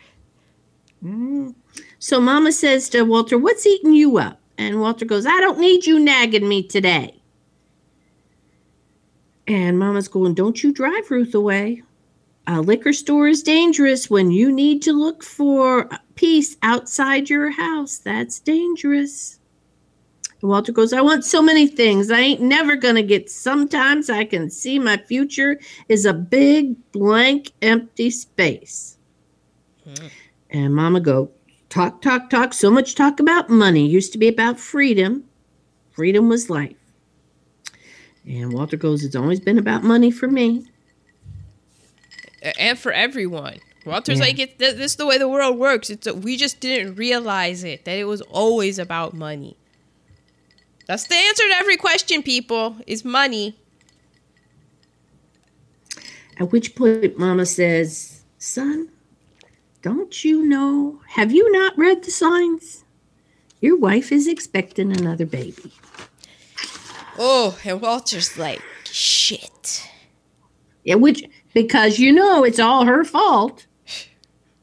Mm. 1.04 1.56
So 2.02 2.20
Mama 2.20 2.52
says 2.52 2.90
to 2.90 3.04
Walter, 3.04 3.38
What's 3.38 3.68
eating 3.68 3.94
you 3.94 4.18
up? 4.18 4.40
And 4.58 4.82
Walter 4.82 5.06
goes, 5.06 5.28
I 5.28 5.40
don't 5.40 5.60
need 5.60 5.86
you 5.86 6.00
nagging 6.00 6.50
me 6.50 6.64
today. 6.64 7.22
And 9.48 9.78
Mama's 9.78 10.08
going, 10.08 10.34
Don't 10.34 10.64
you 10.64 10.74
drive 10.74 11.12
Ruth 11.12 11.36
away. 11.36 11.84
A 12.48 12.60
liquor 12.60 12.92
store 12.92 13.28
is 13.28 13.44
dangerous 13.44 14.10
when 14.10 14.32
you 14.32 14.52
need 14.52 14.82
to 14.82 14.94
look 14.94 15.24
for 15.24 15.88
peace 16.16 16.58
outside 16.64 17.30
your 17.30 17.52
house. 17.52 18.00
That's 18.00 18.40
dangerous. 18.40 19.40
And 20.42 20.50
Walter 20.50 20.72
goes, 20.72 20.94
I 20.94 21.02
want 21.02 21.24
so 21.24 21.40
many 21.40 21.68
things. 21.68 22.10
I 22.10 22.20
ain't 22.20 22.42
never 22.42 22.76
going 22.76 22.96
to 22.96 23.04
get. 23.04 23.30
Sometimes 23.30 24.10
I 24.10 24.26
can 24.26 24.50
see 24.50 24.80
my 24.80 24.98
future 24.98 25.60
is 25.88 26.08
a 26.08 26.14
big, 26.14 26.76
blank, 26.94 27.52
empty 27.62 28.10
space. 28.10 28.98
Hmm. 29.84 30.08
And 30.50 30.76
Mama 30.76 31.00
go, 31.00 31.32
talk, 31.72 32.02
talk, 32.02 32.30
talk. 32.30 32.54
So 32.54 32.70
much 32.70 32.94
talk 32.94 33.20
about 33.20 33.50
money. 33.50 33.88
Used 33.88 34.12
to 34.12 34.20
be 34.20 34.28
about 34.28 34.60
freedom. 34.60 35.24
Freedom 35.92 36.30
was 36.30 36.50
life. 36.50 36.76
And 38.28 38.54
Walter 38.54 38.78
goes, 38.78 39.04
It's 39.04 39.16
always 39.16 39.40
been 39.40 39.58
about 39.58 39.84
money 39.84 40.12
for 40.12 40.28
me. 40.28 40.68
And 42.60 42.78
for 42.78 42.92
everyone. 42.92 43.58
Walter's 43.86 44.20
Yeah. 44.20 44.26
like, 44.26 44.40
it, 44.40 44.60
th- 44.60 44.76
this 44.76 44.92
is 44.92 44.96
the 44.98 45.08
way 45.08 45.18
the 45.18 45.28
world 45.28 45.58
works. 45.58 45.90
It's 45.90 46.06
a, 46.06 46.14
we 46.14 46.38
just 46.38 46.60
didn't 46.60 46.96
realize 46.96 47.64
it 47.64 47.86
that 47.86 47.98
it 47.98 48.04
was 48.04 48.22
always 48.22 48.78
about 48.78 49.16
money. 49.16 49.58
That's 50.86 51.08
the 51.08 51.16
answer 51.16 51.44
to 51.50 51.56
every 51.56 51.78
question, 51.78 52.22
people. 52.22 52.76
Is 52.86 53.04
money. 53.06 53.56
At 56.38 56.52
which 56.52 56.76
point, 56.76 57.18
Mama 57.18 57.46
says, 57.46 58.24
Son, 58.40 58.90
don't 59.82 60.24
you 60.24 60.46
know? 60.46 61.02
Have 61.10 61.32
you 61.32 61.52
not 61.52 61.78
read 61.78 62.04
the 62.04 62.12
signs? 62.12 62.84
Your 63.60 63.78
wife 63.78 64.12
is 64.12 64.28
expecting 64.28 64.96
another 64.96 65.26
baby. 65.26 65.72
Oh, 67.18 67.58
and 67.64 67.82
Walter's 67.82 68.38
like, 68.38 68.62
shit. 68.86 69.88
Yeah, 70.84 70.96
which, 70.96 71.24
because 71.54 72.00
you 72.00 72.12
know 72.12 72.44
it's 72.44 72.60
all 72.60 72.86
her 72.86 73.04
fault. 73.04 73.68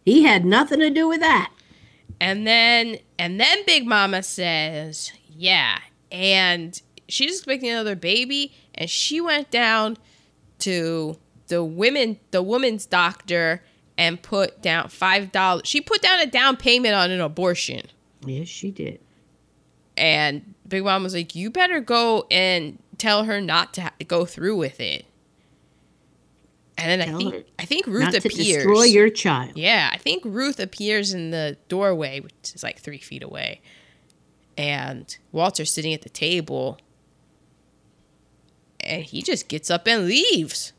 He 0.05 0.23
had 0.23 0.45
nothing 0.45 0.81
to 0.81 0.91
do 0.91 1.07
with 1.09 1.21
that. 1.21 1.53
And 2.21 2.47
then, 2.47 2.99
and 3.19 3.41
then 3.41 3.59
Big 3.67 3.87
Mama 3.87 4.23
says, 4.23 5.13
yeah, 5.29 5.79
and 6.11 6.81
she's 7.09 7.37
expecting 7.37 7.71
another 7.71 7.95
baby, 7.95 8.53
and 8.75 8.91
she 8.91 9.21
went 9.21 9.51
down 9.51 9.99
to 10.61 11.17
the 11.47 11.63
women, 11.63 12.19
the 12.33 12.43
woman's 12.43 12.87
doctor, 12.87 13.63
and 13.99 14.23
put 14.23 14.63
down 14.63 14.89
five 14.89 15.31
dollars. 15.33 15.63
She 15.67 15.83
put 15.83 16.01
down 16.01 16.21
a 16.21 16.27
down 16.27 16.57
payment 16.57 16.95
on 16.95 17.11
an 17.11 17.21
abortion. 17.21 17.83
Yes, 18.25 18.49
she 18.49 18.71
did. 18.71 19.01
And 19.97 20.55
Big 20.67 20.85
Mom 20.85 21.03
was 21.03 21.13
like, 21.15 21.35
"You 21.35 21.51
better 21.51 21.81
go 21.81 22.27
and 22.31 22.79
tell 22.97 23.25
her 23.25 23.41
not 23.41 23.75
to 23.75 23.83
ha- 23.83 23.93
go 24.07 24.25
through 24.25 24.57
with 24.57 24.81
it." 24.81 25.05
And 26.81 27.01
then 27.03 27.13
I 27.13 27.19
think 27.19 27.47
I 27.59 27.65
think 27.65 27.87
Ruth 27.89 28.05
Not 28.05 28.13
to 28.13 28.19
appears. 28.19 28.37
destroy 28.65 28.85
your 28.85 29.11
child. 29.11 29.53
yeah, 29.57 29.91
I 29.93 29.97
think 29.99 30.23
Ruth 30.25 30.61
appears 30.61 31.13
in 31.13 31.31
the 31.33 31.57
doorway, 31.69 32.21
which 32.21 32.33
is 32.55 32.63
like 32.63 32.79
three 32.79 32.99
feet 32.99 33.25
away, 33.25 33.61
and 34.57 35.17
Walter's 35.33 35.73
sitting 35.73 35.93
at 35.93 36.03
the 36.03 36.09
table, 36.09 36.79
and 38.81 39.03
he 39.03 39.23
just 39.23 39.49
gets 39.49 39.71
up 39.71 39.89
and 39.89 40.07
leaves. 40.07 40.73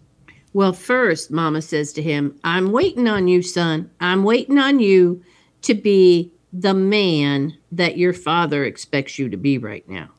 Well, 0.53 0.73
first, 0.73 1.29
Mama 1.31 1.61
says 1.61 1.93
to 1.93 2.01
him, 2.01 2.39
I'm 2.43 2.71
waiting 2.71 3.07
on 3.07 3.27
you, 3.27 3.41
son. 3.41 3.91
I'm 3.99 4.23
waiting 4.23 4.57
on 4.57 4.79
you 4.79 5.23
to 5.61 5.73
be 5.73 6.31
the 6.51 6.73
man 6.73 7.55
that 7.71 7.97
your 7.97 8.13
father 8.13 8.63
expects 8.63 9.19
you 9.19 9.29
to 9.29 9.37
be 9.37 9.57
right 9.57 9.87
now. 9.87 10.09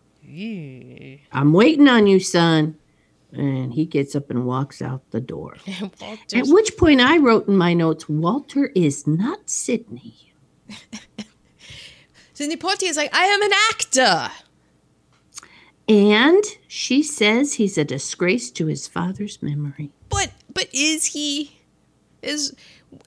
I'm 1.33 1.53
waiting 1.53 1.89
on 1.89 2.07
you, 2.07 2.21
son. 2.21 2.77
And 3.33 3.73
he 3.73 3.85
gets 3.85 4.15
up 4.17 4.31
and 4.31 4.45
walks 4.45 4.83
out 4.83 5.03
the 5.11 5.21
door. 5.21 5.57
At 6.35 6.47
which 6.47 6.77
point 6.77 7.01
I 7.01 7.19
wrote 7.19 7.49
in 7.49 7.57
my 7.57 7.75
notes, 7.75 8.09
Walter 8.09 8.67
is 8.75 9.07
not 9.07 9.49
Sidney. 9.49 10.33
Sidney 12.35 12.57
Poitier 12.57 12.89
is 12.89 12.97
like, 12.97 13.15
"I 13.15 13.25
am 13.25 13.43
an 13.43 13.51
actor." 13.71 14.33
And 15.89 16.43
she 16.73 17.03
says 17.03 17.55
he's 17.55 17.77
a 17.77 17.85
disgrace 17.85 18.49
to 18.49 18.67
his 18.67 18.87
father's 18.87 19.43
memory. 19.43 19.91
But 20.09 20.31
but 20.55 20.69
is 20.73 21.07
he 21.07 21.59
is 22.23 22.55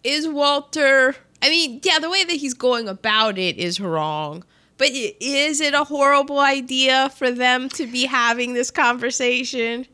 is 0.04 0.28
Walter 0.28 1.16
I 1.42 1.50
mean, 1.50 1.80
yeah, 1.82 2.00
the 2.00 2.10
way 2.10 2.26
that 2.26 2.36
he's 2.36 2.54
going 2.54 2.90
about 2.90 3.38
it 3.38 3.58
is 3.58 3.80
wrong. 3.80 4.44
But 4.78 4.90
is 4.92 5.62
it 5.62 5.74
a 5.74 5.86
horrible 5.86 6.40
idea 6.40 7.10
for 7.16 7.32
them 7.32 7.70
to 7.70 7.88
be 7.88 8.06
having 8.06 8.54
this 8.54 8.70
conversation? 8.70 9.88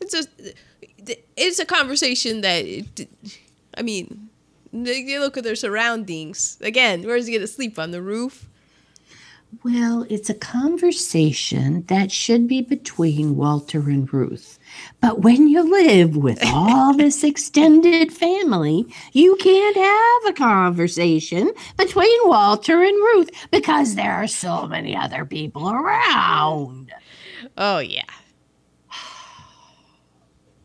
It's 0.00 0.14
a 0.14 0.24
it's 1.36 1.58
a 1.58 1.66
conversation 1.66 2.40
that 2.40 2.64
I 3.76 3.82
mean, 3.82 4.30
they 4.72 5.04
they 5.04 5.18
look 5.18 5.36
at 5.36 5.44
their 5.44 5.56
surroundings. 5.56 6.56
Again, 6.62 7.02
where's 7.02 7.26
he 7.26 7.34
going 7.34 7.42
to 7.42 7.46
sleep 7.46 7.78
on 7.78 7.90
the 7.90 8.00
roof? 8.00 8.48
Well, 9.62 10.06
it's 10.08 10.30
a 10.30 10.34
conversation 10.34 11.84
that 11.88 12.10
should 12.10 12.48
be 12.48 12.62
between 12.62 13.36
Walter 13.36 13.80
and 13.90 14.10
Ruth. 14.10 14.58
But 15.02 15.20
when 15.20 15.48
you 15.48 15.70
live 15.70 16.16
with 16.16 16.38
all 16.46 16.94
this 16.96 17.22
extended 17.22 18.10
family, 18.10 18.86
you 19.12 19.36
can't 19.36 19.76
have 19.76 20.30
a 20.30 20.32
conversation 20.32 21.52
between 21.76 22.28
Walter 22.28 22.82
and 22.82 22.96
Ruth 22.96 23.30
because 23.50 23.94
there 23.94 24.12
are 24.12 24.26
so 24.26 24.66
many 24.66 24.96
other 24.96 25.26
people 25.26 25.70
around. 25.70 26.90
Oh 27.58 27.80
yeah. 27.80 28.02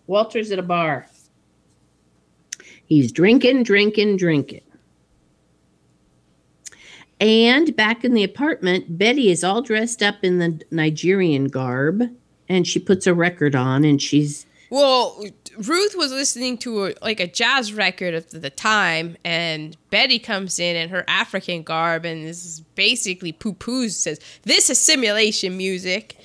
Walter's 0.08 0.52
at 0.52 0.60
a 0.60 0.64
bar. 0.64 1.06
He's 2.86 3.12
drinking, 3.12 3.64
drinking, 3.64 4.18
drinking. 4.18 4.62
And 7.20 7.76
back 7.76 8.06
in 8.06 8.14
the 8.14 8.24
apartment, 8.24 8.98
Betty 8.98 9.30
is 9.30 9.44
all 9.44 9.62
dressed 9.62 10.02
up 10.02 10.24
in 10.24 10.40
the 10.40 10.62
Nigerian 10.72 11.46
garb 11.46 12.10
and 12.50 12.68
she 12.68 12.80
puts 12.80 13.06
a 13.06 13.14
record 13.14 13.56
on 13.56 13.86
and 13.86 14.02
she's 14.02 14.46
Well, 14.70 15.24
Ruth 15.58 15.96
was 15.96 16.12
listening 16.12 16.58
to 16.60 16.88
a, 16.88 16.94
like 17.02 17.20
a 17.20 17.28
jazz 17.28 17.74
record 17.74 18.14
at 18.14 18.30
the 18.30 18.50
time, 18.50 19.18
and 19.24 19.78
Betty 19.90 20.20
comes 20.20 20.60
in 20.60 20.76
in 20.76 20.90
her 20.90 21.04
African 21.08 21.64
garb 21.64 22.06
and 22.06 22.26
is 22.26 22.62
basically 22.76 23.32
poo 23.32 23.54
poos 23.54 23.92
says, 23.92 24.20
"This 24.44 24.70
is 24.70 24.80
simulation 24.80 25.58
music." 25.58 26.18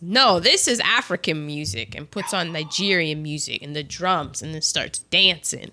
No, 0.00 0.38
this 0.38 0.68
is 0.68 0.80
African 0.80 1.46
music, 1.46 1.94
and 1.94 2.10
puts 2.10 2.34
on 2.34 2.52
Nigerian 2.52 3.22
music 3.22 3.62
and 3.62 3.74
the 3.74 3.82
drums, 3.82 4.42
and 4.42 4.52
then 4.52 4.60
starts 4.60 4.98
dancing. 4.98 5.70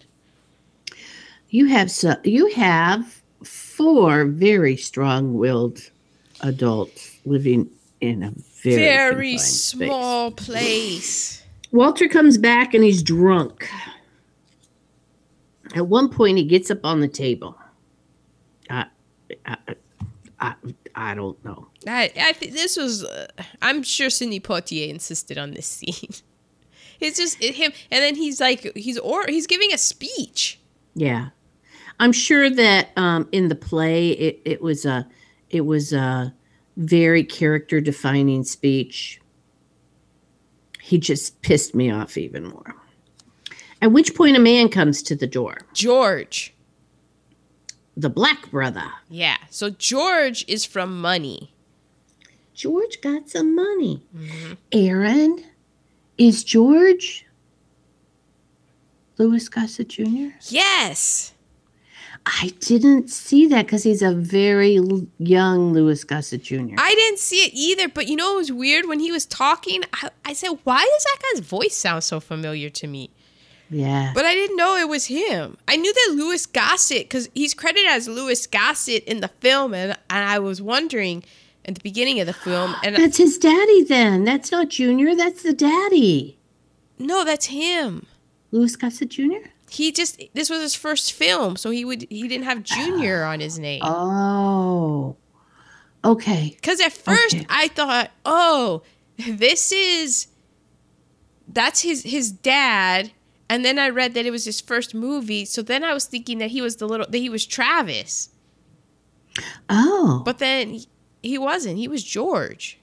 you 1.49 1.67
have 1.67 1.91
so 1.91 2.15
you 2.24 2.47
have 2.53 3.20
four 3.82 4.26
very 4.26 4.78
strong-willed 4.78 5.80
adults 6.42 7.18
living 7.26 7.68
in 8.00 8.22
a 8.22 8.32
very, 8.62 8.76
Very 8.76 9.32
confined 9.32 9.40
space. 9.42 9.88
small 9.88 10.32
place. 10.32 11.44
Walter 11.72 12.08
comes 12.08 12.38
back 12.38 12.76
and 12.76 12.84
he's 12.84 13.02
drunk. 13.02 13.68
At 15.76 15.88
one 15.88 16.10
point, 16.10 16.38
he 16.38 16.44
gets 16.44 16.70
up 16.70 16.80
on 16.84 17.00
the 17.00 17.08
table. 17.08 17.58
I, 18.70 18.86
I, 19.46 19.58
I, 20.40 20.54
I 20.94 21.16
don't 21.16 21.44
know. 21.44 21.70
I, 21.88 22.12
I 22.20 22.34
think 22.34 22.54
this 22.54 22.78
was. 22.78 23.04
Uh, 23.04 23.28
I'm 23.62 23.82
sure 23.82 24.10
Sidney 24.10 24.40
Poitier 24.40 24.90
insisted 24.90 25.38
on 25.38 25.52
this 25.52 25.66
scene. 25.78 26.12
It's 27.00 27.18
just 27.18 27.42
him, 27.42 27.72
and 27.90 28.04
then 28.04 28.16
he's 28.16 28.40
like, 28.40 28.76
he's 28.76 29.00
or 29.00 29.26
he's 29.28 29.48
giving 29.48 29.74
a 29.74 29.78
speech. 29.78 30.60
Yeah, 30.94 31.30
I'm 32.02 32.12
sure 32.12 32.49
that 32.49 32.89
um, 32.97 33.30
in 33.32 33.47
the 33.47 33.56
play, 33.56 34.10
it, 34.10 34.41
it 34.43 34.62
was 34.64 34.86
a, 34.86 35.08
it 35.52 35.62
was 35.62 35.93
a 35.93 36.34
very 36.76 37.24
character 37.24 37.80
defining 37.80 38.43
speech. 38.43 39.22
He 40.82 40.97
just 40.97 41.39
pissed 41.43 41.76
me 41.76 41.91
off 41.91 42.18
even 42.18 42.47
more. 42.47 42.76
At 43.84 43.91
which 43.91 44.16
point, 44.16 44.36
a 44.36 44.39
man 44.39 44.70
comes 44.70 45.04
to 45.04 45.16
the 45.16 45.28
door. 45.28 45.60
George. 45.74 46.56
The 47.95 48.10
black 48.10 48.49
brother. 48.49 48.89
Yeah. 49.08 49.38
So 49.52 49.70
George 49.70 50.43
is 50.47 50.66
from 50.66 50.99
Money. 50.99 51.54
George 52.56 52.99
got 53.02 53.30
some 53.30 53.56
money. 53.56 54.02
Aaron, 54.72 55.43
is 56.18 56.43
George 56.43 57.28
Louis 59.20 59.47
Gossett 59.47 59.89
Jr.? 59.89 60.30
Yes. 60.49 61.34
I 62.26 62.51
didn't 62.59 63.09
see 63.09 63.47
that 63.47 63.65
because 63.65 63.84
he's 63.84 64.01
a 64.01 64.13
very 64.13 64.78
l- 64.78 65.07
young 65.17 65.74
Louis 65.74 66.03
Gossett 66.03 66.43
Jr. 66.43 66.76
I 66.78 66.93
didn't 66.93 67.19
see 67.19 67.38
it 67.38 67.51
either, 67.53 67.88
but 67.89 68.07
you 68.07 68.15
know 68.15 68.34
it 68.34 68.38
was 68.38 68.51
weird 68.51 68.88
when 68.88 68.99
he 68.99 69.11
was 69.11 69.26
talking. 69.26 69.84
I, 69.93 70.09
I 70.26 70.34
said, 70.34 70.57
"Why 70.63 70.84
does 70.84 71.03
that 71.03 71.17
guy's 71.34 71.39
voice 71.45 71.76
sound 71.76 72.03
so 72.03 72.19
familiar 72.19 72.69
to 72.69 72.88
me?" 72.88 73.09
yeah. 73.69 74.11
But 74.13 74.26
I 74.26 74.34
didn't 74.36 74.57
know 74.57 74.76
it 74.76 74.88
was 74.89 75.05
him. 75.07 75.57
I 75.67 75.78
knew 75.78 75.93
that 75.93 76.13
Louis 76.15 76.45
Gossett 76.45 77.05
because 77.09 77.30
he's 77.34 77.53
credited 77.53 77.89
as 77.89 78.07
Louis 78.07 78.45
Gossett 78.47 79.03
in 79.05 79.22
the 79.22 79.30
film, 79.39 79.74
and, 79.74 79.91
and 80.09 80.24
I 80.30 80.39
was 80.39 80.61
wondering 80.61 81.24
at 81.65 81.76
the 81.76 81.82
beginning 81.82 82.19
of 82.19 82.28
the 82.28 82.34
film, 82.34 82.76
and 82.84 82.95
That's 82.95 83.17
his 83.17 83.38
daddy 83.38 83.84
then. 83.84 84.26
That's 84.26 84.51
not 84.51 84.69
Junior. 84.69 85.15
That's 85.15 85.41
the 85.43 85.53
daddy. 85.53 86.38
no, 86.99 87.24
that's 87.24 87.47
him. 87.47 88.05
Louis 88.51 88.76
Gossett 88.76 89.09
Jr.? 89.09 89.47
He 89.72 89.91
just 89.93 90.22
this 90.34 90.49
was 90.49 90.59
his 90.61 90.76
first 90.76 91.13
film, 91.13 91.55
so 91.55 91.69
he 91.69 91.86
would 91.86 92.05
he 92.09 92.28
didn't 92.28 92.43
have 92.43 92.61
Junior 92.61 93.24
on 93.24 93.39
his 93.39 93.57
name. 93.57 93.82
Oh. 93.84 95.15
Okay. 96.03 96.51
Because 96.55 96.82
at 96.82 96.91
first 96.91 97.36
Okay. 97.36 97.45
I 97.49 97.69
thought, 97.69 98.11
oh, 98.26 98.82
this 99.17 99.72
is 99.72 100.28
that's 101.47 101.82
his 101.84 102.03
his 102.03 102.32
dad, 102.32 103.11
and 103.49 103.63
then 103.63 103.80
I 103.80 103.88
read 103.89 104.13
that 104.15 104.26
it 104.26 104.32
was 104.32 104.43
his 104.43 104.59
first 104.59 104.93
movie. 104.93 105.45
So 105.45 105.61
then 105.61 105.84
I 105.86 105.93
was 105.93 106.05
thinking 106.05 106.39
that 106.39 106.51
he 106.51 106.61
was 106.61 106.76
the 106.76 106.88
little 106.88 107.05
that 107.07 107.17
he 107.17 107.30
was 107.30 107.45
Travis, 107.45 108.30
Oh. 109.69 110.22
but 110.26 110.39
then 110.39 110.69
he, 110.74 110.88
he 111.24 111.38
wasn't. 111.38 111.78
He 111.78 111.88
was 111.88 112.03
George. 112.03 112.78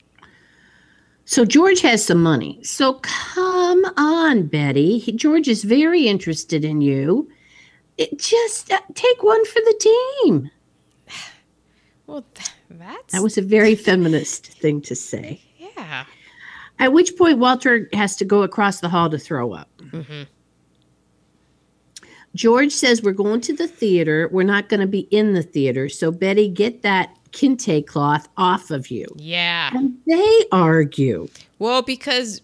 So 1.31 1.45
George 1.45 1.83
has 1.83 2.03
some 2.03 2.23
money. 2.23 2.59
So 2.63 2.95
come 3.03 3.85
on, 3.99 4.47
Betty. 4.47 4.97
He- 4.97 5.13
George 5.13 5.47
is 5.47 5.63
very 5.63 6.09
interested 6.09 6.65
in 6.65 6.81
you. 6.81 7.29
It, 7.99 8.19
just 8.19 8.73
uh, 8.73 8.81
take 8.95 9.23
one 9.23 9.45
for 9.45 9.61
the 9.61 9.75
team. 10.25 10.51
Well, 12.07 12.25
th- 12.35 12.49
that's 12.71 13.13
That 13.13 13.23
was 13.23 13.37
a 13.37 13.43
very 13.43 13.75
feminist 13.75 14.47
thing 14.47 14.81
to 14.81 14.95
say. 14.95 15.43
yeah. 15.59 16.07
At 16.79 16.95
which 16.95 17.15
point, 17.19 17.39
Walter 17.39 17.91
has 17.93 18.17
to 18.17 18.25
go 18.25 18.43
across 18.43 18.81
the 18.81 18.89
hall 18.89 19.11
to 19.11 19.19
throw 19.19 19.53
up. 19.53 19.69
Mhm. 19.79 20.27
George 22.35 22.73
says, 22.73 23.03
We're 23.03 23.13
going 23.13 23.43
to 23.43 23.53
the 23.55 23.69
theater. 23.69 24.31
We're 24.33 24.45
not 24.45 24.71
going 24.71 24.81
to 24.81 24.87
be 24.87 25.01
in 25.11 25.35
the 25.35 25.43
theater. 25.43 25.91
So, 25.91 26.11
Betty, 26.11 26.49
get 26.49 26.81
that 26.83 27.18
kente 27.33 27.85
cloth 27.87 28.29
off 28.37 28.71
of 28.71 28.91
you. 28.91 29.07
Yeah. 29.17 29.71
And 29.75 29.99
they 30.07 30.45
argue. 30.53 31.29
Well, 31.59 31.83
because 31.83 32.41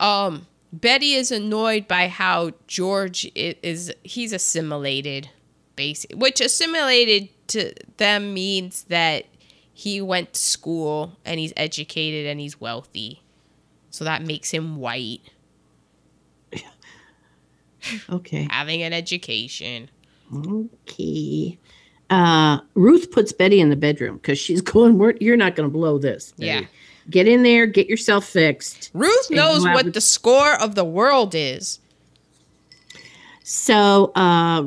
um 0.00 0.46
Betty 0.72 1.14
is 1.14 1.30
annoyed 1.32 1.88
by 1.88 2.08
how 2.08 2.52
George 2.66 3.30
is 3.34 3.92
he's 4.04 4.32
assimilated 4.32 5.30
basic 5.76 6.12
which 6.14 6.40
assimilated 6.40 7.28
to 7.48 7.72
them 7.96 8.34
means 8.34 8.82
that 8.84 9.24
he 9.72 10.02
went 10.02 10.34
to 10.34 10.40
school 10.40 11.16
and 11.24 11.38
he's 11.38 11.52
educated 11.56 12.26
and 12.26 12.40
he's 12.40 12.60
wealthy. 12.60 13.22
So 13.90 14.04
that 14.04 14.22
makes 14.22 14.50
him 14.50 14.76
white, 14.76 15.20
Okay. 18.10 18.46
having 18.50 18.82
an 18.82 18.92
education. 18.92 19.88
Okay. 20.34 21.58
Uh, 22.10 22.60
Ruth 22.74 23.10
puts 23.10 23.32
Betty 23.32 23.60
in 23.60 23.68
the 23.70 23.76
bedroom 23.76 24.16
because 24.16 24.38
she's 24.38 24.60
going, 24.74 24.98
We're, 24.98 25.14
You're 25.20 25.36
not 25.36 25.56
going 25.56 25.68
to 25.68 25.72
blow 25.72 25.98
this. 25.98 26.32
Betty. 26.32 26.46
Yeah. 26.46 26.60
Get 27.10 27.26
in 27.26 27.42
there, 27.42 27.66
get 27.66 27.88
yourself 27.88 28.26
fixed. 28.26 28.90
Ruth 28.92 29.30
knows 29.30 29.64
what 29.64 29.94
the 29.94 30.00
score 30.00 30.60
of 30.60 30.74
the 30.74 30.84
world 30.84 31.34
is. 31.34 31.78
So, 33.44 34.12
uh, 34.14 34.62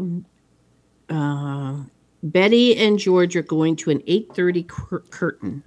uh, 1.07 1.83
Betty 2.23 2.75
and 2.77 2.97
George 2.97 3.35
are 3.35 3.43
going 3.43 3.75
to 3.77 3.91
an 3.91 3.99
8:30 4.07 4.67
cur- 4.67 5.03
curtain 5.11 5.63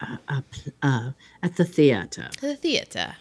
uh, 0.00 0.40
uh, 0.82 1.10
at 1.42 1.56
the 1.56 1.64
theater. 1.66 2.30
The 2.40 2.56
theater. 2.56 3.16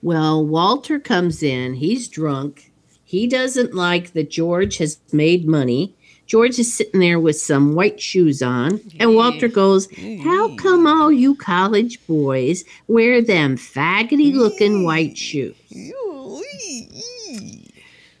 Well, 0.00 0.46
Walter 0.46 1.00
comes 1.00 1.42
in. 1.42 1.74
He's 1.74 2.08
drunk. 2.08 2.70
He 3.04 3.26
doesn't 3.26 3.74
like 3.74 4.12
that 4.12 4.30
George 4.30 4.78
has 4.78 4.98
made 5.12 5.48
money. 5.48 5.94
George 6.28 6.58
is 6.58 6.72
sitting 6.72 7.00
there 7.00 7.18
with 7.18 7.40
some 7.40 7.74
white 7.74 8.00
shoes 8.00 8.42
on, 8.42 8.80
and 9.00 9.14
Walter 9.14 9.48
goes, 9.48 9.88
"How 10.22 10.54
come 10.56 10.86
all 10.86 11.10
you 11.10 11.34
college 11.34 12.06
boys 12.06 12.64
wear 12.86 13.22
them 13.22 13.56
faggoty-looking 13.56 14.84
white 14.84 15.16
shoes?" 15.16 15.56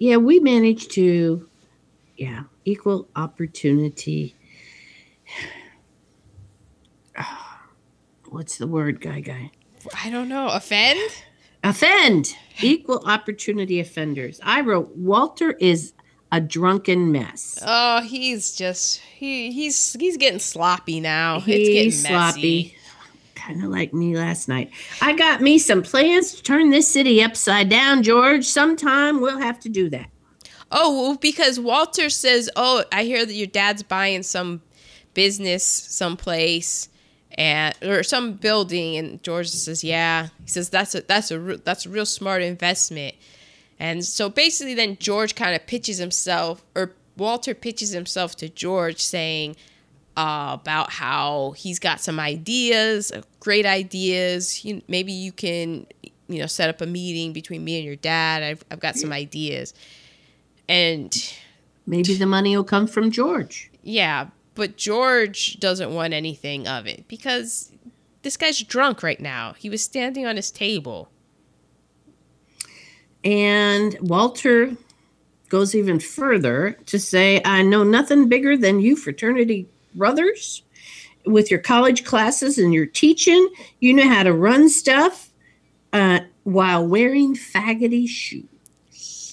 Yeah, 0.00 0.16
we 0.16 0.40
managed 0.40 0.90
to, 0.92 1.48
yeah, 2.16 2.44
equal 2.64 3.08
opportunity. 3.14 4.34
What's 8.30 8.56
the 8.56 8.66
word, 8.66 9.00
guy? 9.02 9.20
Guy. 9.20 9.50
I 10.02 10.08
don't 10.10 10.28
know. 10.28 10.48
Offend? 10.48 10.98
offend 11.64 12.36
equal 12.62 13.02
opportunity 13.04 13.80
offenders 13.80 14.40
i 14.44 14.60
wrote 14.60 14.88
walter 14.96 15.52
is 15.52 15.92
a 16.30 16.40
drunken 16.40 17.12
mess. 17.12 17.58
Oh, 17.66 18.00
he's 18.02 18.54
just 18.54 19.00
he 19.00 19.50
he's 19.52 19.94
he's 19.98 20.16
getting 20.16 20.38
sloppy 20.38 21.00
now. 21.00 21.36
it's 21.46 21.68
getting 21.68 21.90
sloppy. 21.90 22.74
Kind 23.34 23.62
of 23.64 23.70
like 23.70 23.94
me 23.94 24.16
last 24.16 24.48
night. 24.48 24.70
I 25.00 25.14
got 25.14 25.40
me 25.40 25.58
some 25.58 25.82
plans 25.82 26.34
to 26.34 26.42
turn 26.42 26.70
this 26.70 26.86
city 26.88 27.22
upside 27.22 27.68
down 27.68 28.02
george. 28.02 28.44
Sometime 28.44 29.20
we'll 29.20 29.38
have 29.38 29.58
to 29.60 29.68
do 29.68 29.88
that. 29.90 30.10
Oh, 30.70 31.02
well, 31.02 31.16
because 31.16 31.58
Walter 31.58 32.10
says, 32.10 32.50
"Oh, 32.54 32.84
I 32.92 33.04
hear 33.04 33.24
that 33.24 33.32
your 33.32 33.46
dad's 33.46 33.82
buying 33.82 34.22
some 34.22 34.60
business 35.18 35.64
someplace 35.64 36.88
and 37.32 37.74
or 37.82 38.04
some 38.04 38.34
building. 38.34 38.96
And 38.96 39.22
George 39.22 39.48
says 39.48 39.82
yeah. 39.82 40.28
He 40.44 40.48
says 40.48 40.70
that's 40.70 40.94
a 40.94 41.00
that's 41.02 41.30
a 41.32 41.38
that's 41.38 41.86
a 41.86 41.88
real 41.88 42.06
smart 42.06 42.42
investment 42.42 43.16
and 43.78 44.04
so 44.04 44.28
basically 44.28 44.74
then 44.74 44.96
George 44.98 45.34
kind 45.34 45.54
of 45.54 45.66
pitches 45.66 45.98
himself 45.98 46.64
or 46.74 46.92
Walter 47.16 47.54
pitches 47.54 47.90
himself 47.90 48.36
to 48.36 48.48
George 48.48 49.00
saying 49.00 49.56
uh, 50.16 50.56
about 50.60 50.90
how 50.90 51.52
he's 51.56 51.78
got 51.78 52.00
some 52.00 52.18
ideas 52.20 53.12
uh, 53.12 53.22
great 53.40 53.66
ideas 53.66 54.64
you, 54.64 54.82
maybe 54.88 55.12
you 55.12 55.32
can 55.32 55.86
you 56.28 56.38
know 56.40 56.46
set 56.46 56.68
up 56.68 56.80
a 56.80 56.86
meeting 56.86 57.32
between 57.32 57.64
me 57.64 57.76
and 57.76 57.84
your 57.84 57.96
dad 57.96 58.42
I've, 58.42 58.64
I've 58.70 58.80
got 58.80 58.96
some 58.96 59.12
ideas 59.12 59.74
and 60.68 61.34
Maybe 61.86 62.14
the 62.14 62.26
money 62.26 62.54
will 62.54 62.64
come 62.64 62.86
from 62.86 63.10
George. 63.10 63.70
yeah, 63.82 64.28
but 64.54 64.76
George 64.76 65.58
doesn't 65.58 65.94
want 65.94 66.12
anything 66.12 66.68
of 66.68 66.86
it 66.86 67.08
because 67.08 67.72
this 68.22 68.36
guy's 68.36 68.60
drunk 68.60 69.02
right 69.02 69.20
now. 69.20 69.54
He 69.56 69.70
was 69.70 69.82
standing 69.82 70.26
on 70.26 70.36
his 70.36 70.50
table. 70.50 71.08
And 73.24 73.96
Walter 74.00 74.76
goes 75.48 75.74
even 75.74 75.98
further 75.98 76.76
to 76.86 76.98
say, 76.98 77.40
I 77.44 77.62
know 77.62 77.82
nothing 77.82 78.28
bigger 78.28 78.56
than 78.56 78.80
you 78.80 78.96
fraternity 78.96 79.66
brothers 79.94 80.62
with 81.24 81.50
your 81.50 81.60
college 81.60 82.04
classes 82.04 82.58
and 82.58 82.72
your 82.72 82.86
teaching. 82.86 83.48
You 83.80 83.94
know 83.94 84.08
how 84.08 84.22
to 84.22 84.32
run 84.32 84.68
stuff 84.68 85.30
uh, 85.92 86.20
while 86.44 86.86
wearing 86.86 87.34
faggoty 87.34 88.08
shoes. 88.08 88.44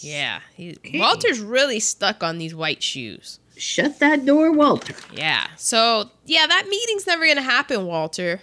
Yeah, 0.02 0.42
he, 0.56 0.78
Walter's 0.96 1.40
really 1.40 1.80
stuck 1.80 2.22
on 2.24 2.38
these 2.38 2.54
white 2.54 2.84
shoes. 2.84 3.40
Shut 3.58 4.00
that 4.00 4.26
door, 4.26 4.52
Walter. 4.52 4.94
Yeah, 5.12 5.48
so 5.56 6.12
yeah, 6.26 6.46
that 6.46 6.68
meeting's 6.68 7.08
never 7.08 7.26
gonna 7.26 7.42
happen, 7.42 7.86
Walter. 7.86 8.42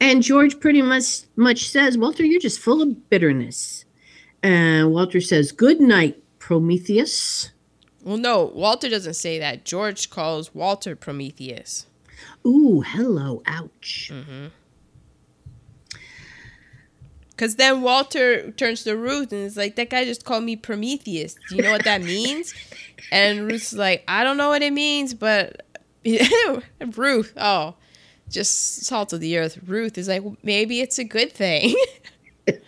And 0.00 0.22
George 0.22 0.60
pretty 0.60 0.82
much 0.82 1.22
much 1.36 1.68
says, 1.68 1.98
Walter, 1.98 2.24
you're 2.24 2.40
just 2.40 2.60
full 2.60 2.82
of 2.82 3.10
bitterness. 3.10 3.84
And 4.42 4.92
Walter 4.92 5.20
says, 5.20 5.52
Good 5.52 5.80
night, 5.80 6.22
Prometheus. 6.38 7.50
Well, 8.04 8.16
no, 8.16 8.44
Walter 8.44 8.88
doesn't 8.88 9.14
say 9.14 9.38
that. 9.38 9.64
George 9.64 10.08
calls 10.08 10.54
Walter 10.54 10.94
Prometheus. 10.94 11.86
Ooh, 12.46 12.80
hello, 12.80 13.42
ouch. 13.46 14.10
Mm-hmm. 14.12 14.46
Because 17.30 17.56
then 17.56 17.82
Walter 17.82 18.50
turns 18.52 18.82
to 18.84 18.96
Ruth 18.96 19.32
and 19.32 19.42
is 19.44 19.56
like, 19.56 19.76
that 19.76 19.90
guy 19.90 20.04
just 20.04 20.24
called 20.24 20.42
me 20.42 20.56
Prometheus. 20.56 21.36
Do 21.48 21.56
you 21.56 21.62
know 21.62 21.70
what 21.70 21.84
that 21.84 22.02
means? 22.02 22.52
and 23.12 23.46
Ruth's 23.46 23.72
like, 23.72 24.02
I 24.08 24.24
don't 24.24 24.36
know 24.36 24.48
what 24.48 24.62
it 24.62 24.72
means, 24.72 25.14
but 25.14 25.62
Ruth, 26.96 27.32
oh, 27.36 27.74
just 28.30 28.84
salt 28.84 29.12
of 29.12 29.20
the 29.20 29.38
earth. 29.38 29.58
Ruth 29.66 29.98
is 29.98 30.08
like, 30.08 30.22
well, 30.22 30.36
maybe 30.42 30.80
it's 30.80 30.98
a 30.98 31.04
good 31.04 31.32
thing. 31.32 31.74
and 32.46 32.58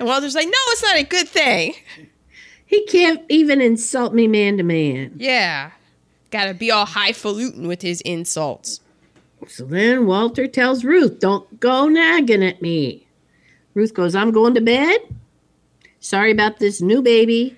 Walter's 0.00 0.34
like, 0.34 0.46
no, 0.46 0.52
it's 0.52 0.82
not 0.82 0.96
a 0.96 1.04
good 1.04 1.28
thing. 1.28 1.74
He 2.66 2.84
can't 2.86 3.22
even 3.28 3.60
insult 3.60 4.12
me 4.12 4.26
man 4.26 4.56
to 4.56 4.62
man. 4.62 5.12
Yeah. 5.16 5.70
Gotta 6.30 6.54
be 6.54 6.70
all 6.70 6.86
highfalutin 6.86 7.68
with 7.68 7.82
his 7.82 8.00
insults. 8.00 8.80
So 9.46 9.64
then 9.64 10.06
Walter 10.06 10.48
tells 10.48 10.84
Ruth, 10.84 11.20
Don't 11.20 11.60
go 11.60 11.88
nagging 11.88 12.42
at 12.42 12.60
me. 12.60 13.06
Ruth 13.74 13.94
goes, 13.94 14.14
I'm 14.14 14.32
going 14.32 14.54
to 14.54 14.60
bed. 14.60 14.98
Sorry 16.00 16.32
about 16.32 16.58
this 16.58 16.80
new 16.80 17.02
baby. 17.02 17.56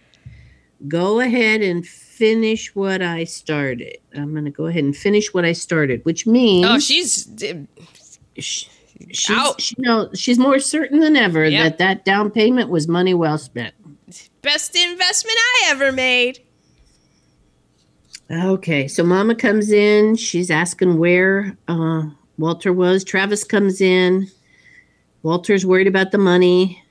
Go 0.87 1.21
ahead 1.21 1.63
and 1.63 1.87
finish 2.19 2.75
what 2.75 3.01
I 3.01 3.25
started. 3.25 3.97
I'm 4.15 4.33
going 4.33 4.45
to 4.45 4.51
go 4.51 4.67
ahead 4.67 4.83
and 4.85 4.97
finish 4.97 5.33
what 5.33 5.45
I 5.45 5.53
started, 5.53 6.05
which 6.05 6.27
means 6.27 6.67
Oh, 6.69 6.79
she's. 6.79 7.29
sh- 8.39 8.65
she's, 9.13 9.31
out. 9.31 9.61
she, 9.61 9.75
no, 9.79 10.11
she's 10.15 10.39
more 10.39 10.59
certain 10.59 10.99
than 11.01 11.15
ever 11.17 11.45
Yep. 11.49 11.63
that 11.63 11.79
that 11.79 12.05
down 12.05 12.31
payment 12.31 12.69
was 12.71 12.89
money 12.89 13.15
well 13.15 13.39
spent. 13.39 13.75
Best 14.43 14.75
investment 14.77 15.37
I 15.39 15.69
ever 15.71 15.93
made. 15.93 16.41
Okay, 18.31 18.89
so 18.89 19.03
Mama 19.05 19.35
comes 19.35 19.71
in. 19.71 20.17
She's 20.17 20.51
asking 20.51 20.99
where 20.99 21.57
uh, 21.69 22.03
Walter 22.37 22.73
was. 22.73 23.03
Travis 23.05 23.43
comes 23.45 23.81
in. 23.81 24.29
Walter's 25.23 25.65
worried 25.65 25.87
about 25.87 26.11
the 26.11 26.19
money. 26.19 26.83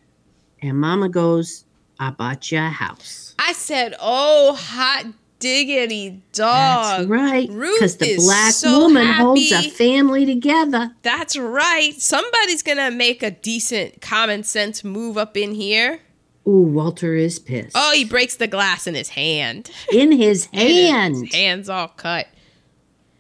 And 0.62 0.80
Mama 0.80 1.10
goes, 1.10 1.64
I 2.00 2.12
bought 2.12 2.52
you 2.52 2.60
a 2.60 2.70
house. 2.70 3.36
I 3.40 3.54
said, 3.54 3.96
"Oh, 4.00 4.54
hot 4.60 5.06
diggity 5.40 6.22
dog." 6.34 7.00
That's 7.00 7.08
right. 7.08 7.48
Because 7.50 7.98
the 7.98 8.16
black 8.18 8.54
so 8.54 8.80
woman 8.80 9.08
holds 9.08 9.52
a 9.52 9.70
family 9.70 10.26
together. 10.26 10.92
That's 11.02 11.38
right. 11.38 11.94
Somebody's 12.00 12.64
gonna 12.64 12.92
make 12.92 13.24
a 13.24 13.32
decent 13.32 14.02
common 14.02 14.44
sense 14.44 14.84
move 14.84 15.18
up 15.18 15.38
in 15.38 15.54
here. 15.54 16.02
Ooh, 16.48 16.62
Walter 16.62 17.14
is 17.14 17.40
pissed. 17.40 17.76
Oh, 17.76 17.92
he 17.94 18.06
breaks 18.06 18.38
the 18.38 18.48
glass 18.48 18.88
in 18.88 18.96
his 18.96 19.10
hand. 19.10 19.70
In 19.92 20.14
his 20.14 20.46
hand. 20.54 21.26
His 21.26 21.34
hand's 21.36 21.68
all 21.70 21.90
cut. 21.90 22.28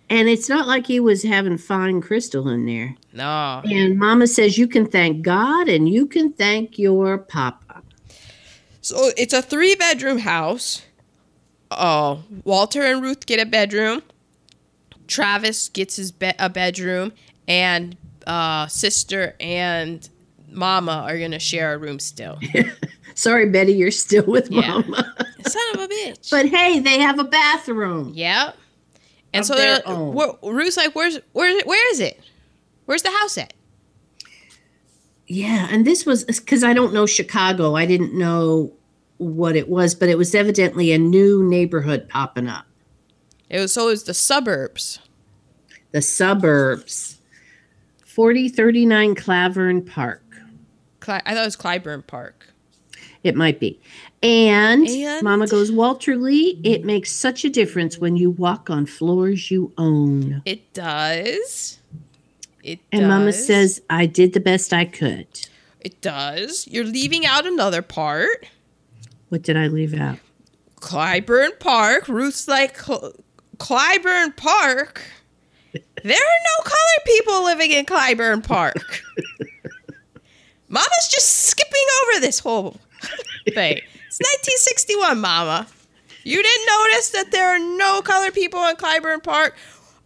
And 0.09 0.29
it's 0.29 0.47
not 0.47 0.67
like 0.67 0.87
he 0.87 1.01
was 1.01 1.23
having 1.23 1.57
fine 1.57 1.99
crystal 1.99 2.47
in 2.47 2.65
there. 2.65 2.95
No. 3.11 3.61
And 3.65 3.99
Mama 3.99 4.27
says, 4.27 4.57
You 4.57 4.65
can 4.67 4.85
thank 4.85 5.21
God 5.21 5.67
and 5.67 5.89
you 5.89 6.05
can 6.05 6.31
thank 6.31 6.79
your 6.79 7.17
papa. 7.17 7.66
So 8.87 9.11
it's 9.17 9.33
a 9.33 9.41
three 9.41 9.75
bedroom 9.75 10.19
house. 10.19 10.81
Oh, 11.69 12.23
Walter 12.45 12.83
and 12.83 13.01
Ruth 13.01 13.25
get 13.25 13.37
a 13.37 13.45
bedroom. 13.45 14.01
Travis 15.07 15.67
gets 15.67 15.97
his 15.97 16.13
be- 16.13 16.31
a 16.39 16.49
bedroom, 16.49 17.11
and 17.49 17.97
uh, 18.25 18.67
sister 18.67 19.35
and 19.41 20.07
Mama 20.49 21.03
are 21.05 21.19
gonna 21.19 21.37
share 21.37 21.73
a 21.73 21.77
room 21.77 21.99
still. 21.99 22.39
Sorry, 23.13 23.49
Betty, 23.49 23.73
you're 23.73 23.91
still 23.91 24.25
with 24.25 24.49
Yeah. 24.49 24.79
Mama. 24.79 25.15
Son 25.45 25.63
of 25.73 25.81
a 25.81 25.87
bitch. 25.89 26.31
But 26.31 26.45
hey, 26.45 26.79
they 26.79 26.99
have 26.99 27.19
a 27.19 27.25
bathroom. 27.25 28.13
Yep. 28.15 28.55
And 29.33 29.45
so 29.45 29.53
they're 29.55 29.81
Ruth's 30.41 30.77
like, 30.77 30.95
"Where's 30.95 31.19
where? 31.33 31.61
Where 31.65 31.91
is 31.91 31.99
it? 31.99 32.21
Where's 32.85 33.01
the 33.01 33.11
house 33.11 33.37
at?" 33.37 33.51
Yeah, 35.27 35.67
and 35.69 35.85
this 35.85 36.05
was 36.05 36.23
because 36.23 36.63
I 36.63 36.71
don't 36.71 36.93
know 36.93 37.05
Chicago. 37.05 37.75
I 37.75 37.85
didn't 37.85 38.17
know 38.17 38.71
what 39.17 39.55
it 39.55 39.69
was, 39.69 39.95
but 39.95 40.09
it 40.09 40.17
was 40.17 40.33
evidently 40.35 40.91
a 40.91 40.97
new 40.97 41.43
neighborhood 41.43 42.07
popping 42.09 42.47
up. 42.47 42.65
It 43.49 43.59
was 43.59 43.73
so 43.73 43.87
it 43.87 43.91
was 43.91 44.03
the 44.03 44.13
suburbs. 44.13 44.99
The 45.91 46.01
suburbs. 46.01 47.19
4039 48.05 49.15
Clavern 49.15 49.85
Park. 49.85 50.23
Cli- 50.99 51.21
I 51.25 51.33
thought 51.33 51.41
it 51.43 51.45
was 51.45 51.55
Clybourne 51.55 52.05
Park. 52.05 52.47
It 53.23 53.35
might 53.35 53.59
be. 53.59 53.79
And, 54.23 54.87
And? 54.87 55.23
Mama 55.23 55.47
goes, 55.47 55.71
Walter 55.71 56.15
Lee, 56.15 56.59
it 56.63 56.83
makes 56.83 57.11
such 57.11 57.45
a 57.45 57.49
difference 57.49 57.97
when 57.97 58.17
you 58.17 58.31
walk 58.31 58.69
on 58.69 58.85
floors 58.85 59.51
you 59.51 59.71
own. 59.77 60.41
It 60.45 60.73
does. 60.73 61.79
It 62.63 62.79
And 62.91 63.01
does. 63.01 63.09
Mama 63.09 63.33
says, 63.33 63.81
I 63.89 64.05
did 64.07 64.33
the 64.33 64.39
best 64.39 64.73
I 64.73 64.85
could. 64.85 65.27
it 65.79 66.01
does. 66.01 66.67
You're 66.67 66.85
leaving 66.85 67.25
out 67.25 67.45
another 67.45 67.81
part. 67.81 68.47
What 69.29 69.41
did 69.41 69.57
I 69.57 69.67
leave 69.67 69.93
out? 69.93 70.19
Clybourne 70.79 71.59
Park. 71.59 72.07
Ruth's 72.07 72.47
like 72.47 72.77
"Cl- 72.79 73.13
Clybourne 73.57 74.35
Park. 74.35 75.01
There 76.03 76.15
are 76.15 76.41
no 76.45 76.63
colored 76.63 77.05
people 77.05 77.43
living 77.43 77.71
in 77.71 77.85
Clybourne 77.85 78.43
Park. 78.43 78.75
Mama's 80.69 81.07
just 81.09 81.27
skipping 81.47 81.73
over 82.03 82.19
this 82.21 82.39
whole 82.39 82.77
thing. 83.53 83.81
It's 84.07 84.19
1961, 84.19 85.19
Mama. 85.19 85.67
You 86.23 86.41
didn't 86.43 86.65
notice 86.67 87.09
that 87.11 87.31
there 87.31 87.47
are 87.47 87.59
no 87.59 88.01
colored 88.01 88.33
people 88.33 88.63
in 88.67 88.75
Clybourne 88.75 89.23
Park? 89.23 89.55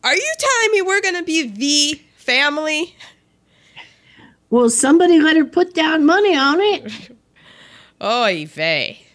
Are 0.03 0.15
you 0.15 0.33
telling 0.39 0.71
me 0.71 0.81
we're 0.81 1.01
going 1.01 1.15
to 1.15 1.23
be 1.23 1.47
the 1.47 2.01
family? 2.15 2.95
Well, 4.49 4.69
somebody 4.69 5.19
let 5.19 5.35
her 5.37 5.45
put 5.45 5.73
down 5.73 6.05
money 6.05 6.35
on 6.35 6.59
it. 6.59 7.11
Oy 8.03 8.45
vey. 8.47 9.05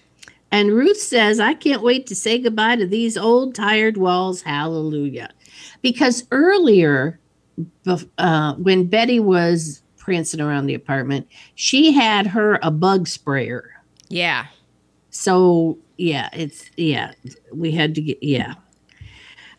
And 0.56 0.72
Ruth 0.72 0.96
says, 0.96 1.38
I 1.38 1.52
can't 1.52 1.82
wait 1.82 2.06
to 2.06 2.14
say 2.14 2.38
goodbye 2.38 2.76
to 2.76 2.86
these 2.86 3.18
old 3.18 3.54
tired 3.54 3.98
walls. 3.98 4.40
Hallelujah. 4.40 5.28
Because 5.82 6.26
earlier, 6.30 7.20
uh, 8.16 8.54
when 8.54 8.86
Betty 8.86 9.20
was 9.20 9.82
prancing 9.98 10.40
around 10.40 10.64
the 10.64 10.72
apartment, 10.72 11.28
she 11.56 11.92
had 11.92 12.26
her 12.26 12.58
a 12.62 12.70
bug 12.70 13.06
sprayer. 13.06 13.70
Yeah. 14.08 14.46
So, 15.10 15.76
yeah, 15.98 16.30
it's, 16.32 16.70
yeah, 16.78 17.12
we 17.52 17.70
had 17.70 17.94
to 17.94 18.00
get, 18.00 18.22
yeah. 18.22 18.54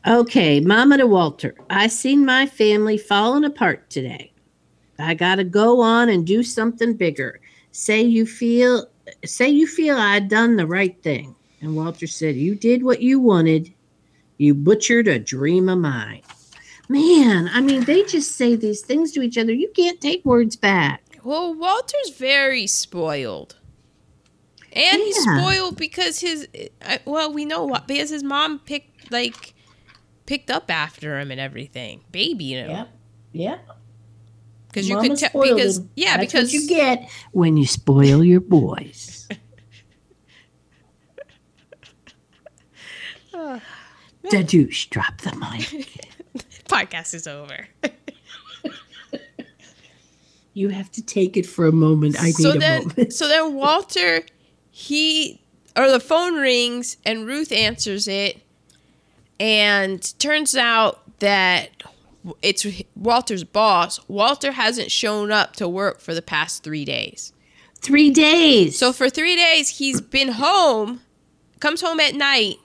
Okay, 0.07 0.59
Mama 0.61 0.97
to 0.97 1.05
Walter. 1.05 1.53
I 1.69 1.89
seen 1.89 2.25
my 2.25 2.47
family 2.47 2.97
falling 2.97 3.43
apart 3.43 3.91
today. 3.91 4.33
I 4.97 5.13
got 5.13 5.35
to 5.35 5.43
go 5.43 5.79
on 5.79 6.09
and 6.09 6.25
do 6.25 6.41
something 6.41 6.95
bigger. 6.95 7.39
Say 7.71 8.01
you 8.01 8.25
feel 8.25 8.89
say 9.25 9.49
you 9.49 9.67
feel 9.67 9.97
I'd 9.97 10.29
done 10.29 10.55
the 10.55 10.67
right 10.67 11.01
thing. 11.01 11.35
And 11.61 11.75
Walter 11.75 12.07
said, 12.07 12.35
"You 12.35 12.55
did 12.55 12.83
what 12.83 13.01
you 13.01 13.19
wanted. 13.19 13.73
You 14.37 14.53
butchered 14.53 15.07
a 15.07 15.17
dream 15.17 15.69
of 15.69 15.79
mine. 15.79 16.21
Man, 16.89 17.49
I 17.51 17.61
mean, 17.61 17.83
they 17.83 18.03
just 18.03 18.35
say 18.35 18.55
these 18.55 18.81
things 18.81 19.11
to 19.13 19.21
each 19.21 19.37
other. 19.37 19.51
You 19.51 19.69
can't 19.75 19.99
take 19.99 20.23
words 20.23 20.55
back. 20.55 21.03
Well, 21.23 21.53
Walter's 21.53 22.11
very 22.17 22.67
spoiled. 22.67 23.57
And 24.71 25.01
he's 25.01 25.21
spoiled 25.21 25.75
because 25.75 26.19
his 26.19 26.47
uh, 26.81 26.99
well, 27.05 27.33
we 27.33 27.45
know 27.45 27.65
what 27.65 27.87
because 27.87 28.09
his 28.09 28.23
mom 28.23 28.59
picked 28.59 29.11
like 29.11 29.55
picked 30.25 30.51
up 30.51 30.69
after 30.69 31.19
him 31.19 31.31
and 31.31 31.39
everything, 31.39 32.01
Baby, 32.11 32.33
babying 32.33 32.65
him. 32.65 32.69
Yep. 32.69 32.89
Because 34.77 34.89
you 34.89 34.99
could 34.99 35.17
tell 35.17 35.41
because 35.41 35.77
him. 35.79 35.89
yeah, 35.95 36.17
That's 36.17 36.31
because 36.31 36.53
you 36.53 36.67
get 36.67 37.09
when 37.31 37.57
you 37.57 37.65
spoil 37.65 38.23
your 38.23 38.41
boys. 38.41 39.27
Dadoosh, 44.25 44.89
drop 44.89 45.21
the 45.21 45.35
mic. 45.35 45.87
podcast 46.67 47.13
is 47.13 47.27
over. 47.27 47.67
You 50.53 50.69
have 50.69 50.91
to 50.93 51.05
take 51.05 51.37
it 51.37 51.45
for 51.45 51.67
a 51.67 51.71
moment. 51.71 52.19
I 52.19 52.25
need 52.27 52.35
so 52.35 52.51
a 52.51 52.57
then 52.57 52.87
moment. 52.87 53.13
so 53.13 53.27
then 53.27 53.53
Walter 53.53 54.23
he 54.71 55.41
or 55.75 55.89
the 55.91 55.99
phone 55.99 56.35
rings 56.35 56.97
and 57.05 57.25
Ruth 57.27 57.51
answers 57.51 58.07
it 58.07 58.41
and 59.39 60.01
turns 60.19 60.55
out 60.55 61.19
that 61.19 61.69
it's 62.41 62.65
Walter's 62.95 63.43
boss. 63.43 63.99
Walter 64.07 64.51
hasn't 64.51 64.91
shown 64.91 65.31
up 65.31 65.55
to 65.57 65.67
work 65.67 65.99
for 65.99 66.13
the 66.13 66.21
past 66.21 66.63
3 66.63 66.85
days. 66.85 67.33
Three 67.79 68.09
days. 68.09 68.77
So 68.77 68.91
for 68.93 69.09
3 69.09 69.35
days 69.35 69.77
he's 69.77 70.01
been 70.01 70.29
home, 70.29 71.01
comes 71.59 71.81
home 71.81 71.99
at 71.99 72.15
night, 72.15 72.57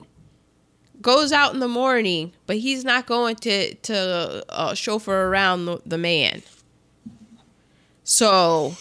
goes 1.01 1.31
out 1.31 1.53
in 1.53 1.59
the 1.59 1.67
morning, 1.67 2.33
but 2.47 2.57
he's 2.57 2.83
not 2.83 3.05
going 3.05 3.35
to 3.37 3.75
to 3.75 4.45
uh, 4.49 4.73
chauffeur 4.73 5.27
around 5.27 5.65
the, 5.65 5.81
the 5.85 5.97
man. 5.97 6.41
So 8.03 8.75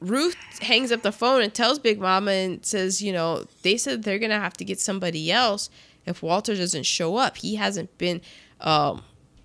Ruth 0.00 0.36
hangs 0.60 0.92
up 0.92 1.02
the 1.02 1.12
phone 1.12 1.42
and 1.42 1.54
tells 1.54 1.78
Big 1.78 2.00
Mama 2.00 2.32
and 2.32 2.64
says, 2.64 3.02
you 3.02 3.12
know, 3.12 3.44
they 3.62 3.76
said 3.76 4.02
they're 4.02 4.18
gonna 4.18 4.40
have 4.40 4.54
to 4.54 4.64
get 4.64 4.80
somebody 4.80 5.30
else 5.30 5.70
if 6.04 6.22
Walter 6.22 6.54
doesn't 6.56 6.84
show 6.84 7.16
up. 7.16 7.36
He 7.36 7.54
hasn't 7.56 7.96
been. 7.98 8.20
Um, 8.60 9.02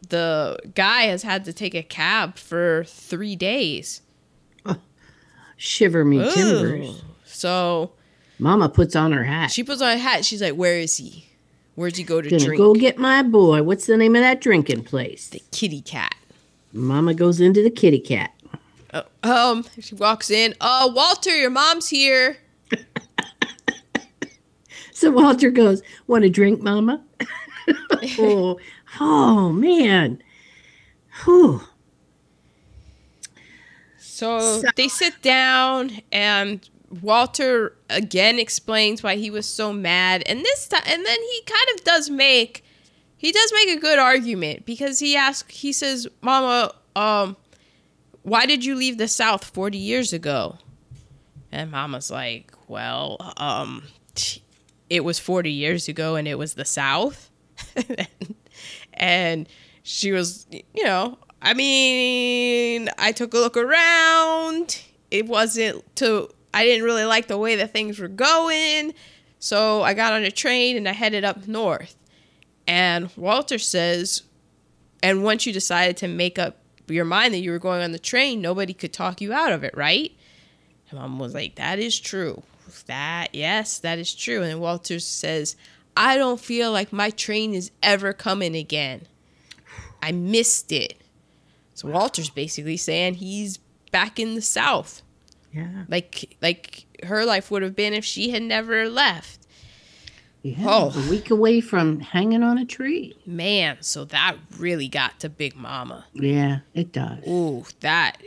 the 0.08 0.58
guy 0.76 1.04
has 1.04 1.24
had 1.24 1.46
to 1.46 1.54
take 1.54 1.76
a 1.76 1.84
cab 1.84 2.38
for 2.38 2.84
three 2.86 3.36
days. 3.36 4.02
Shiver 5.58 6.04
me 6.04 6.18
Ooh. 6.18 6.32
timbers. 6.32 7.04
So 7.24 7.92
Mama 8.40 8.68
puts 8.68 8.96
on 8.96 9.12
her 9.12 9.24
hat. 9.24 9.52
she 9.52 9.64
puts 9.64 9.82
on 9.82 9.92
a 9.92 9.98
hat. 9.98 10.26
She's 10.26 10.42
like, 10.42 10.56
"Where 10.56 10.78
is 10.80 10.98
he? 10.98 11.28
Where's 11.76 11.98
he 11.98 12.04
go 12.04 12.20
to 12.20 12.30
Gonna 12.30 12.44
drink?" 12.44 12.58
go 12.58 12.74
get 12.74 12.98
my 12.98 13.22
boy. 13.22 13.62
What's 13.62 13.86
the 13.86 13.96
name 13.96 14.16
of 14.16 14.22
that 14.22 14.42
drinking 14.42 14.86
place? 14.86 15.30
the 15.30 15.42
kitty 15.52 15.82
cat. 15.82 16.16
Mama 16.74 17.14
goes 17.14 17.40
into 17.40 17.62
the 17.62 17.70
kitty 17.70 18.00
cat. 18.00 18.34
Uh, 18.92 19.04
um, 19.22 19.66
she 19.80 19.94
walks 19.94 20.32
in. 20.32 20.56
Uh, 20.60 20.90
Walter, 20.94 21.36
your 21.36 21.52
mom's 21.52 21.90
here. 21.90 22.38
So 25.02 25.10
Walter 25.10 25.50
goes, 25.50 25.82
Want 26.06 26.26
a 26.26 26.30
drink, 26.30 26.62
Mama? 26.62 27.04
oh, 28.20 28.60
oh, 29.00 29.52
man. 29.52 30.22
Whew. 31.24 31.62
So, 33.98 34.62
So- 34.62 34.70
they 34.76 34.88
sit 34.88 35.22
down, 35.22 36.02
and 36.12 36.68
Walter 37.02 37.76
again 37.90 38.40
explains 38.40 39.02
why 39.04 39.16
he 39.16 39.30
was 39.32 39.46
so 39.48 39.72
mad, 39.74 40.24
and 40.26 40.42
this 40.42 40.68
time, 40.68 40.84
and 40.86 41.06
then 41.06 41.20
he 41.22 41.42
kind 41.46 41.68
of 41.80 41.84
does 41.84 42.10
make, 42.10 42.64
he 43.18 43.32
does 43.32 43.52
make 43.54 43.78
a 43.78 43.80
good 43.80 43.98
argument 44.00 44.66
because 44.66 45.00
he 45.00 45.16
asks, 45.16 45.56
he 45.56 45.72
says, 45.74 46.08
"Mama, 46.22 46.74
um, 46.96 47.38
why 48.24 48.46
did 48.46 48.66
you 48.66 48.76
leave 48.76 48.98
the 48.98 49.08
South 49.08 49.44
forty 49.46 49.78
years 49.78 50.12
ago?" 50.14 50.58
And 51.52 51.72
Mama's 51.72 52.12
like, 52.12 52.52
"Well, 52.68 53.18
um, 53.38 53.84
it 54.90 55.04
was 55.04 55.18
forty 55.20 55.52
years 55.52 55.88
ago, 55.88 56.16
and 56.16 56.28
it 56.28 56.38
was 56.38 56.56
the 56.56 56.66
South." 56.66 57.30
and 58.94 59.48
she 59.84 60.12
was, 60.12 60.46
you 60.52 60.84
know, 60.84 61.18
I 61.42 61.54
mean, 61.54 62.90
I 62.98 63.12
took 63.12 63.34
a 63.34 63.38
look 63.38 63.58
around. 63.58 64.82
It 65.10 65.26
wasn't 65.26 65.84
to, 65.98 66.30
I 66.54 66.64
didn't 66.64 66.86
really 66.86 67.06
like 67.06 67.28
the 67.28 67.38
way 67.38 67.56
that 67.56 67.72
things 67.72 68.00
were 68.00 68.08
going. 68.08 68.94
So 69.40 69.82
I 69.82 69.94
got 69.94 70.14
on 70.14 70.24
a 70.24 70.32
train 70.32 70.78
and 70.78 70.88
I 70.88 70.94
headed 70.94 71.24
up 71.24 71.48
north. 71.48 71.96
And 72.68 73.10
Walter 73.18 73.58
says, 73.58 74.24
and 75.02 75.24
once 75.24 75.48
you 75.48 75.54
decided 75.54 75.98
to 75.98 76.08
make 76.08 76.38
up 76.38 76.58
your 76.88 77.06
mind 77.06 77.34
that 77.34 77.40
you 77.40 77.52
were 77.52 77.60
going 77.60 77.82
on 77.82 77.92
the 77.92 78.00
train, 78.00 78.40
nobody 78.40 78.74
could 78.74 78.94
talk 78.94 79.20
you 79.20 79.34
out 79.34 79.52
of 79.52 79.64
it, 79.64 79.76
right? 79.76 80.12
And 80.90 81.00
mom 81.00 81.18
was 81.18 81.34
like, 81.34 81.56
that 81.56 81.80
is 81.80 82.00
true. 82.00 82.44
That, 82.86 83.34
yes, 83.34 83.80
that 83.80 83.98
is 83.98 84.14
true. 84.14 84.44
And 84.44 84.60
Walter 84.60 85.00
says, 85.00 85.56
I 85.96 86.18
don't 86.18 86.40
feel 86.40 86.72
like 86.72 86.94
my 86.94 87.10
train 87.10 87.54
is 87.54 87.72
ever 87.84 88.14
coming 88.14 88.56
again. 88.56 89.08
I 90.02 90.12
missed 90.12 90.72
it. 90.72 91.02
So 91.74 91.90
Walter's 91.90 92.30
basically 92.30 92.78
saying 92.78 93.16
he's 93.16 93.58
back 93.92 94.20
in 94.20 94.36
the 94.36 94.42
South. 94.42 95.02
Yeah. 95.54 95.86
Like 95.88 96.38
like 96.42 96.86
her 97.04 97.26
life 97.26 97.52
would 97.52 97.62
have 97.62 97.76
been 97.76 97.94
if 97.94 98.06
she 98.06 98.30
had 98.30 98.44
never 98.44 98.90
left. 98.90 99.40
Yeah. 100.42 100.58
Oh. 100.62 100.94
A 100.96 101.10
week 101.10 101.30
away 101.30 101.62
from 101.62 102.00
hanging 102.00 102.42
on 102.42 102.58
a 102.58 102.66
tree. 102.66 103.16
Man, 103.26 103.78
so 103.82 104.06
that 104.06 104.38
really 104.58 104.88
got 104.88 105.20
to 105.20 105.30
Big 105.30 105.56
Mama. 105.56 106.06
Yeah, 106.14 106.60
it 106.74 106.92
does. 106.92 107.28
Ooh, 107.28 107.66
that 107.82 108.18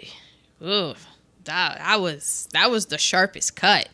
ooh, 0.62 0.94
that 1.44 1.78
that 1.78 2.00
was 2.00 2.48
that 2.52 2.70
was 2.70 2.86
the 2.86 2.98
sharpest 2.98 3.56
cut. 3.56 3.88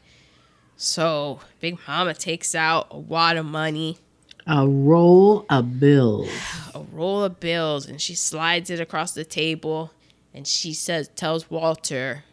So 0.83 1.41
Big 1.61 1.78
Mama 1.87 2.14
takes 2.14 2.55
out 2.55 2.87
a 2.91 2.99
wad 2.99 3.37
of 3.37 3.45
money, 3.45 3.99
A 4.47 4.66
roll 4.66 5.45
of 5.51 5.78
bills. 5.78 6.31
a 6.74 6.81
roll 6.81 7.22
of 7.22 7.39
bills, 7.39 7.87
and 7.87 8.01
she 8.01 8.14
slides 8.14 8.70
it 8.70 8.81
across 8.81 9.12
the 9.12 9.24
table 9.26 9.93
and 10.33 10.47
she 10.47 10.72
says 10.72 11.09
tells 11.09 11.51
Walter, 11.51 12.24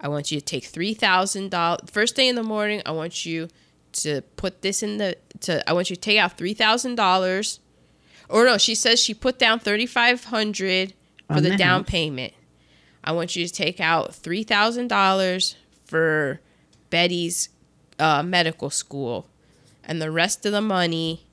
I 0.00 0.08
want 0.08 0.32
you 0.32 0.40
to 0.40 0.44
take 0.44 0.64
three 0.64 0.94
thousand 0.94 1.50
dollars 1.50 1.80
first 1.90 2.16
thing 2.16 2.28
in 2.28 2.34
the 2.34 2.42
morning, 2.42 2.80
I 2.86 2.92
want 2.92 3.26
you 3.26 3.48
to 3.92 4.22
put 4.36 4.62
this 4.62 4.82
in 4.82 4.96
the 4.96 5.18
to 5.40 5.68
I 5.68 5.74
want 5.74 5.90
you 5.90 5.96
to 5.96 6.00
take 6.00 6.18
out 6.18 6.38
three 6.38 6.54
thousand 6.54 6.94
dollars. 6.94 7.60
Or 8.30 8.46
no, 8.46 8.56
she 8.56 8.74
says 8.74 9.00
she 9.00 9.12
put 9.12 9.38
down 9.38 9.58
thirty 9.58 9.84
five 9.84 10.24
hundred 10.24 10.94
for 11.28 11.42
the 11.42 11.58
down 11.58 11.84
payment. 11.84 12.32
I 13.04 13.12
want 13.12 13.36
you 13.36 13.46
to 13.46 13.52
take 13.52 13.80
out 13.80 14.14
three 14.14 14.44
thousand 14.44 14.88
dollars 14.88 15.56
for 15.84 16.40
Betty's 16.88 17.50
uh, 17.98 18.22
medical 18.22 18.70
school, 18.70 19.28
and 19.84 20.00
the 20.00 20.10
rest 20.10 20.46
of 20.46 20.52
the 20.52 20.60
money, 20.60 21.26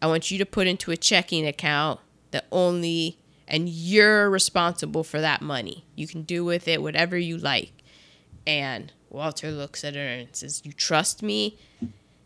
I 0.00 0.06
want 0.06 0.30
you 0.30 0.38
to 0.38 0.46
put 0.46 0.66
into 0.66 0.90
a 0.90 0.96
checking 0.96 1.46
account 1.46 2.00
that 2.30 2.46
only 2.52 3.18
and 3.50 3.68
you're 3.68 4.28
responsible 4.28 5.02
for 5.02 5.20
that 5.20 5.40
money. 5.40 5.86
You 5.94 6.06
can 6.06 6.22
do 6.22 6.44
with 6.44 6.68
it 6.68 6.82
whatever 6.82 7.16
you 7.16 7.38
like. 7.38 7.72
And 8.46 8.92
Walter 9.08 9.50
looks 9.50 9.84
at 9.84 9.94
her 9.94 10.00
and 10.00 10.28
says, 10.32 10.60
"You 10.64 10.72
trust 10.72 11.22
me?" 11.22 11.58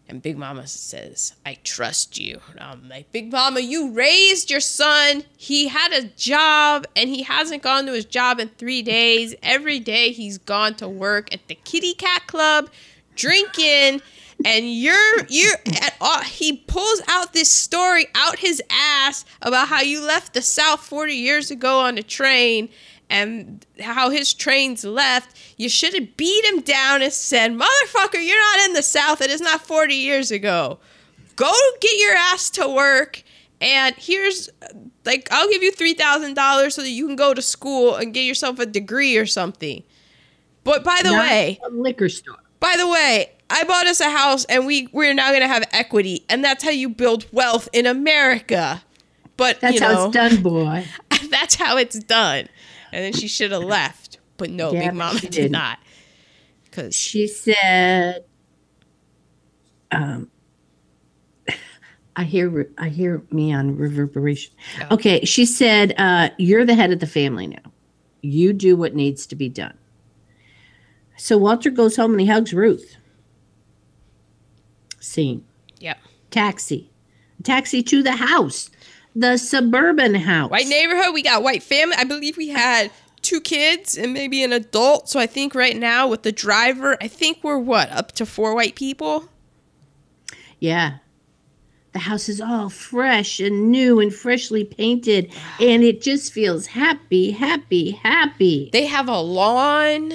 And 0.08 0.20
Big 0.20 0.36
Mama 0.36 0.66
says, 0.66 1.32
I 1.46 1.56
trust 1.64 2.18
you. 2.18 2.40
And 2.50 2.60
I'm 2.60 2.86
like, 2.86 3.12
Big 3.12 3.32
Mama, 3.32 3.60
you 3.60 3.92
raised 3.92 4.50
your 4.50 4.60
son. 4.60 5.24
He 5.38 5.68
had 5.68 5.92
a 5.92 6.08
job 6.08 6.86
and 6.94 7.08
he 7.08 7.22
hasn't 7.22 7.62
gone 7.62 7.86
to 7.86 7.92
his 7.92 8.04
job 8.04 8.38
in 8.38 8.48
three 8.50 8.82
days. 8.82 9.34
Every 9.42 9.80
day 9.80 10.12
he's 10.12 10.36
gone 10.36 10.74
to 10.74 10.88
work 10.88 11.32
at 11.32 11.48
the 11.48 11.54
kitty 11.54 11.94
cat 11.94 12.26
club, 12.26 12.68
drinking. 13.14 14.00
And 14.44 14.72
you're, 14.72 15.24
you're, 15.28 15.54
at 15.82 15.94
all, 16.00 16.20
he 16.22 16.56
pulls 16.56 17.00
out 17.06 17.32
this 17.32 17.52
story 17.52 18.06
out 18.14 18.40
his 18.40 18.60
ass 18.70 19.24
about 19.40 19.68
how 19.68 19.82
you 19.82 20.04
left 20.04 20.34
the 20.34 20.42
South 20.42 20.80
40 20.80 21.14
years 21.14 21.50
ago 21.50 21.80
on 21.80 21.96
a 21.96 22.02
train 22.02 22.68
and 23.12 23.64
how 23.78 24.08
his 24.08 24.32
trains 24.32 24.84
left, 24.84 25.38
you 25.58 25.68
should 25.68 25.92
have 25.94 26.16
beat 26.16 26.44
him 26.46 26.60
down 26.60 27.02
and 27.02 27.12
said, 27.12 27.52
Motherfucker, 27.52 28.26
you're 28.26 28.40
not 28.40 28.60
in 28.64 28.72
the 28.72 28.82
South. 28.82 29.20
It 29.20 29.30
is 29.30 29.42
not 29.42 29.60
40 29.60 29.94
years 29.94 30.30
ago. 30.30 30.78
Go 31.36 31.52
get 31.80 32.00
your 32.00 32.16
ass 32.16 32.48
to 32.50 32.66
work. 32.66 33.22
And 33.60 33.94
here's, 33.96 34.48
like, 35.04 35.28
I'll 35.30 35.48
give 35.50 35.62
you 35.62 35.72
$3,000 35.72 36.72
so 36.72 36.82
that 36.82 36.88
you 36.88 37.06
can 37.06 37.14
go 37.14 37.34
to 37.34 37.42
school 37.42 37.94
and 37.96 38.14
get 38.14 38.22
yourself 38.22 38.58
a 38.58 38.66
degree 38.66 39.16
or 39.18 39.26
something. 39.26 39.84
But 40.64 40.82
by 40.82 40.98
the 41.02 41.10
Not 41.10 41.20
way, 41.20 41.60
liquor 41.70 42.08
store. 42.08 42.38
By 42.62 42.76
the 42.78 42.88
way, 42.88 43.30
I 43.50 43.64
bought 43.64 43.86
us 43.88 44.00
a 44.00 44.08
house 44.08 44.44
and 44.46 44.66
we, 44.66 44.86
we're 44.92 45.12
now 45.12 45.30
going 45.30 45.40
to 45.42 45.48
have 45.48 45.64
equity. 45.72 46.24
And 46.30 46.44
that's 46.44 46.62
how 46.62 46.70
you 46.70 46.88
build 46.88 47.26
wealth 47.32 47.68
in 47.72 47.86
America. 47.86 48.82
But, 49.36 49.60
That's 49.60 49.74
you 49.74 49.80
know, 49.80 49.88
how 49.88 50.06
it's 50.06 50.14
done, 50.14 50.42
boy. 50.42 50.86
that's 51.30 51.56
how 51.56 51.76
it's 51.76 51.98
done. 51.98 52.48
And 52.92 53.04
then 53.04 53.12
she 53.14 53.26
should 53.26 53.50
have 53.50 53.64
left. 53.64 54.18
But 54.36 54.50
no, 54.50 54.72
Yeah, 54.72 54.86
Big 54.90 54.94
Mama 54.94 55.18
did 55.18 55.30
didn't. 55.32 55.52
not. 55.52 55.80
Because 56.64 56.94
She 56.94 57.26
said, 57.26 58.24
um, 59.90 60.30
I 62.16 62.22
hear 62.24 62.70
I 62.78 62.88
hear 62.88 63.22
me 63.32 63.52
on 63.52 63.76
reverberation. 63.76 64.54
Okay, 64.90 65.24
she 65.24 65.46
said, 65.46 65.94
uh, 65.98 66.28
"You're 66.38 66.64
the 66.64 66.74
head 66.74 66.92
of 66.92 67.00
the 67.00 67.06
family 67.06 67.46
now. 67.46 67.72
You 68.20 68.52
do 68.52 68.76
what 68.76 68.94
needs 68.94 69.26
to 69.26 69.34
be 69.34 69.48
done." 69.48 69.76
So 71.22 71.38
Walter 71.38 71.70
goes 71.70 71.94
home 71.94 72.10
and 72.10 72.20
he 72.20 72.26
hugs 72.26 72.52
Ruth. 72.52 72.96
Scene. 74.98 75.44
Yep. 75.78 75.98
Taxi. 76.32 76.90
Taxi 77.44 77.80
to 77.84 78.02
the 78.02 78.16
house. 78.16 78.70
The 79.14 79.36
suburban 79.36 80.16
house. 80.16 80.50
White 80.50 80.66
neighborhood. 80.66 81.14
We 81.14 81.22
got 81.22 81.44
white 81.44 81.62
family. 81.62 81.94
I 81.96 82.02
believe 82.02 82.36
we 82.36 82.48
had 82.48 82.90
two 83.20 83.40
kids 83.40 83.96
and 83.96 84.12
maybe 84.12 84.42
an 84.42 84.52
adult. 84.52 85.08
So 85.08 85.20
I 85.20 85.28
think 85.28 85.54
right 85.54 85.76
now 85.76 86.08
with 86.08 86.24
the 86.24 86.32
driver, 86.32 86.96
I 87.00 87.06
think 87.06 87.38
we're 87.44 87.56
what 87.56 87.88
up 87.92 88.10
to 88.12 88.26
four 88.26 88.56
white 88.56 88.74
people. 88.74 89.28
Yeah. 90.58 90.98
The 91.92 92.00
house 92.00 92.28
is 92.28 92.40
all 92.40 92.68
fresh 92.68 93.38
and 93.38 93.70
new 93.70 94.00
and 94.00 94.12
freshly 94.12 94.64
painted, 94.64 95.30
and 95.60 95.84
it 95.84 96.00
just 96.00 96.32
feels 96.32 96.66
happy, 96.66 97.30
happy, 97.30 97.92
happy. 97.92 98.70
They 98.72 98.86
have 98.86 99.08
a 99.08 99.20
lawn. 99.20 100.12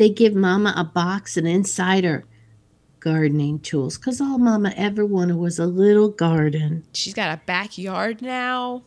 They 0.00 0.08
give 0.08 0.34
Mama 0.34 0.72
a 0.78 0.84
box 0.84 1.36
and 1.36 1.46
inside 1.46 2.06
are 2.06 2.24
gardening 3.00 3.58
tools 3.58 3.98
because 3.98 4.18
all 4.18 4.38
Mama 4.38 4.72
ever 4.74 5.04
wanted 5.04 5.36
was 5.36 5.58
a 5.58 5.66
little 5.66 6.08
garden. 6.08 6.84
She's 6.94 7.12
got 7.12 7.36
a 7.36 7.42
backyard 7.44 8.22
now. 8.22 8.82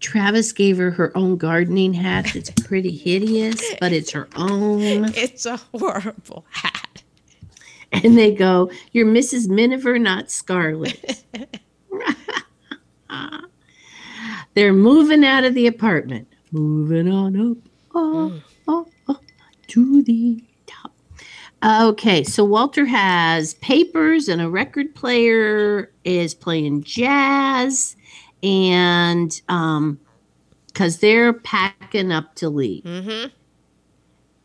Travis 0.00 0.52
gave 0.52 0.76
her 0.76 0.90
her 0.90 1.10
own 1.16 1.38
gardening 1.38 1.94
hat. 1.94 2.36
It's 2.36 2.50
pretty 2.66 2.94
hideous, 2.94 3.62
but 3.80 3.92
it's 3.92 4.10
her 4.10 4.28
own. 4.36 5.06
It's 5.16 5.46
a 5.46 5.56
horrible 5.56 6.44
hat. 6.50 7.02
And 7.90 8.18
they 8.18 8.34
go, 8.34 8.70
You're 8.92 9.06
Mrs. 9.06 9.48
Miniver, 9.48 9.98
not 9.98 10.30
Scarlett. 10.30 11.24
They're 14.52 14.74
moving 14.74 15.24
out 15.24 15.44
of 15.44 15.54
the 15.54 15.66
apartment. 15.66 16.28
Moving 16.50 17.10
on 17.10 17.36
up, 17.36 17.56
mm. 17.56 17.62
oh, 17.94 18.32
oh, 18.34 18.42
oh, 18.68 18.86
to 19.72 20.02
the 20.02 20.42
top. 20.66 20.92
Okay, 21.64 22.24
so 22.24 22.44
Walter 22.44 22.86
has 22.86 23.54
papers 23.54 24.28
and 24.28 24.40
a 24.42 24.48
record 24.50 24.94
player, 24.94 25.92
is 26.04 26.34
playing 26.34 26.82
jazz, 26.82 27.94
and 28.42 29.40
um, 29.48 30.00
because 30.66 30.98
they're 30.98 31.32
packing 31.32 32.10
up 32.10 32.34
to 32.36 32.48
leave. 32.48 32.82
Mm-hmm. 32.84 33.28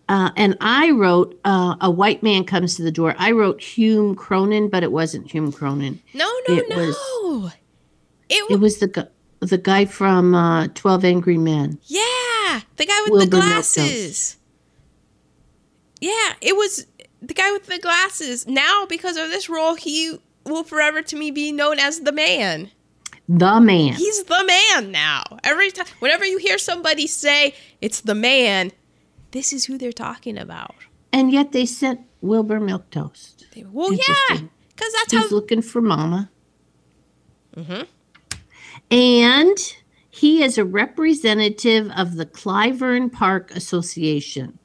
Uh, 0.10 0.32
and 0.38 0.56
I 0.62 0.92
wrote 0.92 1.38
uh, 1.44 1.76
a 1.82 1.92
white 1.92 2.24
man 2.24 2.46
comes 2.46 2.76
to 2.76 2.82
the 2.84 2.92
door. 2.92 3.14
I 3.18 3.32
wrote 3.32 3.62
Hume 3.62 4.16
Cronyn, 4.16 4.72
but 4.72 4.82
it 4.84 4.92
wasn't 4.94 5.30
Hume 5.30 5.52
Cronyn. 5.52 6.00
No, 6.14 6.26
no, 6.48 6.56
It 6.56 6.70
no. 6.70 6.76
was- 6.78 7.54
it 8.30 8.52
It 8.52 8.60
was 8.60 8.78
the 8.80 8.88
gu- 8.88 9.08
the 9.40 9.58
guy 9.58 9.86
from 9.86 10.34
uh, 10.36 10.68
Twelve 10.76 11.04
Angry 11.06 11.38
Men. 11.38 11.80
yeah, 11.86 12.62
the 12.78 12.86
guy 12.86 13.00
with 13.04 13.12
Wilbur 13.12 13.26
the 13.26 13.38
glasses. 13.42 14.37
Yeah, 16.00 16.34
it 16.41 16.56
was 16.56 16.86
the 17.22 17.34
guy 17.34 17.52
with 17.52 17.66
the 17.66 17.80
glasses. 17.80 18.48
Now, 18.48 18.86
because 18.88 19.18
of 19.18 19.30
this 19.30 19.50
role, 19.50 19.76
he 19.76 20.20
will 20.45 20.64
forever 20.64 21.02
to 21.02 21.16
me 21.16 21.32
be 21.32 21.52
known 21.52 21.80
as 21.80 22.02
the 22.02 22.12
man. 22.12 22.72
The 23.28 23.60
man. 23.60 23.93
He's 23.93 24.24
the 24.24 24.43
man 24.45 24.91
now. 24.91 25.24
Every 25.43 25.72
time, 25.72 25.88
whenever 26.00 26.24
you 26.26 26.38
hear 26.38 26.58
somebody 26.58 27.08
say 27.08 27.54
it's 27.82 28.02
the 28.02 28.16
man, 28.16 28.72
this 29.32 29.52
is 29.52 29.66
who 29.66 29.78
they're 29.78 29.91
talking 29.91 30.38
about. 30.38 30.76
And 31.12 31.32
yet 31.32 31.52
they 31.52 31.66
sent 31.66 32.02
Wilbur 32.22 32.60
Milktoast. 32.60 33.50
They- 33.54 33.66
well, 33.70 33.91
yeah, 33.91 34.28
because 34.30 34.93
that's 34.93 35.12
He's 35.12 35.30
how. 35.30 35.36
looking 35.36 35.62
for 35.62 35.82
Mama. 35.82 36.30
Mm-hmm. 37.56 37.84
And 38.91 39.58
he 40.10 40.43
is 40.43 40.58
a 40.58 40.64
representative 40.64 41.91
of 41.98 42.16
the 42.16 42.26
Clivern 42.26 43.12
Park 43.12 43.52
Association. 43.52 44.60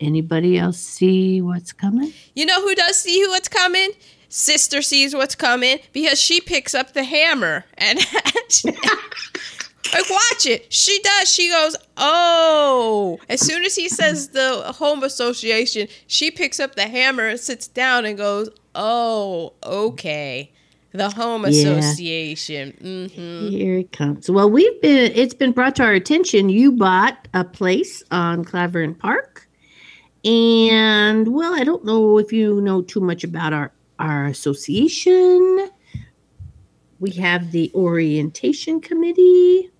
Anybody 0.00 0.58
else 0.58 0.78
see 0.78 1.40
what's 1.40 1.72
coming? 1.72 2.12
You 2.34 2.46
know 2.46 2.60
who 2.60 2.74
does 2.74 2.96
see 2.98 3.26
what's 3.28 3.48
coming? 3.48 3.90
Sister 4.28 4.82
sees 4.82 5.14
what's 5.14 5.34
coming 5.34 5.78
because 5.92 6.20
she 6.20 6.40
picks 6.40 6.74
up 6.74 6.92
the 6.92 7.04
hammer 7.04 7.64
and 7.78 7.98
like 8.64 10.10
watch 10.10 10.46
it. 10.46 10.72
She 10.72 10.98
does. 11.02 11.32
She 11.32 11.48
goes, 11.50 11.76
"Oh!" 11.96 13.18
As 13.28 13.40
soon 13.40 13.64
as 13.64 13.74
he 13.76 13.88
says 13.88 14.28
the 14.30 14.72
home 14.76 15.02
association, 15.02 15.88
she 16.06 16.30
picks 16.30 16.58
up 16.60 16.74
the 16.74 16.88
hammer 16.88 17.26
and 17.28 17.38
sits 17.40 17.68
down 17.68 18.04
and 18.04 18.16
goes, 18.18 18.50
"Oh, 18.74 19.52
okay." 19.64 20.50
The 20.92 21.10
home 21.10 21.42
Yeah. 21.44 21.48
association. 21.50 22.72
hmm 23.16 23.48
Here 23.48 23.78
it 23.78 23.92
comes. 23.92 24.30
Well, 24.30 24.50
we've 24.50 24.80
been 24.80 25.12
it's 25.14 25.34
been 25.34 25.52
brought 25.52 25.76
to 25.76 25.82
our 25.84 25.92
attention 25.92 26.48
you 26.48 26.72
bought 26.72 27.28
a 27.34 27.44
place 27.44 28.02
on 28.10 28.44
Clavern 28.44 28.98
Park. 28.98 29.45
And 30.26 31.28
well, 31.28 31.54
I 31.54 31.64
don't 31.64 31.84
know 31.84 32.18
if 32.18 32.32
you 32.32 32.60
know 32.60 32.82
too 32.82 33.00
much 33.00 33.24
about 33.24 33.52
our 33.52 33.72
our 33.98 34.26
association. 34.26 35.70
We 36.98 37.10
have 37.12 37.52
the 37.52 37.70
orientation 37.74 38.80
committee. 38.80 39.70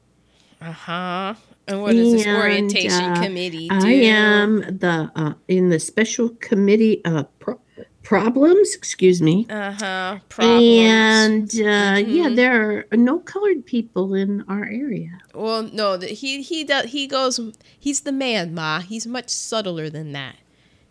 Uh 0.61 0.73
huh. 0.73 1.35
And 1.69 1.83
what 1.83 1.93
does 1.93 2.13
this 2.13 2.27
And, 2.27 2.37
orientation 2.37 3.05
uh, 3.05 3.23
committee 3.23 3.69
do? 3.69 3.75
I 3.75 3.91
am 3.91 4.61
the 4.61 5.11
uh, 5.17 5.35
in 5.49 5.69
the 5.69 5.81
special 5.81 6.29
committee 6.41 7.05
uh 7.05 7.25
pro- 7.41 7.61
problems, 8.07 8.75
excuse 8.75 9.21
me. 9.21 9.47
Uh 9.51 9.73
huh. 9.73 10.19
Problems. 10.29 10.63
And 10.63 11.51
uh, 11.61 11.99
yeah, 12.09 12.29
Mhm. 12.29 12.37
there 12.37 12.87
are 12.93 12.97
no 12.97 13.19
colored 13.19 13.67
people 13.67 14.15
in 14.15 14.45
our 14.49 14.65
area. 14.65 15.19
Well, 15.35 15.63
no, 15.73 15.99
he 15.99 16.43
he 16.43 16.65
does 16.65 16.87
he 16.93 17.07
goes. 17.07 17.41
He's 17.79 18.01
the 18.01 18.13
man, 18.13 18.55
ma. 18.55 18.81
He's 18.81 19.07
much 19.07 19.29
subtler 19.31 19.91
than 19.91 20.13
that. 20.13 20.37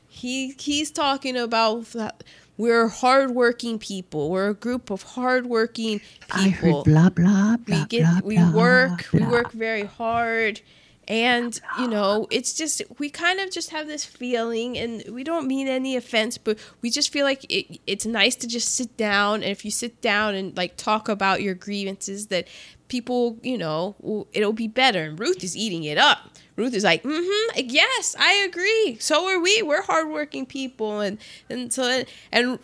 He 0.07 0.55
he's 0.59 0.91
talking 0.91 1.35
about 1.37 1.85
that 1.93 2.23
we're 2.57 2.87
hardworking 2.87 3.79
people. 3.79 4.29
We're 4.29 4.49
a 4.49 4.53
group 4.53 4.89
of 4.89 5.01
hardworking 5.17 5.99
people. 5.99 6.27
I 6.31 6.49
people. 6.49 6.83
heard 6.83 6.85
blah 6.85 7.09
blah 7.09 7.57
blah. 7.57 7.79
we 7.81 7.85
get 7.87 8.03
blah, 8.03 8.19
we 8.23 8.37
blah, 8.37 8.51
work 8.51 9.05
we 9.13 9.21
work 9.21 9.51
very 9.51 9.83
hard 9.85 10.61
and 11.07 11.59
you 11.79 11.87
know 11.87 12.27
it's 12.31 12.53
just 12.53 12.81
we 12.97 13.09
kind 13.09 13.39
of 13.39 13.51
just 13.51 13.69
have 13.69 13.87
this 13.87 14.05
feeling 14.05 14.77
and 14.77 15.03
we 15.09 15.23
don't 15.23 15.47
mean 15.47 15.67
any 15.67 15.95
offense 15.95 16.37
but 16.37 16.57
we 16.81 16.89
just 16.89 17.11
feel 17.11 17.25
like 17.25 17.45
it, 17.49 17.79
it's 17.85 18.05
nice 18.05 18.35
to 18.35 18.47
just 18.47 18.73
sit 18.75 18.95
down. 18.97 19.35
And 19.35 19.51
if 19.51 19.65
you 19.65 19.71
sit 19.71 20.01
down 20.01 20.35
and 20.35 20.55
like 20.55 20.77
talk 20.77 21.09
about 21.09 21.41
your 21.41 21.53
grievances 21.53 22.27
that 22.27 22.47
people 22.87 23.37
you 23.41 23.57
know 23.57 24.27
it'll 24.33 24.53
be 24.53 24.67
better. 24.67 25.03
And 25.03 25.19
ruth 25.19 25.43
is 25.43 25.55
eating 25.55 25.83
it 25.83 25.97
up. 25.97 26.29
Ruth 26.55 26.73
is 26.73 26.83
like 26.83 27.03
mm-hmm 27.03 27.59
yes 27.65 28.15
i 28.17 28.33
agree. 28.33 28.97
So 28.99 29.27
are 29.27 29.39
we. 29.39 29.61
We're 29.61 29.83
hardworking 29.83 30.45
people. 30.45 31.01
And 31.01 31.17
and 31.49 31.71
so 31.71 32.03
and 32.31 32.59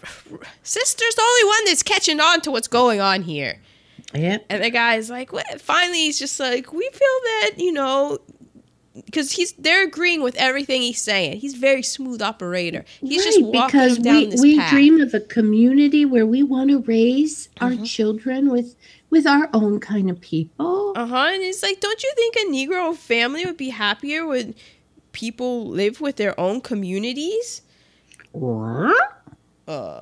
sister's 0.63 1.15
the 1.15 1.21
only 1.21 1.45
one 1.45 1.65
that's 1.65 1.83
catching 1.83 2.19
on 2.19 2.41
to 2.41 2.51
what's 2.51 2.67
going 2.67 3.01
on 3.01 3.23
here 3.23 3.59
Yep. 4.13 4.45
and 4.49 4.63
the 4.63 4.69
guy's 4.69 5.09
like, 5.09 5.31
what? 5.33 5.61
Finally, 5.61 5.99
he's 5.99 6.19
just 6.19 6.39
like, 6.39 6.71
we 6.73 6.89
feel 6.91 7.19
that, 7.23 7.51
you 7.57 7.71
know, 7.71 8.17
because 9.05 9.31
he's 9.31 9.53
they're 9.53 9.85
agreeing 9.85 10.21
with 10.21 10.35
everything 10.35 10.81
he's 10.81 11.01
saying. 11.01 11.39
He's 11.39 11.53
very 11.55 11.81
smooth 11.81 12.21
operator. 12.21 12.83
He's 12.99 13.23
just 13.23 13.41
walking 13.41 13.67
because 13.79 13.97
down 13.99 14.15
we, 14.17 14.25
this 14.25 14.41
we 14.41 14.57
path. 14.59 14.69
dream 14.71 14.99
of 14.99 15.13
a 15.13 15.21
community 15.21 16.03
where 16.03 16.25
we 16.25 16.43
want 16.43 16.69
to 16.71 16.79
raise 16.81 17.47
our 17.61 17.71
Mhm. 17.71 17.85
children 17.85 18.49
with 18.51 18.75
with 19.09 19.25
our 19.25 19.49
own 19.53 19.79
kind 19.79 20.09
of 20.09 20.19
people. 20.19 20.91
Uh 20.95 21.05
huh. 21.07 21.29
And 21.33 21.41
it's 21.41 21.63
like, 21.63 21.79
don't 21.79 22.03
you 22.03 22.11
think 22.15 22.35
a 22.35 22.45
Negro 22.51 22.93
family 22.95 23.45
would 23.45 23.57
be 23.57 23.69
happier 23.69 24.25
when 24.25 24.55
people 25.13 25.65
live 25.67 26.01
with 26.01 26.17
their 26.17 26.37
own 26.39 26.59
communities? 26.61 27.61
Or 28.33 28.93
Uh, 29.67 30.01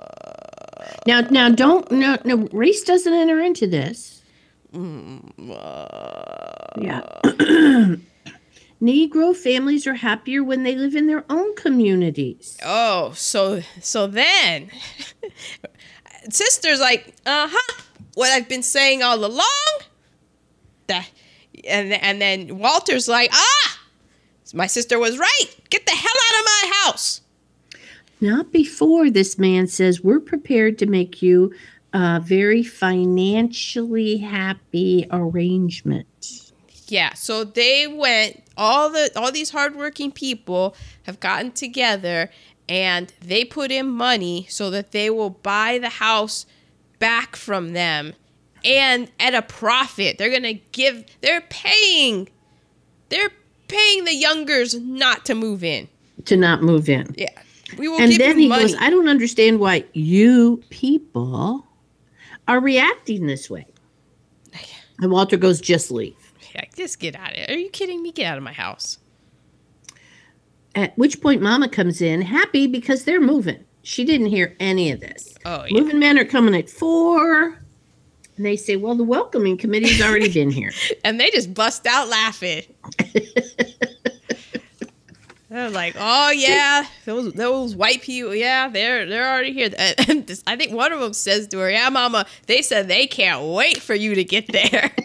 now 1.06 1.22
now 1.22 1.50
don't 1.50 1.90
no 1.92 2.18
no 2.26 2.48
race 2.52 2.84
doesn't 2.84 3.14
enter 3.14 3.40
into 3.40 3.68
this. 3.68 4.22
mm, 4.74 5.22
uh, 5.52 6.82
Yeah. 6.82 7.02
Negro 8.82 9.36
families 9.36 9.86
are 9.88 9.96
happier 9.96 10.42
when 10.42 10.64
they 10.64 10.74
live 10.76 10.96
in 10.96 11.08
their 11.08 11.26
own 11.30 11.54
communities. 11.56 12.58
Oh, 12.64 13.12
so 13.12 13.62
so 13.82 14.08
then, 14.08 14.70
sister's 16.30 16.80
like, 16.80 17.14
uh 17.26 17.50
huh, 17.52 17.82
what 18.14 18.30
I've 18.32 18.48
been 18.48 18.64
saying 18.64 19.04
all 19.04 19.24
along. 19.26 19.80
That, 20.88 21.10
and 21.68 21.92
and 21.92 22.22
then 22.22 22.58
Walter's 22.58 23.10
like, 23.10 23.32
ah, 23.34 23.80
my 24.54 24.68
sister 24.68 24.98
was 24.98 25.18
right. 25.20 25.46
Get 25.70 25.86
the 25.86 25.92
hell 25.92 26.20
out 26.34 26.40
of 26.40 26.46
my 26.46 26.72
house. 26.86 27.22
Not 28.22 28.52
before 28.52 29.10
this 29.10 29.38
man 29.38 29.68
says 29.68 30.02
we're 30.04 30.20
prepared 30.20 30.78
to 30.80 30.86
make 30.86 31.22
you 31.22 31.54
a 31.94 32.20
very 32.20 32.64
financially 32.64 34.18
happy 34.18 35.08
arrangement. 35.12 36.52
Yeah, 36.88 37.14
so 37.14 37.44
they 37.44 37.88
went. 37.88 38.44
All 38.58 38.90
the 38.90 39.12
all 39.16 39.32
these 39.32 39.52
hardworking 39.52 40.12
people 40.12 40.76
have 41.04 41.20
gotten 41.20 41.52
together, 41.52 42.30
and 42.68 43.14
they 43.22 43.46
put 43.46 43.72
in 43.72 43.88
money 43.88 44.48
so 44.50 44.70
that 44.72 44.92
they 44.92 45.10
will 45.10 45.30
buy 45.30 45.78
the 45.78 45.90
house 45.90 46.46
back 47.00 47.36
from 47.36 47.74
them 47.74 48.14
and 48.64 49.12
at 49.20 49.34
a 49.34 49.42
profit. 49.42 50.18
They're 50.18 50.30
going 50.30 50.44
to 50.44 50.62
give, 50.72 51.06
they're 51.22 51.42
paying, 51.50 52.30
they're 53.10 53.32
paying 53.68 54.06
the 54.06 54.16
youngers 54.16 54.76
not 54.80 55.26
to 55.26 55.36
move 55.36 55.64
in. 55.64 55.88
To 56.26 56.38
not 56.38 56.62
move 56.62 56.90
in. 56.90 57.16
Yeah. 57.18 57.30
We 57.78 57.88
will 57.88 58.00
and 58.00 58.10
give 58.12 58.20
then 58.20 58.38
you 58.38 58.44
he 58.44 58.48
money. 58.50 58.64
goes, 58.64 58.76
I 58.80 58.90
don't 58.90 59.08
understand 59.08 59.60
why 59.60 59.86
you 59.94 60.64
people 60.70 61.66
are 62.48 62.60
reacting 62.60 63.26
this 63.28 63.50
way. 63.50 63.66
And 65.02 65.12
Walter 65.12 65.38
goes, 65.38 65.62
just 65.62 65.92
leave. 65.92 66.16
Yeah, 66.54 66.66
just 66.76 67.00
get 67.00 67.16
out 67.16 67.32
of 67.32 67.38
it. 67.38 67.50
Are 67.50 67.58
you 67.58 67.70
kidding 67.70 68.04
me? 68.04 68.12
Get 68.12 68.26
out 68.26 68.38
of 68.38 68.44
my 68.44 68.52
house. 68.52 68.98
At 70.76 70.98
which 70.98 71.22
point, 71.22 71.42
Mama 71.42 71.70
comes 71.70 72.02
in 72.02 72.22
happy 72.22 72.68
because 72.68 73.06
they're 73.06 73.22
moving. 73.22 73.64
She 73.82 74.04
didn't 74.04 74.28
hear 74.28 74.58
any 74.60 74.92
of 74.92 75.00
this. 75.00 75.36
Oh, 75.46 75.64
yeah. 75.70 75.80
Moving 75.80 76.00
men 76.00 76.20
are 76.20 76.26
coming 76.26 76.54
at 76.54 76.70
four. 76.70 77.58
And 78.36 78.46
they 78.46 78.56
say, 78.58 78.76
Well, 78.76 78.96
the 78.96 79.04
welcoming 79.06 79.58
committee's 79.58 80.02
already 80.02 80.32
been 80.32 80.52
here. 80.52 80.72
And 81.06 81.20
they 81.20 81.30
just 81.32 81.54
bust 81.54 81.88
out 81.88 82.10
laughing. 82.10 82.64
They're 85.50 85.70
like, 85.70 85.96
"Oh 85.98 86.30
yeah, 86.32 86.86
those 87.06 87.34
those 87.34 87.76
white 87.76 88.02
people, 88.04 88.36
yeah, 88.36 88.70
they're 88.70 89.06
they're 89.08 89.28
already 89.32 89.52
here." 89.54 89.70
And 90.08 90.28
this, 90.28 90.44
I 90.46 90.56
think 90.56 90.74
one 90.74 90.92
of 90.94 91.00
them 91.00 91.14
says 91.14 91.48
to 91.50 91.58
her, 91.60 91.72
"Yeah, 91.72 91.90
Mama, 91.90 92.26
they 92.46 92.62
said 92.62 92.88
they 92.88 93.08
can't 93.08 93.44
wait 93.54 93.82
for 93.82 93.96
you 93.96 94.16
to 94.16 94.24
get 94.24 94.48
there." 94.52 94.92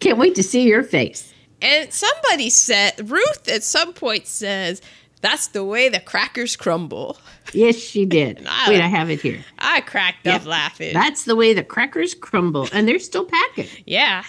Can't 0.00 0.16
wait 0.16 0.34
to 0.36 0.42
see 0.42 0.62
your 0.66 0.82
face. 0.82 1.30
And 1.60 1.92
somebody 1.92 2.48
said, 2.48 3.10
Ruth 3.10 3.46
at 3.48 3.62
some 3.62 3.92
point 3.92 4.26
says, 4.26 4.80
"That's 5.20 5.48
the 5.48 5.62
way 5.62 5.90
the 5.90 6.00
crackers 6.00 6.56
crumble." 6.56 7.18
Yes, 7.52 7.76
she 7.76 8.06
did. 8.06 8.42
I- 8.48 8.70
Wait, 8.70 8.80
I 8.80 8.86
have 8.86 9.10
it 9.10 9.20
here. 9.20 9.44
I 9.58 9.82
cracked 9.82 10.26
up 10.26 10.46
laughing. 10.46 10.94
That's 10.94 11.24
the 11.24 11.36
way 11.36 11.52
the 11.52 11.62
crackers 11.64 12.14
crumble. 12.14 12.66
And 12.72 12.88
they're 12.88 12.98
still 12.98 13.26
packing. 13.26 13.66
yeah, 13.84 14.22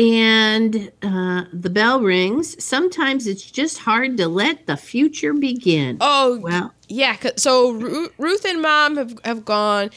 And 0.00 0.90
uh, 1.02 1.44
the 1.52 1.68
bell 1.68 2.00
rings. 2.00 2.62
Sometimes 2.64 3.26
it's 3.26 3.42
just 3.42 3.80
hard 3.80 4.16
to 4.16 4.28
let 4.28 4.66
the 4.66 4.78
future 4.78 5.34
begin. 5.34 5.98
Oh, 6.00 6.38
Well, 6.38 6.72
yeah. 6.88 7.16
So 7.36 7.72
Ru- 7.72 8.08
Ruth 8.16 8.46
and 8.46 8.62
mom 8.62 8.96
have, 8.96 9.18
have 9.26 9.44
gone. 9.44 9.90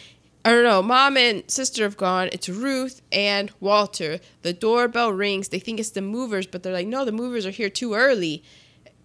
I 0.43 0.51
don't 0.51 0.65
know. 0.65 0.81
Mom 0.81 1.15
and 1.15 1.49
sister 1.49 1.83
have 1.83 1.95
gone. 1.95 2.27
It's 2.33 2.49
Ruth 2.49 3.01
and 3.13 3.49
Walter. 3.61 4.19
The 4.41 4.51
doorbell 4.51 5.13
rings. 5.13 5.47
They 5.47 5.59
think 5.59 5.79
it's 5.79 5.91
the 5.91 6.01
movers, 6.01 6.47
but 6.47 6.63
they're 6.63 6.73
like, 6.73 6.87
no, 6.87 7.05
the 7.05 7.13
movers 7.13 7.45
are 7.45 7.51
here 7.51 7.69
too 7.69 7.93
early. 7.93 8.43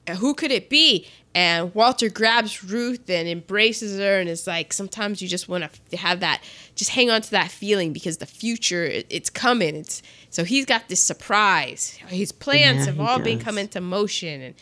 Uh, 0.08 0.16
Who 0.16 0.34
could 0.34 0.50
it 0.50 0.68
be? 0.68 1.06
And 1.32 1.72
Walter 1.76 2.08
grabs 2.08 2.64
Ruth 2.64 3.08
and 3.08 3.28
embraces 3.28 4.00
her 4.00 4.18
and 4.18 4.28
is 4.28 4.48
like, 4.48 4.72
sometimes 4.72 5.22
you 5.22 5.28
just 5.28 5.48
want 5.48 5.64
to 5.90 5.96
have 5.96 6.18
that, 6.20 6.42
just 6.74 6.90
hang 6.90 7.08
on 7.10 7.22
to 7.22 7.30
that 7.30 7.52
feeling 7.52 7.92
because 7.92 8.16
the 8.16 8.26
future, 8.26 8.84
it's 8.84 9.30
coming. 9.30 9.76
It's 9.76 10.02
so 10.30 10.44
he's 10.44 10.64
got 10.66 10.88
this 10.88 11.02
surprise. 11.02 11.98
His 12.08 12.32
plans 12.32 12.80
Yeah, 12.86 12.92
have 12.92 13.00
all 13.00 13.18
been 13.18 13.38
come 13.38 13.58
into 13.58 13.80
motion, 13.80 14.40
and 14.42 14.54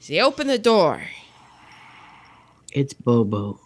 so 0.00 0.12
they 0.12 0.20
open 0.20 0.46
the 0.46 0.58
door. 0.58 1.02
it's 2.72 2.92
Bobo. 2.94 3.60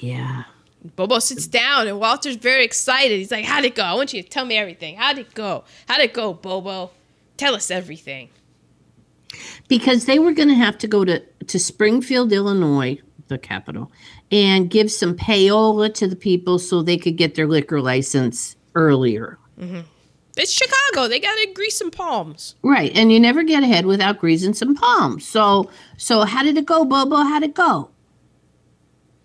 Yeah. 0.00 0.44
Bobo 0.96 1.20
sits 1.20 1.46
down 1.46 1.86
and 1.86 2.00
Walter's 2.00 2.36
very 2.36 2.64
excited. 2.64 3.16
He's 3.18 3.30
like, 3.30 3.44
How'd 3.44 3.64
it 3.64 3.74
go? 3.76 3.84
I 3.84 3.94
want 3.94 4.12
you 4.12 4.22
to 4.22 4.28
tell 4.28 4.44
me 4.44 4.56
everything. 4.56 4.96
How'd 4.96 5.18
it 5.18 5.32
go? 5.34 5.64
How'd 5.88 6.00
it 6.00 6.12
go, 6.12 6.32
Bobo? 6.34 6.90
Tell 7.36 7.54
us 7.54 7.70
everything. 7.70 8.30
Because 9.68 10.04
they 10.06 10.18
were 10.18 10.32
going 10.32 10.48
to 10.48 10.54
have 10.54 10.76
to 10.78 10.88
go 10.88 11.04
to, 11.04 11.20
to 11.46 11.58
Springfield, 11.58 12.32
Illinois, 12.32 12.98
the 13.32 13.38
capital, 13.38 13.90
and 14.30 14.70
give 14.70 14.90
some 14.90 15.16
payola 15.16 15.92
to 15.94 16.06
the 16.06 16.16
people 16.16 16.58
so 16.58 16.82
they 16.82 16.96
could 16.96 17.16
get 17.16 17.34
their 17.34 17.46
liquor 17.46 17.80
license 17.80 18.56
earlier. 18.74 19.38
Mm-hmm. 19.58 19.80
It's 20.36 20.52
Chicago. 20.52 21.08
They 21.08 21.20
gotta 21.20 21.48
grease 21.54 21.76
some 21.76 21.90
palms. 21.90 22.54
Right, 22.62 22.90
and 22.94 23.12
you 23.12 23.20
never 23.20 23.42
get 23.42 23.62
ahead 23.62 23.84
without 23.84 24.18
greasing 24.18 24.54
some 24.54 24.74
palms. 24.74 25.26
So, 25.26 25.70
so 25.98 26.22
how 26.22 26.42
did 26.42 26.56
it 26.56 26.64
go, 26.64 26.84
Bobo? 26.84 27.16
How'd 27.16 27.42
it 27.42 27.54
go? 27.54 27.90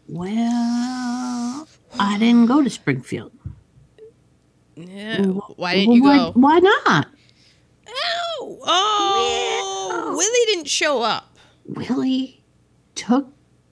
Well, 0.09 1.67
I 1.99 2.17
didn't 2.17 2.45
go 2.47 2.61
to 2.63 2.69
Springfield. 2.69 3.31
Yeah. 4.75 5.23
Why 5.23 5.75
didn't 5.75 5.93
you 5.95 6.03
Why- 6.03 6.17
go? 6.17 6.31
Why 6.33 6.59
not? 6.59 7.07
Oh, 7.89 8.59
oh, 8.63 10.13
Willie 10.15 10.45
didn't 10.53 10.67
show 10.69 11.01
up. 11.01 11.37
Willie 11.65 12.43
took 12.95 13.27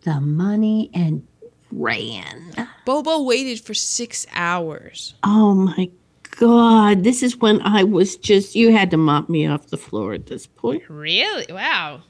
the 0.06 0.22
money 0.22 0.90
and 0.94 1.28
ran. 1.72 2.68
Bobo 2.86 3.24
waited 3.24 3.60
for 3.60 3.74
six 3.74 4.26
hours. 4.34 5.16
Oh 5.24 5.54
my 5.54 5.90
God, 6.38 7.04
this 7.04 7.22
is 7.22 7.38
when 7.38 7.62
I 7.62 7.84
was 7.84 8.16
just, 8.16 8.56
you 8.56 8.72
had 8.72 8.92
to 8.92 8.98
mop 8.98 9.30
me 9.30 9.48
off 9.48 9.68
the 9.68 9.78
floor 9.78 10.14
at 10.14 10.28
this 10.28 10.48
point. 10.48 10.84
Really? 10.88 11.46
Wow. 11.50 12.04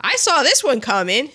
I 0.00 0.16
saw 0.16 0.42
this 0.42 0.64
one 0.64 0.80
coming. 0.80 1.30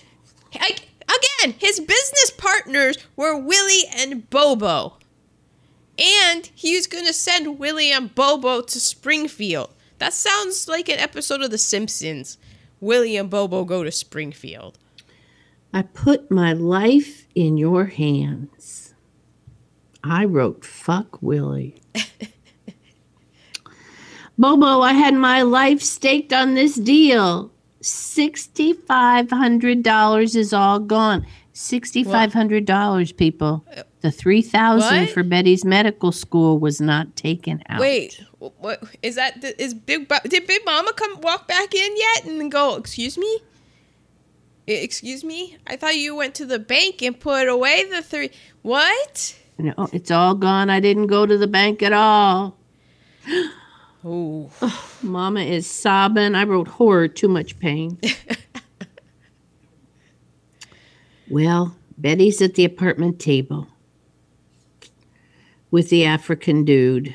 I, 0.54 0.76
again, 1.02 1.54
his 1.58 1.80
business 1.80 2.30
partners 2.36 2.98
were 3.16 3.38
Willie 3.38 3.84
and 3.94 4.28
Bobo. 4.30 4.98
And 5.98 6.50
he 6.54 6.74
was 6.74 6.86
going 6.86 7.06
to 7.06 7.12
send 7.12 7.58
Willie 7.58 7.92
and 7.92 8.14
Bobo 8.14 8.62
to 8.62 8.80
Springfield. 8.80 9.70
That 9.98 10.12
sounds 10.12 10.66
like 10.66 10.88
an 10.88 10.98
episode 10.98 11.42
of 11.42 11.50
The 11.50 11.58
Simpsons. 11.58 12.36
Willie 12.80 13.16
and 13.16 13.30
Bobo 13.30 13.64
go 13.64 13.84
to 13.84 13.92
Springfield. 13.92 14.78
I 15.74 15.82
put 15.82 16.30
my 16.30 16.52
life 16.52 17.26
in 17.34 17.58
your 17.58 17.86
hands. 17.86 18.94
I 20.04 20.24
wrote, 20.24 20.64
fuck 20.64 21.20
Willie. 21.20 21.82
Bobo, 24.38 24.82
I 24.82 24.92
had 24.92 25.14
my 25.14 25.42
life 25.42 25.82
staked 25.82 26.32
on 26.32 26.54
this 26.54 26.76
deal. 26.76 27.50
$6,500 27.82 30.36
is 30.36 30.52
all 30.52 30.78
gone. 30.78 31.26
$6,500, 31.54 33.16
people. 33.16 33.64
The 34.00 34.12
3000 34.12 35.00
What? 35.00 35.10
for 35.10 35.22
Betty's 35.24 35.64
medical 35.64 36.12
school 36.12 36.58
was 36.58 36.80
not 36.80 37.16
taken 37.16 37.62
out. 37.68 37.80
Wait, 37.80 38.22
wh- 38.38 38.50
what 38.60 38.82
is 39.02 39.16
that? 39.16 39.40
Big 39.86 40.06
Bo- 40.08 40.18
did 40.28 40.46
Big 40.46 40.64
Mama 40.64 40.92
come 40.94 41.20
walk 41.20 41.48
back 41.48 41.74
in 41.74 41.96
yet 41.96 42.24
and 42.26 42.52
go? 42.52 42.76
Excuse 42.76 43.18
me. 43.18 43.40
Excuse 44.66 45.24
me. 45.24 45.58
I 45.66 45.76
thought 45.76 45.96
you 45.96 46.16
went 46.16 46.34
to 46.36 46.46
the 46.46 46.58
bank 46.58 47.02
and 47.02 47.18
put 47.18 47.48
away 47.48 47.84
the 47.84 48.02
three. 48.02 48.30
What? 48.62 49.38
No, 49.58 49.74
it's 49.92 50.10
all 50.10 50.34
gone. 50.34 50.70
I 50.70 50.80
didn't 50.80 51.08
go 51.08 51.26
to 51.26 51.36
the 51.36 51.46
bank 51.46 51.82
at 51.82 51.92
all. 51.92 52.56
Oh, 54.06 54.50
Mama 55.02 55.40
is 55.40 55.66
sobbing. 55.66 56.34
I 56.34 56.44
wrote 56.44 56.68
horror, 56.68 57.08
too 57.08 57.26
much 57.26 57.58
pain. 57.58 57.98
well, 61.30 61.74
Betty's 61.96 62.42
at 62.42 62.54
the 62.54 62.66
apartment 62.66 63.18
table 63.18 63.66
with 65.70 65.88
the 65.88 66.04
African 66.04 66.66
dude. 66.66 67.14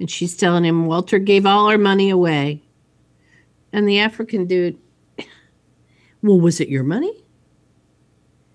And 0.00 0.10
she's 0.10 0.34
telling 0.34 0.64
him 0.64 0.86
Walter 0.86 1.18
gave 1.18 1.44
all 1.44 1.68
our 1.68 1.76
money 1.76 2.08
away. 2.08 2.62
And 3.72 3.86
the 3.86 3.98
African 3.98 4.46
dude, 4.46 4.78
well, 6.22 6.40
was 6.40 6.60
it 6.60 6.68
your 6.68 6.84
money? 6.84 7.12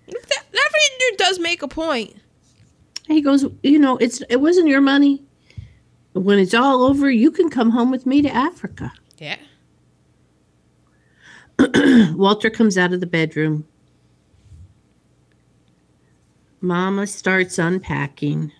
that, 0.06 0.44
that 0.52 0.70
dude 0.98 1.18
does 1.18 1.38
make 1.38 1.62
a 1.62 1.68
point. 1.68 2.14
He 3.06 3.20
goes, 3.20 3.44
you 3.62 3.78
know, 3.78 3.96
it's 3.98 4.22
it 4.28 4.40
wasn't 4.40 4.68
your 4.68 4.80
money. 4.80 5.22
When 6.12 6.38
it's 6.38 6.54
all 6.54 6.82
over, 6.84 7.10
you 7.10 7.30
can 7.30 7.50
come 7.50 7.70
home 7.70 7.90
with 7.90 8.06
me 8.06 8.22
to 8.22 8.30
Africa. 8.30 8.92
Yeah. 9.18 9.36
Walter 12.14 12.50
comes 12.50 12.78
out 12.78 12.92
of 12.92 13.00
the 13.00 13.06
bedroom. 13.06 13.66
Mama 16.60 17.06
starts 17.06 17.58
unpacking. 17.58 18.52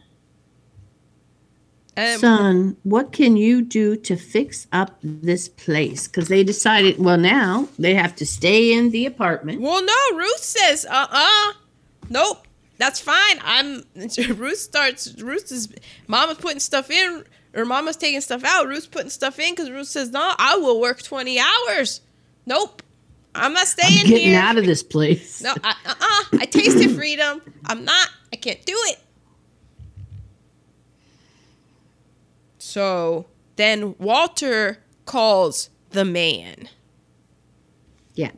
Um, 1.97 2.19
Son, 2.19 2.77
what 2.83 3.13
can 3.13 3.37
you 3.37 3.63
do 3.63 3.97
to 3.97 4.17
fix 4.17 4.67
up 4.73 4.99
this 5.03 5.49
place? 5.49 6.09
Because 6.09 6.29
they 6.29 6.43
decided, 6.43 6.99
well, 6.99 7.17
now 7.17 7.69
they 7.79 7.95
have 7.95 8.17
to 8.17 8.27
stay 8.27 8.73
in 8.73 8.91
the 8.91 9.07
apartment. 9.07 9.61
well, 9.61 9.85
no. 9.85 10.17
Ruth 10.19 10.39
says, 10.43 10.85
"Uh, 10.89 11.07
uh 11.11 11.53
nope, 12.11 12.47
that's 12.79 13.01
fine." 13.01 13.39
I'm. 13.43 13.85
Ruth 14.37 14.59
starts. 14.59 15.15
Ruth 15.21 15.53
is. 15.53 15.73
Mama's 16.09 16.39
putting 16.39 16.61
stuff 16.61 16.91
in, 16.91 17.25
or 17.55 17.65
Mama's 17.65 17.97
taking 17.97 18.21
stuff 18.21 18.43
out. 18.45 18.67
Ruth's 18.67 18.87
putting 18.87 19.11
stuff 19.11 19.39
in 19.39 19.55
because 19.55 19.71
Ruth 19.71 19.89
says, 19.89 20.11
"No, 20.11 20.35
I 20.39 20.57
will 20.57 20.81
work 20.81 21.03
twenty 21.03 21.39
hours." 21.39 22.01
Nope, 22.47 22.83
I'm 23.35 23.53
not 23.53 23.67
staying 23.67 24.01
I'm 24.01 24.07
getting 24.07 24.29
here. 24.31 24.41
out 24.41 24.59
of 24.59 24.67
this 24.67 24.83
place. 24.83 25.43
No, 25.43 25.55
I, 25.63 25.75
uh-uh. 25.87 26.39
I 26.41 26.47
tasted 26.47 26.91
freedom. 26.95 27.41
I'm 27.67 27.85
not. 27.85 28.09
I 28.33 28.37
can't 28.37 28.65
do 28.65 28.75
it. 28.77 28.99
So 32.75 33.27
then 33.55 33.95
Walter 34.01 34.79
calls 35.07 35.71
the 35.91 36.05
man. 36.05 36.69
Yeah. 38.17 38.33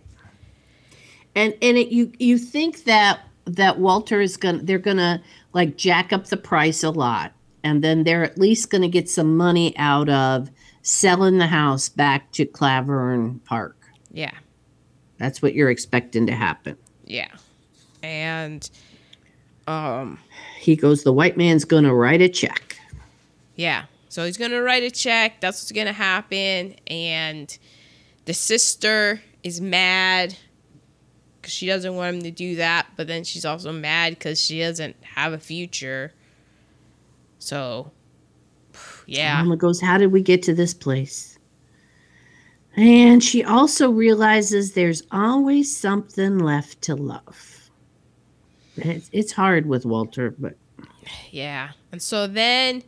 and 1.35 1.55
and 1.63 1.79
it, 1.79 1.89
you 1.89 2.13
you 2.19 2.37
think 2.37 2.85
that 2.85 3.21
that 3.47 3.79
Walter 3.79 4.21
is 4.21 4.37
gonna 4.37 4.59
they're 4.59 4.79
gonna 4.79 5.23
like 5.55 5.79
jack 5.79 6.13
up 6.13 6.27
the 6.27 6.37
price 6.37 6.85
a 6.85 6.91
lot, 6.91 7.33
and 7.65 7.83
then 7.83 8.05
they're 8.05 8.25
at 8.25 8.37
least 8.37 8.69
gonna 8.69 8.89
get 8.89 9.09
some 9.09 9.39
money 9.39 9.75
out 9.79 10.11
of 10.11 10.51
selling 10.83 11.39
the 11.39 11.47
house 11.47 11.89
back 11.89 12.31
to 12.33 12.45
Clybourne 12.45 13.43
Park. 13.47 13.89
Yeah. 14.13 14.35
That's 15.17 15.41
what 15.41 15.55
you're 15.55 15.71
expecting 15.71 16.27
to 16.27 16.35
happen. 16.35 16.77
Yeah. 17.07 17.33
And 18.03 18.69
um 19.67 20.19
He 20.61 20.77
goes, 20.77 21.05
the 21.05 21.13
white 21.15 21.39
man's 21.39 21.65
gonna 21.65 21.95
write 21.95 22.21
a 22.21 22.29
check. 22.29 22.77
yeah. 23.55 23.85
So 24.17 24.25
he's 24.25 24.39
going 24.39 24.53
to 24.53 24.63
write 24.63 24.83
a 24.83 24.91
check. 24.91 25.43
That's 25.43 25.61
what's 25.61 25.73
going 25.73 25.89
to 25.89 25.93
happen 25.93 26.75
and 26.87 27.55
the 28.25 28.33
sister 28.33 29.21
is 29.43 29.61
mad 29.61 30.35
cuz 31.43 31.53
she 31.53 31.67
doesn't 31.67 31.95
want 31.95 32.17
him 32.17 32.23
to 32.23 32.31
do 32.31 32.57
that, 32.57 32.87
but 32.97 33.09
then 33.09 33.25
she's 33.25 33.45
also 33.45 33.73
mad 33.73 34.19
cuz 34.19 34.41
she 34.41 34.61
doesn't 34.61 34.97
have 35.03 35.35
a 35.35 35.39
future. 35.39 36.15
So 37.41 37.93
yeah. 39.05 39.43
Mama 39.43 39.59
goes, 39.59 39.83
How 39.83 39.99
did 39.99 40.13
we 40.13 40.23
get 40.23 40.43
to 40.45 40.55
this 40.55 40.73
place? 40.73 41.39
And 42.75 43.23
she 43.23 43.45
also 43.45 43.91
realizes 43.91 44.73
there's 44.73 45.03
always 45.11 45.77
something 45.77 46.39
left 46.39 46.81
to 46.85 46.97
love. 46.97 47.69
It's 48.79 49.33
hard 49.33 49.67
with 49.67 49.85
Walter, 49.85 50.35
but 50.39 50.57
Yeah. 51.31 51.73
And 51.93 52.01
so 52.01 52.27
then 52.27 52.83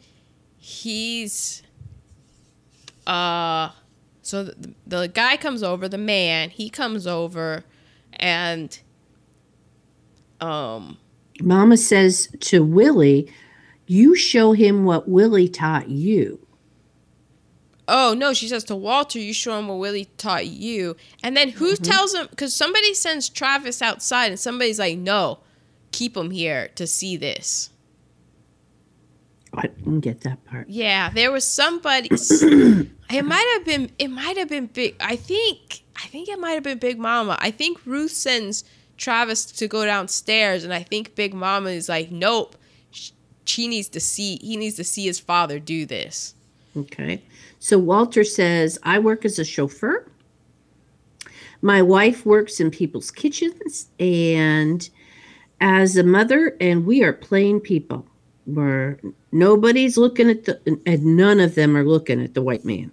he's 0.68 1.62
uh 3.06 3.70
so 4.20 4.44
the, 4.44 4.74
the 4.86 5.08
guy 5.08 5.38
comes 5.38 5.62
over, 5.62 5.88
the 5.88 5.96
man, 5.96 6.50
he 6.50 6.68
comes 6.68 7.06
over 7.06 7.64
and 8.12 8.78
um 10.42 10.98
Mama 11.40 11.78
says 11.78 12.28
to 12.40 12.62
Willie, 12.62 13.32
You 13.86 14.14
show 14.14 14.52
him 14.52 14.84
what 14.84 15.08
Willie 15.08 15.48
taught 15.48 15.88
you. 15.88 16.38
oh 17.88 18.14
no, 18.14 18.34
she 18.34 18.46
says 18.46 18.64
to 18.64 18.76
Walter, 18.76 19.18
you 19.18 19.32
show 19.32 19.58
him 19.58 19.68
what 19.68 19.78
Willie 19.78 20.10
taught 20.18 20.46
you. 20.46 20.94
And 21.22 21.34
then 21.34 21.48
who 21.48 21.76
tells 21.76 22.14
him 22.14 22.28
cuz 22.36 22.54
somebody 22.54 22.92
sends 22.92 23.30
Travis 23.30 23.80
outside 23.80 24.26
and 24.32 24.38
somebody's 24.38 24.78
like, 24.78 24.98
"No, 24.98 25.38
keep 25.92 26.14
him 26.14 26.30
here 26.30 26.68
to 26.74 26.86
see 26.86 27.16
this." 27.16 27.70
I 29.54 29.68
didn't 29.68 30.00
get 30.00 30.20
that 30.22 30.44
part. 30.44 30.68
Yeah, 30.68 31.10
there 31.10 31.32
was 31.32 31.44
somebody. 31.44 32.08
it 32.12 33.24
might 33.24 33.54
have 33.56 33.64
been. 33.64 33.90
It 33.98 34.08
might 34.08 34.36
have 34.36 34.48
been 34.48 34.66
big. 34.66 34.96
I 35.00 35.16
think. 35.16 35.82
I 35.96 36.06
think 36.06 36.28
it 36.28 36.38
might 36.38 36.52
have 36.52 36.62
been 36.62 36.78
Big 36.78 36.98
Mama. 36.98 37.36
I 37.40 37.50
think 37.50 37.84
Ruth 37.84 38.12
sends 38.12 38.64
Travis 38.96 39.44
to 39.46 39.66
go 39.66 39.84
downstairs, 39.84 40.64
and 40.64 40.72
I 40.72 40.82
think 40.82 41.14
Big 41.14 41.34
Mama 41.34 41.70
is 41.70 41.88
like, 41.88 42.10
"Nope, 42.10 42.56
she 43.44 43.68
needs 43.68 43.88
to 43.90 44.00
see. 44.00 44.38
He 44.40 44.56
needs 44.56 44.76
to 44.76 44.84
see 44.84 45.06
his 45.06 45.18
father 45.18 45.58
do 45.58 45.86
this." 45.86 46.34
Okay. 46.76 47.22
So 47.58 47.78
Walter 47.78 48.24
says, 48.24 48.78
I 48.82 48.98
work 48.98 49.24
as 49.24 49.38
a 49.38 49.44
chauffeur. 49.44 50.06
My 51.60 51.82
wife 51.82 52.24
works 52.24 52.60
in 52.60 52.70
people's 52.70 53.10
kitchens 53.10 53.88
and 53.98 54.88
as 55.60 55.96
a 55.96 56.04
mother, 56.04 56.56
and 56.60 56.86
we 56.86 57.02
are 57.02 57.12
plain 57.12 57.58
people. 57.58 58.06
Where 58.44 59.00
nobody's 59.32 59.96
looking 59.96 60.30
at 60.30 60.44
the, 60.44 60.80
and 60.86 61.04
none 61.16 61.40
of 61.40 61.54
them 61.54 61.76
are 61.76 61.84
looking 61.84 62.22
at 62.22 62.34
the 62.34 62.42
white 62.42 62.64
man. 62.64 62.90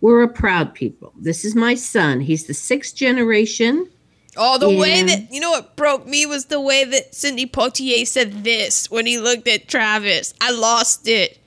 We're 0.00 0.22
a 0.22 0.28
proud 0.28 0.74
people. 0.74 1.12
This 1.18 1.44
is 1.44 1.54
my 1.54 1.74
son. 1.74 2.20
He's 2.20 2.46
the 2.46 2.54
sixth 2.54 2.96
generation. 2.96 3.88
Oh, 4.36 4.58
the 4.58 4.68
way 4.68 5.02
that 5.02 5.30
you 5.30 5.40
know 5.40 5.50
what 5.50 5.76
broke 5.76 6.06
me 6.06 6.24
was 6.24 6.46
the 6.46 6.60
way 6.60 6.84
that 6.84 7.14
Sidney 7.14 7.46
Poitier 7.46 8.06
said 8.06 8.44
this 8.44 8.90
when 8.90 9.06
he 9.06 9.18
looked 9.18 9.46
at 9.46 9.68
Travis. 9.68 10.32
I 10.40 10.50
lost 10.52 11.06
it 11.06 11.38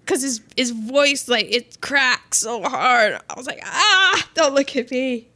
because 0.00 0.22
his 0.22 0.40
his 0.56 0.70
voice 0.70 1.28
like 1.28 1.46
it 1.50 1.80
cracked 1.80 2.34
so 2.34 2.62
hard. 2.62 3.18
I 3.28 3.34
was 3.36 3.46
like, 3.46 3.60
ah, 3.64 4.28
don't 4.34 4.54
look 4.54 4.76
at 4.76 4.90
me. 4.90 5.28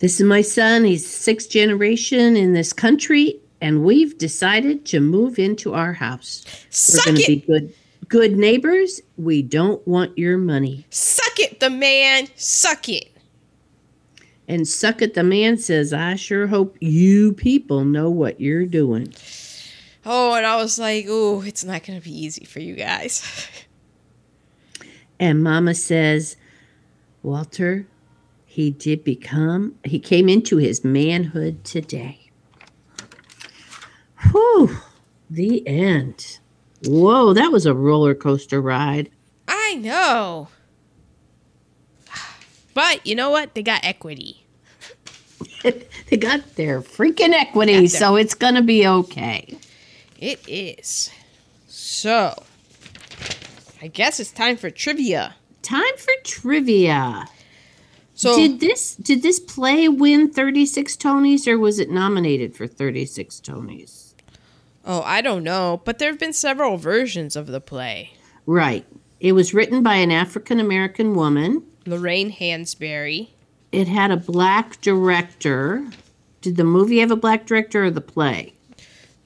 This 0.00 0.20
is 0.20 0.26
my 0.26 0.42
son. 0.42 0.84
He's 0.84 1.08
sixth 1.08 1.50
generation 1.50 2.36
in 2.36 2.52
this 2.52 2.72
country, 2.72 3.40
and 3.64 3.82
we've 3.82 4.18
decided 4.18 4.84
to 4.84 5.00
move 5.00 5.38
into 5.38 5.72
our 5.72 5.94
house. 5.94 6.44
We're 6.66 6.70
Suck 6.70 7.04
going 7.06 7.16
to 7.16 7.22
it, 7.22 7.26
be 7.26 7.36
good, 7.46 7.74
good 8.08 8.36
neighbors. 8.36 9.00
We 9.16 9.40
don't 9.40 9.84
want 9.88 10.18
your 10.18 10.36
money. 10.36 10.84
suck 10.90 11.40
it, 11.40 11.60
the 11.60 11.70
man, 11.70 12.28
suck 12.36 12.90
it. 12.90 13.10
And 14.46 14.68
Suck 14.68 15.00
It 15.00 15.14
the 15.14 15.24
Man 15.24 15.56
says, 15.56 15.94
I 15.94 16.16
sure 16.16 16.46
hope 16.46 16.76
you 16.78 17.32
people 17.32 17.86
know 17.86 18.10
what 18.10 18.38
you're 18.38 18.66
doing. 18.66 19.14
Oh, 20.04 20.34
and 20.34 20.44
I 20.44 20.56
was 20.56 20.78
like, 20.78 21.06
oh, 21.08 21.40
it's 21.40 21.64
not 21.64 21.84
gonna 21.84 22.02
be 22.02 22.12
easy 22.12 22.44
for 22.44 22.60
you 22.60 22.74
guys. 22.74 23.48
And 25.18 25.42
Mama 25.42 25.74
says, 25.74 26.36
Walter, 27.22 27.86
he 28.44 28.72
did 28.72 29.04
become, 29.04 29.76
he 29.84 29.98
came 29.98 30.28
into 30.28 30.58
his 30.58 30.84
manhood 30.84 31.64
today. 31.64 32.23
Whew, 34.30 34.76
the 35.30 35.66
end. 35.66 36.38
Whoa, 36.86 37.32
that 37.32 37.50
was 37.52 37.66
a 37.66 37.74
roller 37.74 38.14
coaster 38.14 38.60
ride. 38.60 39.10
I 39.48 39.74
know. 39.76 40.48
But 42.74 43.06
you 43.06 43.14
know 43.14 43.30
what? 43.30 43.54
They 43.54 43.62
got 43.62 43.84
equity. 43.84 44.44
they 45.62 46.16
got 46.16 46.56
their 46.56 46.80
freaking 46.82 47.32
equity, 47.32 47.86
their- 47.86 47.88
so 47.88 48.16
it's 48.16 48.34
going 48.34 48.54
to 48.54 48.62
be 48.62 48.86
okay. 48.86 49.56
It 50.18 50.40
is. 50.48 51.10
So, 51.68 52.34
I 53.80 53.86
guess 53.88 54.20
it's 54.20 54.30
time 54.30 54.56
for 54.56 54.70
trivia. 54.70 55.34
Time 55.62 55.96
for 55.96 56.12
trivia. 56.24 57.26
So, 58.14 58.36
did 58.36 58.60
this 58.60 58.94
did 58.94 59.22
this 59.22 59.40
play 59.40 59.88
win 59.88 60.30
36 60.30 60.96
Tonys 60.96 61.48
or 61.48 61.58
was 61.58 61.78
it 61.78 61.90
nominated 61.90 62.54
for 62.54 62.66
36 62.66 63.40
Tonys? 63.40 64.03
Oh, 64.84 65.02
I 65.02 65.20
don't 65.20 65.44
know, 65.44 65.82
but 65.84 65.98
there 65.98 66.10
have 66.10 66.18
been 66.18 66.32
several 66.32 66.76
versions 66.76 67.36
of 67.36 67.46
the 67.46 67.60
play. 67.60 68.12
Right. 68.46 68.86
It 69.20 69.32
was 69.32 69.54
written 69.54 69.82
by 69.82 69.96
an 69.96 70.10
African 70.10 70.60
American 70.60 71.14
woman. 71.14 71.64
Lorraine 71.86 72.32
Hansberry. 72.32 73.30
It 73.72 73.88
had 73.88 74.10
a 74.10 74.16
black 74.16 74.80
director. 74.80 75.84
Did 76.40 76.56
the 76.56 76.64
movie 76.64 76.98
have 76.98 77.10
a 77.10 77.16
black 77.16 77.46
director 77.46 77.84
or 77.84 77.90
the 77.90 78.00
play? 78.00 78.54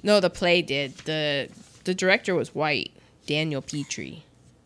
No, 0.02 0.20
the 0.20 0.30
play 0.30 0.62
did. 0.62 0.97
the 0.98 1.48
The 1.85 1.94
director 1.94 2.35
was 2.35 2.55
white, 2.55 2.93
Daniel 3.26 3.60
Petrie. 3.60 4.24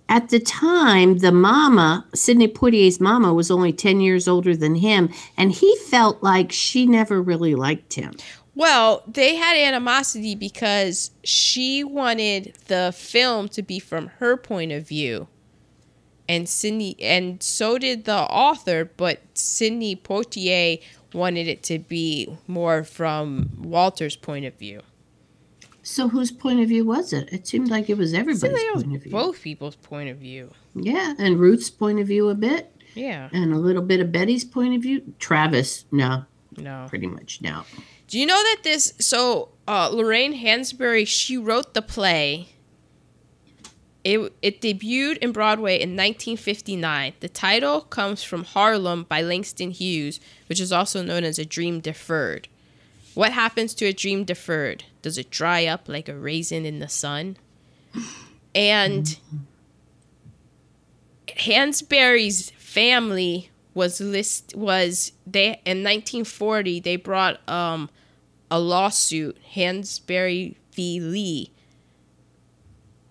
At 0.08 0.28
the 0.28 0.40
time, 0.40 1.18
the 1.18 1.32
mama, 1.32 2.04
Sidney 2.14 2.48
Poitier's 2.48 3.00
mama, 3.00 3.32
was 3.32 3.50
only 3.50 3.72
10 3.72 4.02
years 4.02 4.28
older 4.28 4.54
than 4.54 4.74
him, 4.74 5.08
and 5.38 5.50
he 5.50 5.74
felt 5.88 6.22
like 6.22 6.52
she 6.52 6.84
never 6.84 7.22
really 7.22 7.54
liked 7.54 7.94
him. 7.94 8.12
Well, 8.54 9.02
they 9.06 9.36
had 9.36 9.56
animosity 9.56 10.34
because 10.34 11.10
she 11.24 11.82
wanted 11.82 12.54
the 12.66 12.92
film 12.96 13.48
to 13.50 13.62
be 13.62 13.78
from 13.78 14.08
her 14.18 14.36
point 14.36 14.72
of 14.72 14.86
view. 14.86 15.28
And 16.28 16.48
Sidney 16.48 16.96
and 17.00 17.42
so 17.42 17.78
did 17.78 18.04
the 18.04 18.16
author, 18.18 18.84
but 18.96 19.20
Sidney 19.34 19.96
Poitier 19.96 20.80
wanted 21.12 21.48
it 21.48 21.62
to 21.64 21.78
be 21.78 22.28
more 22.46 22.84
from 22.84 23.50
Walter's 23.58 24.16
point 24.16 24.44
of 24.46 24.54
view. 24.54 24.82
So, 25.82 26.08
whose 26.08 26.30
point 26.30 26.60
of 26.60 26.68
view 26.68 26.84
was 26.84 27.12
it? 27.12 27.28
It 27.32 27.46
seemed 27.48 27.68
like 27.68 27.90
it 27.90 27.98
was 27.98 28.14
everybody's 28.14 28.44
it 28.62 28.74
was 28.74 28.84
point 28.84 28.96
of 28.96 29.02
view. 29.02 29.10
both 29.12 29.42
people's 29.42 29.74
point 29.76 30.08
of 30.10 30.18
view. 30.18 30.50
Yeah, 30.76 31.14
and 31.18 31.40
Ruth's 31.40 31.70
point 31.70 31.98
of 31.98 32.06
view 32.06 32.28
a 32.28 32.36
bit, 32.36 32.70
Yeah. 32.94 33.28
and 33.32 33.52
a 33.52 33.58
little 33.58 33.82
bit 33.82 33.98
of 33.98 34.12
Betty's 34.12 34.44
point 34.44 34.76
of 34.76 34.82
view. 34.82 35.02
Travis, 35.18 35.84
no, 35.90 36.24
No. 36.56 36.86
pretty 36.88 37.08
much 37.08 37.40
no. 37.42 37.64
Do 38.12 38.20
you 38.20 38.26
know 38.26 38.42
that 38.42 38.58
this? 38.62 38.92
So 38.98 39.48
uh, 39.66 39.88
Lorraine 39.88 40.34
Hansberry, 40.34 41.06
she 41.08 41.38
wrote 41.38 41.72
the 41.72 41.80
play. 41.80 42.50
It 44.04 44.34
it 44.42 44.60
debuted 44.60 45.16
in 45.22 45.32
Broadway 45.32 45.76
in 45.76 45.96
1959. 45.96 47.14
The 47.20 47.30
title 47.30 47.80
comes 47.80 48.22
from 48.22 48.44
Harlem 48.44 49.04
by 49.04 49.22
Langston 49.22 49.70
Hughes, 49.70 50.20
which 50.50 50.60
is 50.60 50.70
also 50.70 51.02
known 51.02 51.24
as 51.24 51.38
A 51.38 51.46
Dream 51.46 51.80
Deferred. 51.80 52.48
What 53.14 53.32
happens 53.32 53.72
to 53.76 53.86
a 53.86 53.94
dream 53.94 54.24
deferred? 54.24 54.84
Does 55.00 55.16
it 55.16 55.30
dry 55.30 55.64
up 55.64 55.88
like 55.88 56.10
a 56.10 56.14
raisin 56.14 56.66
in 56.66 56.80
the 56.80 56.90
sun? 56.90 57.38
And 58.54 59.18
Hansberry's 61.28 62.50
family 62.50 63.48
was 63.72 64.02
list 64.02 64.54
was 64.54 65.12
they 65.26 65.46
in 65.64 65.82
1940 65.82 66.80
they 66.80 66.96
brought 66.96 67.40
um 67.48 67.88
a 68.52 68.60
lawsuit 68.60 69.38
Hansberry 69.54 70.56
v. 70.74 71.00
Lee. 71.00 71.50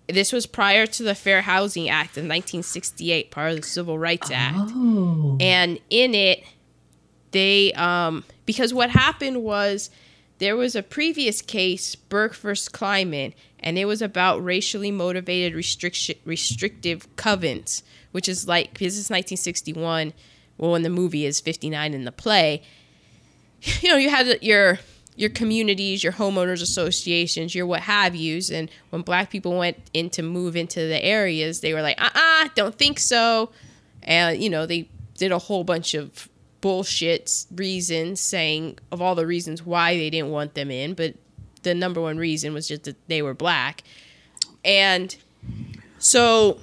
This 0.06 0.32
was 0.32 0.46
prior 0.46 0.86
to 0.86 1.02
the 1.02 1.16
Fair 1.16 1.42
Housing 1.42 1.88
Act 1.88 2.10
of 2.10 2.22
1968, 2.22 3.32
part 3.32 3.50
of 3.50 3.56
the 3.56 3.66
Civil 3.66 3.98
Rights 3.98 4.30
Act. 4.30 4.56
Oh, 4.56 5.36
And 5.40 5.80
in 5.90 6.14
it, 6.14 6.44
they 7.32 7.72
um 7.72 8.24
because 8.46 8.72
what 8.72 8.90
happened 8.90 9.42
was 9.42 9.90
there 10.38 10.54
was 10.54 10.76
a 10.76 10.82
previous 10.82 11.42
case, 11.42 11.96
Burke 11.96 12.36
versus 12.36 12.68
Kleiman, 12.68 13.34
and 13.58 13.78
it 13.78 13.86
was 13.86 14.00
about 14.00 14.44
racially 14.44 14.92
motivated 14.92 15.54
restriction 15.54 16.16
restrictive 16.24 17.16
covenants, 17.16 17.82
which 18.12 18.28
is 18.28 18.46
like 18.46 18.78
this 18.78 18.94
is 18.94 19.10
1961. 19.10 20.12
Well, 20.56 20.70
when 20.70 20.82
the 20.82 20.90
movie 20.90 21.26
is 21.26 21.40
59 21.40 21.94
in 21.94 22.04
the 22.04 22.12
play, 22.12 22.62
you 23.80 23.88
know, 23.88 23.96
you 23.96 24.08
had 24.08 24.40
your 24.40 24.78
your 25.16 25.30
communities, 25.30 26.02
your 26.02 26.12
homeowners 26.12 26.62
associations, 26.62 27.54
your 27.54 27.66
what 27.66 27.80
have 27.80 28.14
yous. 28.14 28.50
And 28.50 28.70
when 28.90 29.02
black 29.02 29.30
people 29.30 29.56
went 29.56 29.76
in 29.92 30.10
to 30.10 30.22
move 30.22 30.56
into 30.56 30.80
the 30.80 31.02
areas, 31.04 31.60
they 31.60 31.74
were 31.74 31.82
like, 31.82 32.00
uh 32.00 32.10
uh-uh, 32.14 32.44
uh, 32.44 32.48
do 32.54 32.62
not 32.64 32.78
think 32.78 32.98
so. 32.98 33.50
And, 34.02 34.42
you 34.42 34.48
know, 34.50 34.66
they 34.66 34.88
did 35.16 35.32
a 35.32 35.38
whole 35.38 35.64
bunch 35.64 35.94
of 35.94 36.28
bullshit 36.60 37.44
reasons 37.54 38.20
saying 38.20 38.78
of 38.90 39.02
all 39.02 39.14
the 39.14 39.26
reasons 39.26 39.64
why 39.66 39.96
they 39.96 40.08
didn't 40.08 40.30
want 40.30 40.54
them 40.54 40.70
in. 40.70 40.94
But 40.94 41.14
the 41.62 41.74
number 41.74 42.00
one 42.00 42.16
reason 42.16 42.54
was 42.54 42.68
just 42.68 42.84
that 42.84 42.96
they 43.08 43.20
were 43.20 43.34
black. 43.34 43.82
And 44.64 45.14
so 45.98 46.58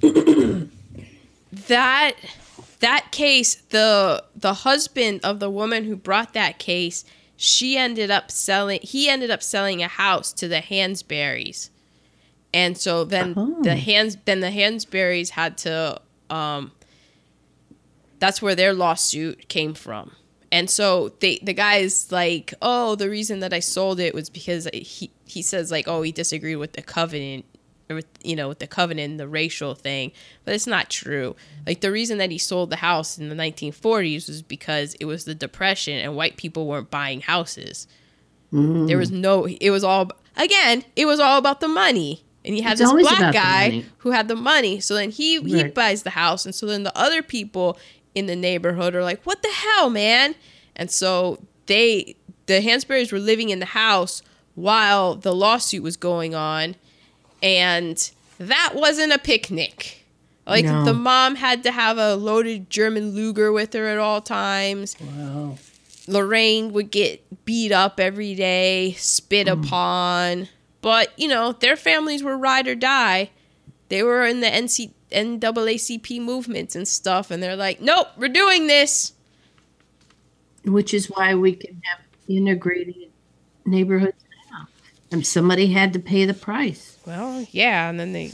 that 1.52 2.12
that 2.80 3.10
case 3.10 3.56
the 3.70 4.24
the 4.36 4.54
husband 4.54 5.20
of 5.24 5.40
the 5.40 5.50
woman 5.50 5.84
who 5.84 5.96
brought 5.96 6.34
that 6.34 6.58
case 6.58 7.04
she 7.40 7.78
ended 7.78 8.10
up 8.10 8.32
selling 8.32 8.80
he 8.82 9.08
ended 9.08 9.30
up 9.30 9.42
selling 9.42 9.80
a 9.80 9.86
house 9.86 10.32
to 10.32 10.48
the 10.48 10.56
Hansberries. 10.60 11.70
And 12.52 12.76
so 12.76 13.04
then 13.04 13.34
oh. 13.36 13.62
the 13.62 13.76
hands 13.76 14.18
then 14.24 14.40
the 14.40 14.50
Hansberries 14.50 15.30
had 15.30 15.56
to 15.58 16.00
um 16.28 16.72
that's 18.18 18.42
where 18.42 18.56
their 18.56 18.74
lawsuit 18.74 19.48
came 19.48 19.72
from. 19.72 20.10
And 20.50 20.68
so 20.68 21.10
they 21.20 21.38
the 21.40 21.52
guy's 21.52 22.10
like, 22.10 22.54
"Oh, 22.60 22.96
the 22.96 23.08
reason 23.08 23.38
that 23.38 23.52
I 23.52 23.60
sold 23.60 24.00
it 24.00 24.14
was 24.14 24.28
because 24.28 24.68
he 24.72 25.12
he 25.24 25.40
says 25.40 25.70
like, 25.70 25.86
"Oh, 25.86 26.02
he 26.02 26.10
disagreed 26.10 26.56
with 26.56 26.72
the 26.72 26.82
covenant 26.82 27.44
with 27.88 28.06
you 28.22 28.36
know 28.36 28.48
with 28.48 28.58
the 28.58 28.66
covenant 28.66 29.18
the 29.18 29.28
racial 29.28 29.74
thing 29.74 30.12
but 30.44 30.54
it's 30.54 30.66
not 30.66 30.90
true. 30.90 31.36
Like 31.66 31.80
the 31.80 31.92
reason 31.92 32.18
that 32.18 32.30
he 32.30 32.38
sold 32.38 32.70
the 32.70 32.76
house 32.76 33.18
in 33.18 33.28
the 33.28 33.34
1940s 33.34 34.28
was 34.28 34.42
because 34.42 34.94
it 34.94 35.04
was 35.04 35.24
the 35.24 35.34
depression 35.34 35.98
and 35.98 36.16
white 36.16 36.36
people 36.36 36.66
weren't 36.66 36.90
buying 36.90 37.20
houses. 37.20 37.86
Mm. 38.52 38.88
there 38.88 38.96
was 38.96 39.10
no 39.10 39.46
it 39.46 39.70
was 39.70 39.84
all 39.84 40.10
again 40.36 40.82
it 40.96 41.06
was 41.06 41.20
all 41.20 41.38
about 41.38 41.60
the 41.60 41.68
money. 41.68 42.24
And 42.44 42.54
he 42.54 42.62
had 42.62 42.80
it's 42.80 42.90
this 42.90 43.02
black 43.02 43.34
guy 43.34 43.84
who 43.98 44.12
had 44.12 44.28
the 44.28 44.36
money. 44.36 44.80
So 44.80 44.94
then 44.94 45.10
he 45.10 45.40
he 45.42 45.64
buys 45.64 46.02
the 46.02 46.10
house. 46.10 46.46
And 46.46 46.54
so 46.54 46.64
then 46.66 46.82
the 46.82 46.96
other 46.96 47.20
people 47.20 47.78
in 48.14 48.24
the 48.24 48.36
neighborhood 48.36 48.94
are 48.94 49.02
like 49.02 49.22
what 49.24 49.42
the 49.42 49.50
hell 49.50 49.90
man? 49.90 50.34
And 50.76 50.90
so 50.90 51.42
they 51.66 52.16
the 52.46 52.60
hansberries 52.60 53.12
were 53.12 53.18
living 53.18 53.50
in 53.50 53.58
the 53.58 53.66
house 53.66 54.22
while 54.54 55.14
the 55.14 55.34
lawsuit 55.34 55.82
was 55.82 55.96
going 55.96 56.34
on 56.34 56.74
and 57.42 58.10
that 58.38 58.72
wasn't 58.74 59.12
a 59.12 59.18
picnic. 59.18 60.04
Like 60.46 60.64
no. 60.64 60.84
the 60.84 60.94
mom 60.94 61.34
had 61.34 61.62
to 61.64 61.70
have 61.70 61.98
a 61.98 62.14
loaded 62.14 62.70
German 62.70 63.10
Luger 63.10 63.52
with 63.52 63.74
her 63.74 63.86
at 63.86 63.98
all 63.98 64.20
times. 64.20 64.96
Wow. 65.00 65.58
Lorraine 66.06 66.72
would 66.72 66.90
get 66.90 67.22
beat 67.44 67.70
up 67.70 68.00
every 68.00 68.34
day, 68.34 68.92
spit 68.92 69.46
mm. 69.46 69.62
upon. 69.62 70.48
But, 70.80 71.12
you 71.18 71.28
know, 71.28 71.52
their 71.52 71.76
families 71.76 72.22
were 72.22 72.36
ride 72.36 72.66
or 72.66 72.74
die. 72.74 73.30
They 73.88 74.02
were 74.02 74.24
in 74.24 74.40
the 74.40 74.46
NC- 74.46 74.92
NAACP 75.12 76.20
movements 76.20 76.74
and 76.74 76.86
stuff, 76.86 77.30
and 77.30 77.42
they're 77.42 77.56
like, 77.56 77.80
nope, 77.80 78.08
we're 78.16 78.28
doing 78.28 78.66
this. 78.66 79.12
Which 80.64 80.94
is 80.94 81.06
why 81.10 81.34
we 81.34 81.54
can 81.56 81.80
have 81.84 82.00
integrated 82.28 83.10
neighborhoods. 83.64 84.24
And 85.10 85.26
somebody 85.26 85.68
had 85.68 85.92
to 85.94 85.98
pay 85.98 86.24
the 86.24 86.34
price. 86.34 86.98
Well, 87.06 87.46
yeah, 87.50 87.88
and 87.88 87.98
then 87.98 88.12
they 88.12 88.32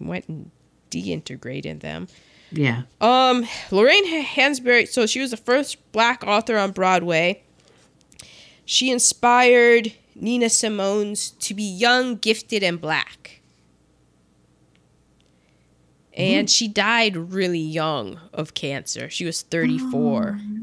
went 0.00 0.28
and 0.28 0.50
deintegrated 0.90 1.80
them. 1.80 2.06
Yeah. 2.52 2.82
Um, 3.00 3.46
Lorraine 3.70 4.24
Hansberry. 4.24 4.86
So 4.86 5.06
she 5.06 5.20
was 5.20 5.30
the 5.30 5.36
first 5.36 5.92
black 5.92 6.22
author 6.24 6.58
on 6.58 6.72
Broadway. 6.72 7.42
She 8.64 8.90
inspired 8.90 9.92
Nina 10.14 10.48
Simone's 10.48 11.30
to 11.30 11.54
be 11.54 11.62
young, 11.62 12.16
gifted, 12.16 12.62
and 12.62 12.80
black. 12.80 13.40
And 16.14 16.46
mm-hmm. 16.46 16.52
she 16.52 16.68
died 16.68 17.16
really 17.16 17.58
young 17.58 18.20
of 18.32 18.54
cancer. 18.54 19.08
She 19.08 19.24
was 19.24 19.42
34. 19.42 20.38
Oh. 20.38 20.61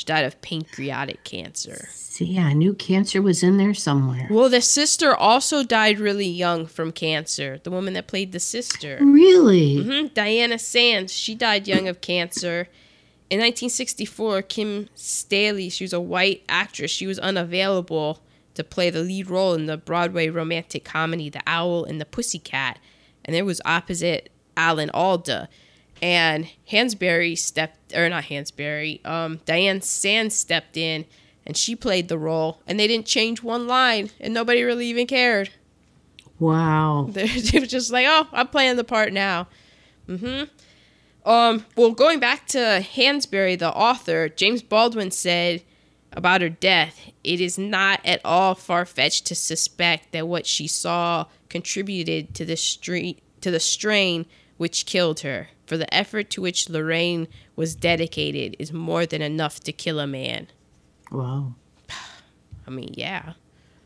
She 0.00 0.06
died 0.06 0.24
of 0.24 0.40
pancreatic 0.40 1.24
cancer. 1.24 1.86
See, 1.90 2.38
I 2.38 2.54
knew 2.54 2.72
cancer 2.72 3.20
was 3.20 3.42
in 3.42 3.58
there 3.58 3.74
somewhere. 3.74 4.28
Well, 4.30 4.48
the 4.48 4.62
sister 4.62 5.14
also 5.14 5.62
died 5.62 5.98
really 5.98 6.26
young 6.26 6.64
from 6.64 6.90
cancer. 6.90 7.60
The 7.62 7.70
woman 7.70 7.92
that 7.92 8.06
played 8.06 8.32
the 8.32 8.40
sister. 8.40 8.96
Really? 9.02 9.76
Mm-hmm. 9.76 10.06
Diana 10.14 10.58
Sands. 10.58 11.12
She 11.12 11.34
died 11.34 11.68
young 11.68 11.86
of 11.86 12.00
cancer. 12.00 12.68
In 13.28 13.40
1964, 13.40 14.40
Kim 14.40 14.88
Stanley, 14.94 15.68
she 15.68 15.84
was 15.84 15.92
a 15.92 16.00
white 16.00 16.44
actress. 16.48 16.90
She 16.90 17.06
was 17.06 17.18
unavailable 17.18 18.22
to 18.54 18.64
play 18.64 18.88
the 18.88 19.02
lead 19.02 19.28
role 19.28 19.52
in 19.52 19.66
the 19.66 19.76
Broadway 19.76 20.30
romantic 20.30 20.82
comedy 20.82 21.28
The 21.28 21.42
Owl 21.46 21.84
and 21.84 22.00
the 22.00 22.06
Pussycat. 22.06 22.78
And 23.22 23.36
there 23.36 23.44
was 23.44 23.60
opposite 23.66 24.30
Alan 24.56 24.88
Alda. 24.94 25.50
And 26.02 26.48
Hansberry 26.70 27.36
stepped, 27.36 27.94
or 27.94 28.08
not 28.08 28.24
Hansberry, 28.24 29.04
um, 29.06 29.40
Diana 29.44 29.82
Sands 29.82 30.34
stepped 30.34 30.76
in 30.76 31.04
and 31.46 31.56
she 31.56 31.74
played 31.74 32.08
the 32.08 32.18
role 32.18 32.60
and 32.66 32.78
they 32.78 32.86
didn't 32.86 33.06
change 33.06 33.42
one 33.42 33.66
line 33.66 34.10
and 34.20 34.32
nobody 34.32 34.62
really 34.62 34.86
even 34.86 35.06
cared. 35.06 35.50
Wow. 36.38 37.10
They 37.12 37.58
were 37.58 37.66
just 37.66 37.90
like 37.90 38.06
oh 38.08 38.26
i'm 38.32 38.48
playing 38.48 38.76
the 38.76 38.84
part 38.84 39.12
now. 39.12 39.48
Mm-hmm. 40.08 40.44
Um 41.28 41.66
well 41.76 41.92
going 41.92 42.20
back 42.20 42.46
to 42.48 42.58
hansberry 42.94 43.58
the 43.58 43.70
author 43.70 44.28
james 44.28 44.62
baldwin 44.62 45.10
said 45.10 45.62
about 46.12 46.40
her 46.40 46.48
death 46.48 47.10
it 47.22 47.40
is 47.40 47.58
not 47.58 48.00
at 48.04 48.20
all 48.24 48.54
far-fetched 48.54 49.26
to 49.26 49.34
suspect 49.34 50.12
that 50.12 50.26
what 50.26 50.46
she 50.46 50.66
saw 50.66 51.26
contributed 51.48 52.34
to 52.34 52.44
the 52.44 52.56
street 52.56 53.22
to 53.40 53.50
the 53.50 53.60
strain 53.60 54.24
which 54.60 54.84
killed 54.84 55.20
her 55.20 55.48
for 55.66 55.78
the 55.78 55.92
effort 55.94 56.28
to 56.28 56.42
which 56.42 56.68
lorraine 56.68 57.26
was 57.56 57.74
dedicated 57.74 58.54
is 58.58 58.72
more 58.72 59.06
than 59.06 59.22
enough 59.22 59.58
to 59.60 59.72
kill 59.72 59.98
a 59.98 60.06
man 60.06 60.46
Wow. 61.10 61.54
I 62.66 62.70
mean, 62.70 62.94
yeah. 62.96 63.34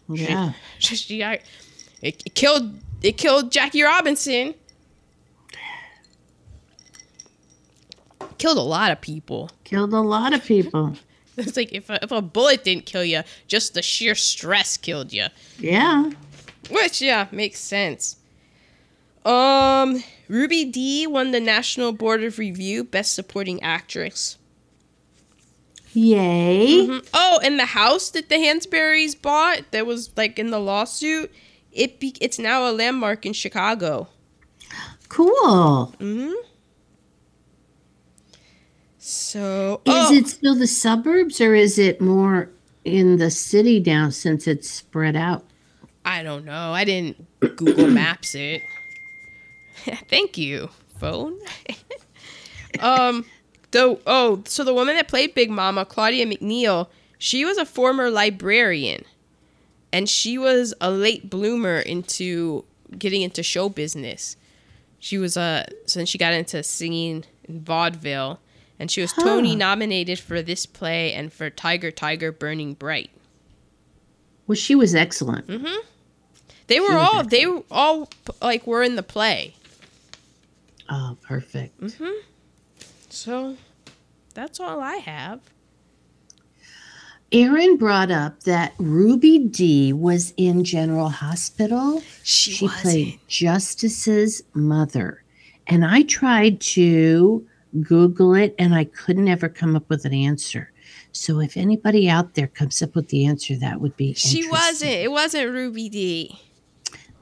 Yeah. 0.08 0.52
She, 0.78 0.96
she, 0.96 1.22
it, 1.22 1.42
it 2.02 2.34
killed 2.34 2.78
it 3.02 3.16
killed 3.16 3.50
Jackie 3.50 3.82
Robinson. 3.82 4.54
Killed 8.38 8.58
a 8.58 8.62
lot 8.62 8.90
of 8.90 9.00
people. 9.00 9.50
Killed 9.64 9.92
a 9.94 10.00
lot 10.00 10.34
of 10.34 10.44
people. 10.44 10.96
it's 11.36 11.56
like 11.56 11.72
if 11.72 11.88
a, 11.88 12.02
if 12.02 12.10
a 12.10 12.20
bullet 12.20 12.64
didn't 12.64 12.84
kill 12.84 13.04
you, 13.04 13.22
just 13.46 13.74
the 13.74 13.82
sheer 13.82 14.14
stress 14.14 14.76
killed 14.76 15.12
you. 15.12 15.26
Yeah. 15.58 16.10
Which 16.70 17.00
yeah 17.00 17.28
makes 17.30 17.60
sense. 17.60 18.16
Um, 19.24 20.02
Ruby 20.28 20.64
Dee 20.64 21.06
won 21.06 21.30
the 21.32 21.40
National 21.40 21.92
Board 21.92 22.24
of 22.24 22.38
Review 22.38 22.84
Best 22.84 23.14
Supporting 23.14 23.62
Actress. 23.62 24.38
Yay. 25.92 26.86
Mm-hmm. 26.86 27.06
Oh, 27.14 27.40
and 27.44 27.58
the 27.58 27.66
house 27.66 28.10
that 28.10 28.28
the 28.28 28.34
Hansberries 28.34 29.20
bought 29.20 29.70
that 29.70 29.86
was 29.86 30.10
like 30.16 30.38
in 30.38 30.50
the 30.50 30.58
lawsuit, 30.58 31.32
it 31.72 32.00
be- 32.00 32.16
it's 32.20 32.38
now 32.38 32.68
a 32.68 32.72
landmark 32.72 33.24
in 33.24 33.32
Chicago. 33.32 34.08
Cool. 35.08 35.94
Mhm. 35.98 36.34
So, 38.98 39.82
is 39.84 39.92
oh. 39.94 40.14
it 40.14 40.28
still 40.28 40.54
the 40.54 40.66
suburbs 40.66 41.40
or 41.40 41.54
is 41.54 41.78
it 41.78 42.00
more 42.00 42.50
in 42.84 43.18
the 43.18 43.30
city 43.30 43.78
now 43.78 44.08
since 44.08 44.46
it's 44.46 44.68
spread 44.68 45.14
out? 45.14 45.44
I 46.04 46.22
don't 46.22 46.44
know. 46.44 46.72
I 46.72 46.84
didn't 46.84 47.24
Google 47.56 47.88
Maps 47.88 48.34
it. 48.34 48.62
Thank 50.08 50.38
you, 50.38 50.70
phone. 50.98 51.38
um 52.80 53.24
the 53.74 53.98
oh, 54.06 54.42
so 54.46 54.64
the 54.64 54.72
woman 54.72 54.96
that 54.96 55.08
played 55.08 55.34
Big 55.34 55.50
Mama, 55.50 55.84
Claudia 55.84 56.24
McNeil, 56.26 56.88
she 57.18 57.44
was 57.44 57.58
a 57.58 57.66
former 57.66 58.08
librarian, 58.08 59.04
and 59.92 60.08
she 60.08 60.38
was 60.38 60.72
a 60.80 60.90
late 60.90 61.28
bloomer 61.28 61.80
into 61.80 62.64
getting 62.98 63.22
into 63.22 63.42
show 63.42 63.68
business. 63.68 64.36
She 64.98 65.18
was 65.18 65.36
a 65.36 65.40
uh, 65.40 65.64
so 65.86 65.98
then 65.98 66.06
she 66.06 66.18
got 66.18 66.32
into 66.32 66.62
singing 66.62 67.24
in 67.44 67.60
vaudeville, 67.60 68.40
and 68.78 68.90
she 68.90 69.00
was 69.00 69.12
huh. 69.12 69.24
Tony 69.24 69.54
nominated 69.54 70.18
for 70.18 70.40
this 70.40 70.64
play 70.66 71.12
and 71.12 71.32
for 71.32 71.50
Tiger 71.50 71.90
Tiger 71.90 72.32
Burning 72.32 72.74
Bright. 72.74 73.10
Well, 74.46 74.56
she 74.56 74.74
was 74.74 74.94
excellent. 74.94 75.46
Mm-hmm. 75.48 75.86
They 76.66 76.80
were 76.80 76.92
all 76.92 77.20
excellent. 77.20 77.30
they 77.30 77.46
were 77.46 77.62
all 77.70 78.08
like 78.40 78.66
were 78.66 78.82
in 78.82 78.96
the 78.96 79.02
play. 79.02 79.54
Oh, 80.88 81.16
perfect. 81.22 81.80
Mm-hmm. 81.80 82.12
So 83.08 83.56
that's 84.34 84.60
all 84.60 84.80
I 84.80 84.96
have. 84.96 85.40
Aaron 87.32 87.76
brought 87.76 88.10
up 88.10 88.44
that 88.44 88.74
Ruby 88.78 89.38
Dee 89.38 89.92
was 89.92 90.32
in 90.36 90.62
General 90.62 91.08
Hospital. 91.08 92.02
She, 92.22 92.52
She 92.52 92.68
played 92.68 93.18
Justice's 93.26 94.42
mother. 94.52 95.24
And 95.66 95.84
I 95.84 96.02
tried 96.02 96.60
to 96.60 97.44
Google 97.80 98.34
it 98.34 98.54
and 98.58 98.74
I 98.74 98.84
couldn't 98.84 99.26
ever 99.28 99.48
come 99.48 99.74
up 99.74 99.88
with 99.88 100.04
an 100.04 100.14
answer. 100.14 100.70
So 101.12 101.40
if 101.40 101.56
anybody 101.56 102.08
out 102.08 102.34
there 102.34 102.46
comes 102.46 102.82
up 102.82 102.94
with 102.94 103.08
the 103.08 103.26
answer, 103.26 103.56
that 103.56 103.80
would 103.80 103.96
be 103.96 104.14
She 104.14 104.48
wasn't. 104.48 104.92
It 104.92 105.10
wasn't 105.10 105.50
Ruby 105.50 105.88
Dee. 105.88 106.40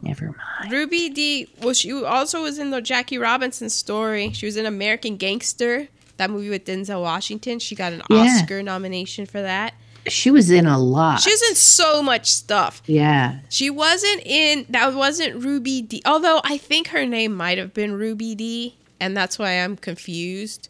Never 0.03 0.27
mind. 0.27 0.73
Ruby 0.73 1.09
Dee. 1.11 1.49
Well, 1.62 1.74
she 1.74 1.93
also 1.93 2.43
was 2.43 2.59
in 2.59 2.70
the 2.70 2.81
Jackie 2.83 3.19
Robinson 3.19 3.70
story. 3.70 4.33
She 4.33 4.47
was 4.47 4.57
in 4.57 4.66
American 4.66 5.16
Gangster, 5.16 5.89
that 6.16 6.29
movie 6.29 6.51
with 6.51 6.65
Denzel 6.65 7.01
Washington. 7.03 7.59
She 7.61 7.74
got 7.77 7.93
an 7.93 8.03
Yeah. 8.11 8.16
Oscar 8.41 8.62
nomination 8.62 9.27
for 9.27 9.41
that. 9.41 9.74
She 10.09 10.33
was 10.33 10.51
in 10.51 10.66
a 10.66 10.79
lot. 10.81 11.20
She 11.20 11.31
was 11.31 11.43
in 11.51 11.55
so 11.55 12.03
much 12.03 12.29
stuff. 12.29 12.83
yeah. 12.87 13.39
She 13.49 13.70
wasn't 13.70 14.23
in. 14.27 14.66
That 14.69 14.93
wasn't 14.95 15.45
Ruby 15.45 15.81
Dee. 15.83 16.03
Although 16.05 16.41
I 16.43 16.59
think 16.59 16.89
her 16.89 17.07
name 17.07 17.37
might 17.37 17.57
have 17.59 17.73
been 17.73 17.93
Ruby 17.93 18.35
Dee, 18.35 18.77
and 18.99 19.16
that's 19.16 19.39
why 19.39 19.53
I'm 19.53 19.77
confused. 19.77 20.69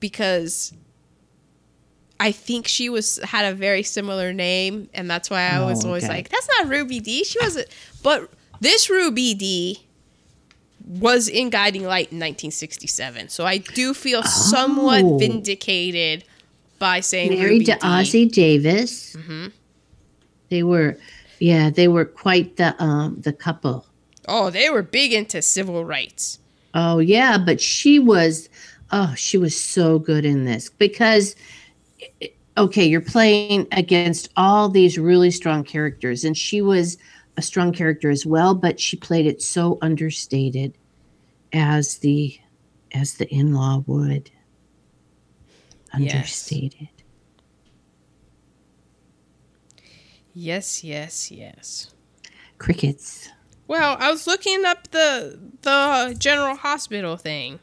Because 0.00 0.72
I 2.20 2.32
think 2.32 2.66
she 2.66 2.88
was 2.88 3.18
had 3.22 3.44
a 3.44 3.54
very 3.54 3.82
similar 3.82 4.32
name, 4.32 4.88
and 4.92 5.08
that's 5.10 5.30
why 5.30 5.48
I 5.48 5.60
was 5.64 5.84
Oh, 5.84 5.88
always 5.88 6.04
okay. 6.04 6.12
like, 6.14 6.28
"That's 6.30 6.48
not 6.58 6.68
Ruby 6.68 7.00
Dee." 7.00 7.24
She 7.24 7.38
wasn't. 7.40 7.68
But 8.02 8.28
this 8.60 8.90
Ruby 8.90 9.34
Dee 9.34 9.80
was 10.86 11.28
in 11.28 11.50
Guiding 11.50 11.82
Light 11.84 12.10
in 12.12 12.18
1967, 12.18 13.28
so 13.28 13.44
I 13.44 13.58
do 13.58 13.92
feel 13.94 14.22
somewhat 14.22 15.04
Oh. 15.04 15.18
vindicated 15.18 16.24
by 16.78 17.00
saying 17.00 17.30
Married 17.34 17.50
Ruby 17.50 17.64
to 17.66 17.72
D. 17.74 17.78
Ossie 17.80 18.30
Davis. 18.32 19.14
Mhm. 19.16 19.52
They 20.50 20.62
were, 20.62 20.96
yeah, 21.40 21.70
they 21.70 21.88
were 21.88 22.04
quite 22.04 22.56
the 22.56 22.74
um 22.82 23.20
the 23.20 23.32
couple. 23.32 23.86
Oh, 24.26 24.50
they 24.50 24.70
were 24.70 24.82
big 24.82 25.12
into 25.12 25.40
civil 25.42 25.84
rights. 25.84 26.38
Oh 26.74 26.98
yeah, 26.98 27.38
but 27.38 27.60
she 27.60 27.98
was, 27.98 28.48
oh, 28.92 29.14
she 29.16 29.36
was 29.38 29.54
so 29.58 29.98
good 29.98 30.24
in 30.24 30.44
this 30.44 30.70
because, 30.78 31.34
okay, 32.56 32.84
you're 32.84 33.00
playing 33.00 33.66
against 33.72 34.30
all 34.36 34.68
these 34.68 34.98
really 34.98 35.30
strong 35.30 35.64
characters, 35.64 36.24
and 36.24 36.36
she 36.36 36.60
was 36.60 36.98
a 37.36 37.42
strong 37.42 37.72
character 37.72 38.10
as 38.10 38.26
well, 38.26 38.54
but 38.54 38.80
she 38.80 38.96
played 38.96 39.26
it 39.26 39.40
so 39.40 39.78
understated, 39.80 40.76
as 41.52 41.98
the, 41.98 42.38
as 42.92 43.14
the 43.14 43.28
in-law 43.32 43.84
would. 43.86 44.30
Yes. 45.96 46.14
Understated. 46.14 46.88
Yes, 50.34 50.84
yes, 50.84 51.30
yes. 51.30 51.94
Crickets. 52.58 53.28
Well, 53.66 53.96
I 53.98 54.10
was 54.10 54.26
looking 54.26 54.64
up 54.64 54.90
the 54.90 55.38
the 55.62 56.14
General 56.18 56.54
Hospital 56.54 57.16
thing. 57.16 57.58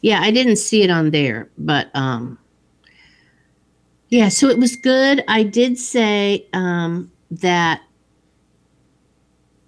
Yeah, 0.00 0.20
I 0.20 0.30
didn't 0.30 0.56
see 0.56 0.82
it 0.82 0.90
on 0.90 1.10
there, 1.10 1.48
but 1.56 1.90
um 1.94 2.38
yeah, 4.08 4.28
so 4.28 4.48
it 4.48 4.58
was 4.58 4.76
good. 4.76 5.24
I 5.28 5.42
did 5.42 5.78
say 5.78 6.46
um 6.52 7.10
that 7.30 7.82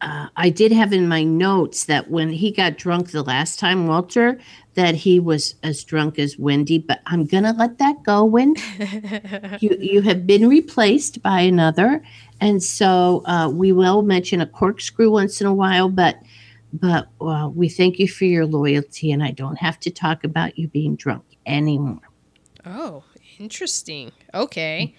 uh, 0.00 0.28
I 0.36 0.50
did 0.50 0.70
have 0.72 0.92
in 0.92 1.08
my 1.08 1.24
notes 1.24 1.84
that 1.84 2.10
when 2.10 2.30
he 2.30 2.52
got 2.52 2.78
drunk 2.78 3.10
the 3.10 3.22
last 3.22 3.58
time, 3.58 3.88
Walter, 3.88 4.38
that 4.74 4.94
he 4.94 5.18
was 5.18 5.56
as 5.64 5.82
drunk 5.82 6.18
as 6.20 6.38
Wendy, 6.38 6.78
but 6.78 7.00
I'm 7.06 7.24
gonna 7.24 7.52
let 7.58 7.78
that 7.78 8.04
go, 8.04 8.24
Wendy. 8.24 8.62
you 9.60 9.76
you 9.80 10.02
have 10.02 10.26
been 10.26 10.48
replaced 10.48 11.20
by 11.22 11.40
another, 11.40 12.02
and 12.40 12.62
so 12.62 13.22
uh, 13.26 13.48
we 13.48 13.72
will 13.72 14.02
mention 14.02 14.40
a 14.40 14.46
corkscrew 14.46 15.10
once 15.10 15.40
in 15.40 15.48
a 15.48 15.54
while, 15.54 15.88
but 15.88 16.22
but 16.72 17.08
well, 17.20 17.50
we 17.50 17.68
thank 17.68 17.98
you 17.98 18.06
for 18.06 18.24
your 18.24 18.46
loyalty, 18.46 19.10
and 19.10 19.22
I 19.22 19.32
don't 19.32 19.58
have 19.58 19.80
to 19.80 19.90
talk 19.90 20.22
about 20.22 20.58
you 20.58 20.68
being 20.68 20.94
drunk 20.94 21.24
anymore. 21.44 22.08
oh, 22.64 23.02
interesting. 23.38 24.12
Okay. 24.34 24.94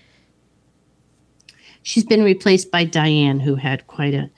She's 1.83 2.03
been 2.03 2.23
replaced 2.23 2.71
by 2.71 2.83
Diane, 2.83 3.39
who 3.39 3.55
had 3.55 3.87
quite 3.87 4.13
a 4.13 4.29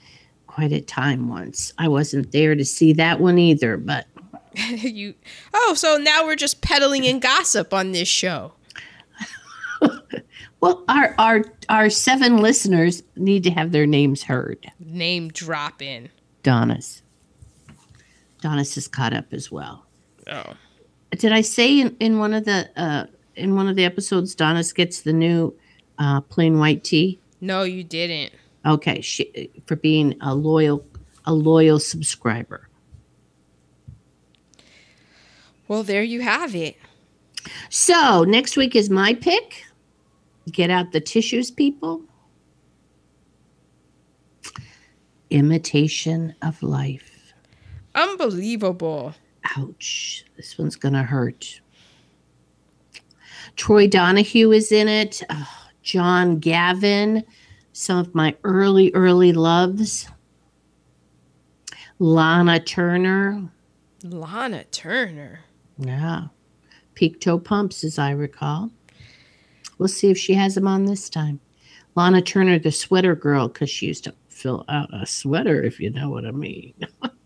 quite 0.48 0.72
a 0.72 0.82
time 0.82 1.30
once. 1.30 1.74
I 1.78 1.88
wasn't 1.88 2.32
there 2.32 2.56
to 2.56 2.66
see 2.66 2.94
that 2.94 3.20
one 3.20 3.38
either, 3.38 3.78
but 3.78 4.06
you 4.56 5.16
Oh, 5.54 5.74
so 5.76 5.98
now 5.98 6.26
we're 6.26 6.36
just 6.36 6.62
peddling 6.62 7.04
in 7.04 7.20
gossip 7.20 7.74
on 7.74 7.92
this 7.92 8.08
show. 8.08 8.54
well, 10.62 10.84
our 10.88 11.16
our 11.18 11.44
our 11.70 11.90
seven 11.90 12.38
listeners 12.38 13.04
need 13.16 13.44
to 13.44 13.52
have 13.52 13.72
their 13.72 13.88
names 13.88 14.24
heard. 14.24 14.72
Name 14.80 15.30
drop 15.30 15.82
in. 15.82 16.10
Donna's. 16.44 17.02
Donna's 18.42 18.76
is 18.76 18.88
caught 18.88 19.14
up 19.14 19.34
as 19.34 19.52
well. 19.52 19.86
Oh. 20.28 20.54
Did 21.12 21.32
I 21.32 21.42
say 21.42 21.80
in, 21.80 21.96
in 22.00 22.18
one 22.18 22.34
of 22.34 22.46
the 22.46 22.70
uh, 22.76 23.06
in 23.42 23.56
one 23.56 23.68
of 23.68 23.76
the 23.76 23.84
episodes, 23.84 24.36
Donna's 24.36 24.72
gets 24.72 25.02
the 25.02 25.14
new 25.14 25.54
uh, 25.98 26.22
plain 26.22 26.60
white 26.60 26.84
tea? 26.84 27.20
No, 27.42 27.64
you 27.64 27.84
didn't. 27.84 28.34
Okay, 28.66 29.02
she, 29.02 29.50
for 29.66 29.76
being 29.76 30.16
a 30.22 30.36
loyal 30.36 30.86
a 31.26 31.34
loyal 31.34 31.80
subscriber. 31.80 32.68
Well, 35.68 35.84
there 35.84 36.04
you 36.04 36.22
have 36.22 36.56
it. 36.56 36.76
So 37.70 38.24
next 38.24 38.58
week 38.58 38.76
is 38.76 38.90
my 38.90 39.14
pick. 39.14 39.64
Get 40.52 40.70
out 40.70 40.92
the 40.92 41.00
tissues, 41.00 41.52
people. 41.52 42.02
Imitation 45.30 46.36
of 46.42 46.62
life. 46.62 47.34
Unbelievable. 47.96 49.14
Ouch. 49.58 50.26
This 50.36 50.58
one's 50.58 50.76
going 50.76 50.94
to 50.94 51.04
hurt. 51.04 51.61
Troy 53.62 53.86
Donahue 53.86 54.52
is 54.54 54.72
in 54.72 54.88
it. 54.88 55.22
Oh, 55.30 55.48
John 55.84 56.40
Gavin. 56.40 57.24
Some 57.74 58.00
of 58.00 58.16
my 58.16 58.36
early, 58.44 58.92
early 58.96 59.34
loves. 59.34 60.10
Lana 62.00 62.60
Turner. 62.60 63.52
Lana 64.04 64.64
Turner. 64.72 65.42
Yeah. 65.78 66.24
Peak 66.96 67.22
toe 67.22 67.38
pumps, 67.38 67.84
as 67.84 68.00
I 68.00 68.10
recall. 68.10 68.72
We'll 69.78 69.90
see 69.90 70.10
if 70.10 70.18
she 70.18 70.34
has 70.34 70.56
them 70.56 70.68
on 70.68 70.86
this 70.86 71.08
time. 71.08 71.40
Lana 71.94 72.24
Turner, 72.24 72.58
the 72.58 72.72
sweater 72.72 73.16
girl, 73.16 73.48
because 73.48 73.70
she 73.70 73.86
used 73.86 74.06
to 74.06 74.16
fill 74.28 74.66
out 74.70 74.90
a 74.92 75.06
sweater, 75.06 75.62
if 75.62 75.80
you 75.80 75.92
know 75.92 76.10
what 76.10 76.26
I 76.26 76.32
mean. 76.32 76.74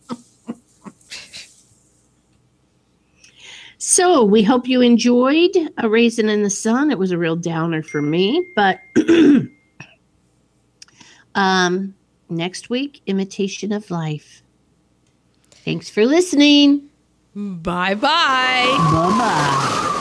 so 3.77 4.23
we 4.23 4.43
hope 4.43 4.67
you 4.67 4.81
enjoyed 4.81 5.55
A 5.77 5.89
Raisin 5.89 6.29
in 6.29 6.43
the 6.43 6.49
Sun. 6.49 6.91
It 6.91 6.99
was 6.99 7.11
a 7.11 7.17
real 7.17 7.35
downer 7.35 7.83
for 7.83 8.01
me, 8.01 8.45
but 8.55 8.79
um, 11.35 11.95
next 12.29 12.69
week, 12.69 13.01
Imitation 13.05 13.71
of 13.71 13.91
Life. 13.91 14.41
Thanks 15.51 15.89
for 15.89 16.05
listening. 16.05 16.89
Bye 17.35 17.95
bye. 17.95 18.77
Bye 18.91 19.17
bye. 19.17 19.91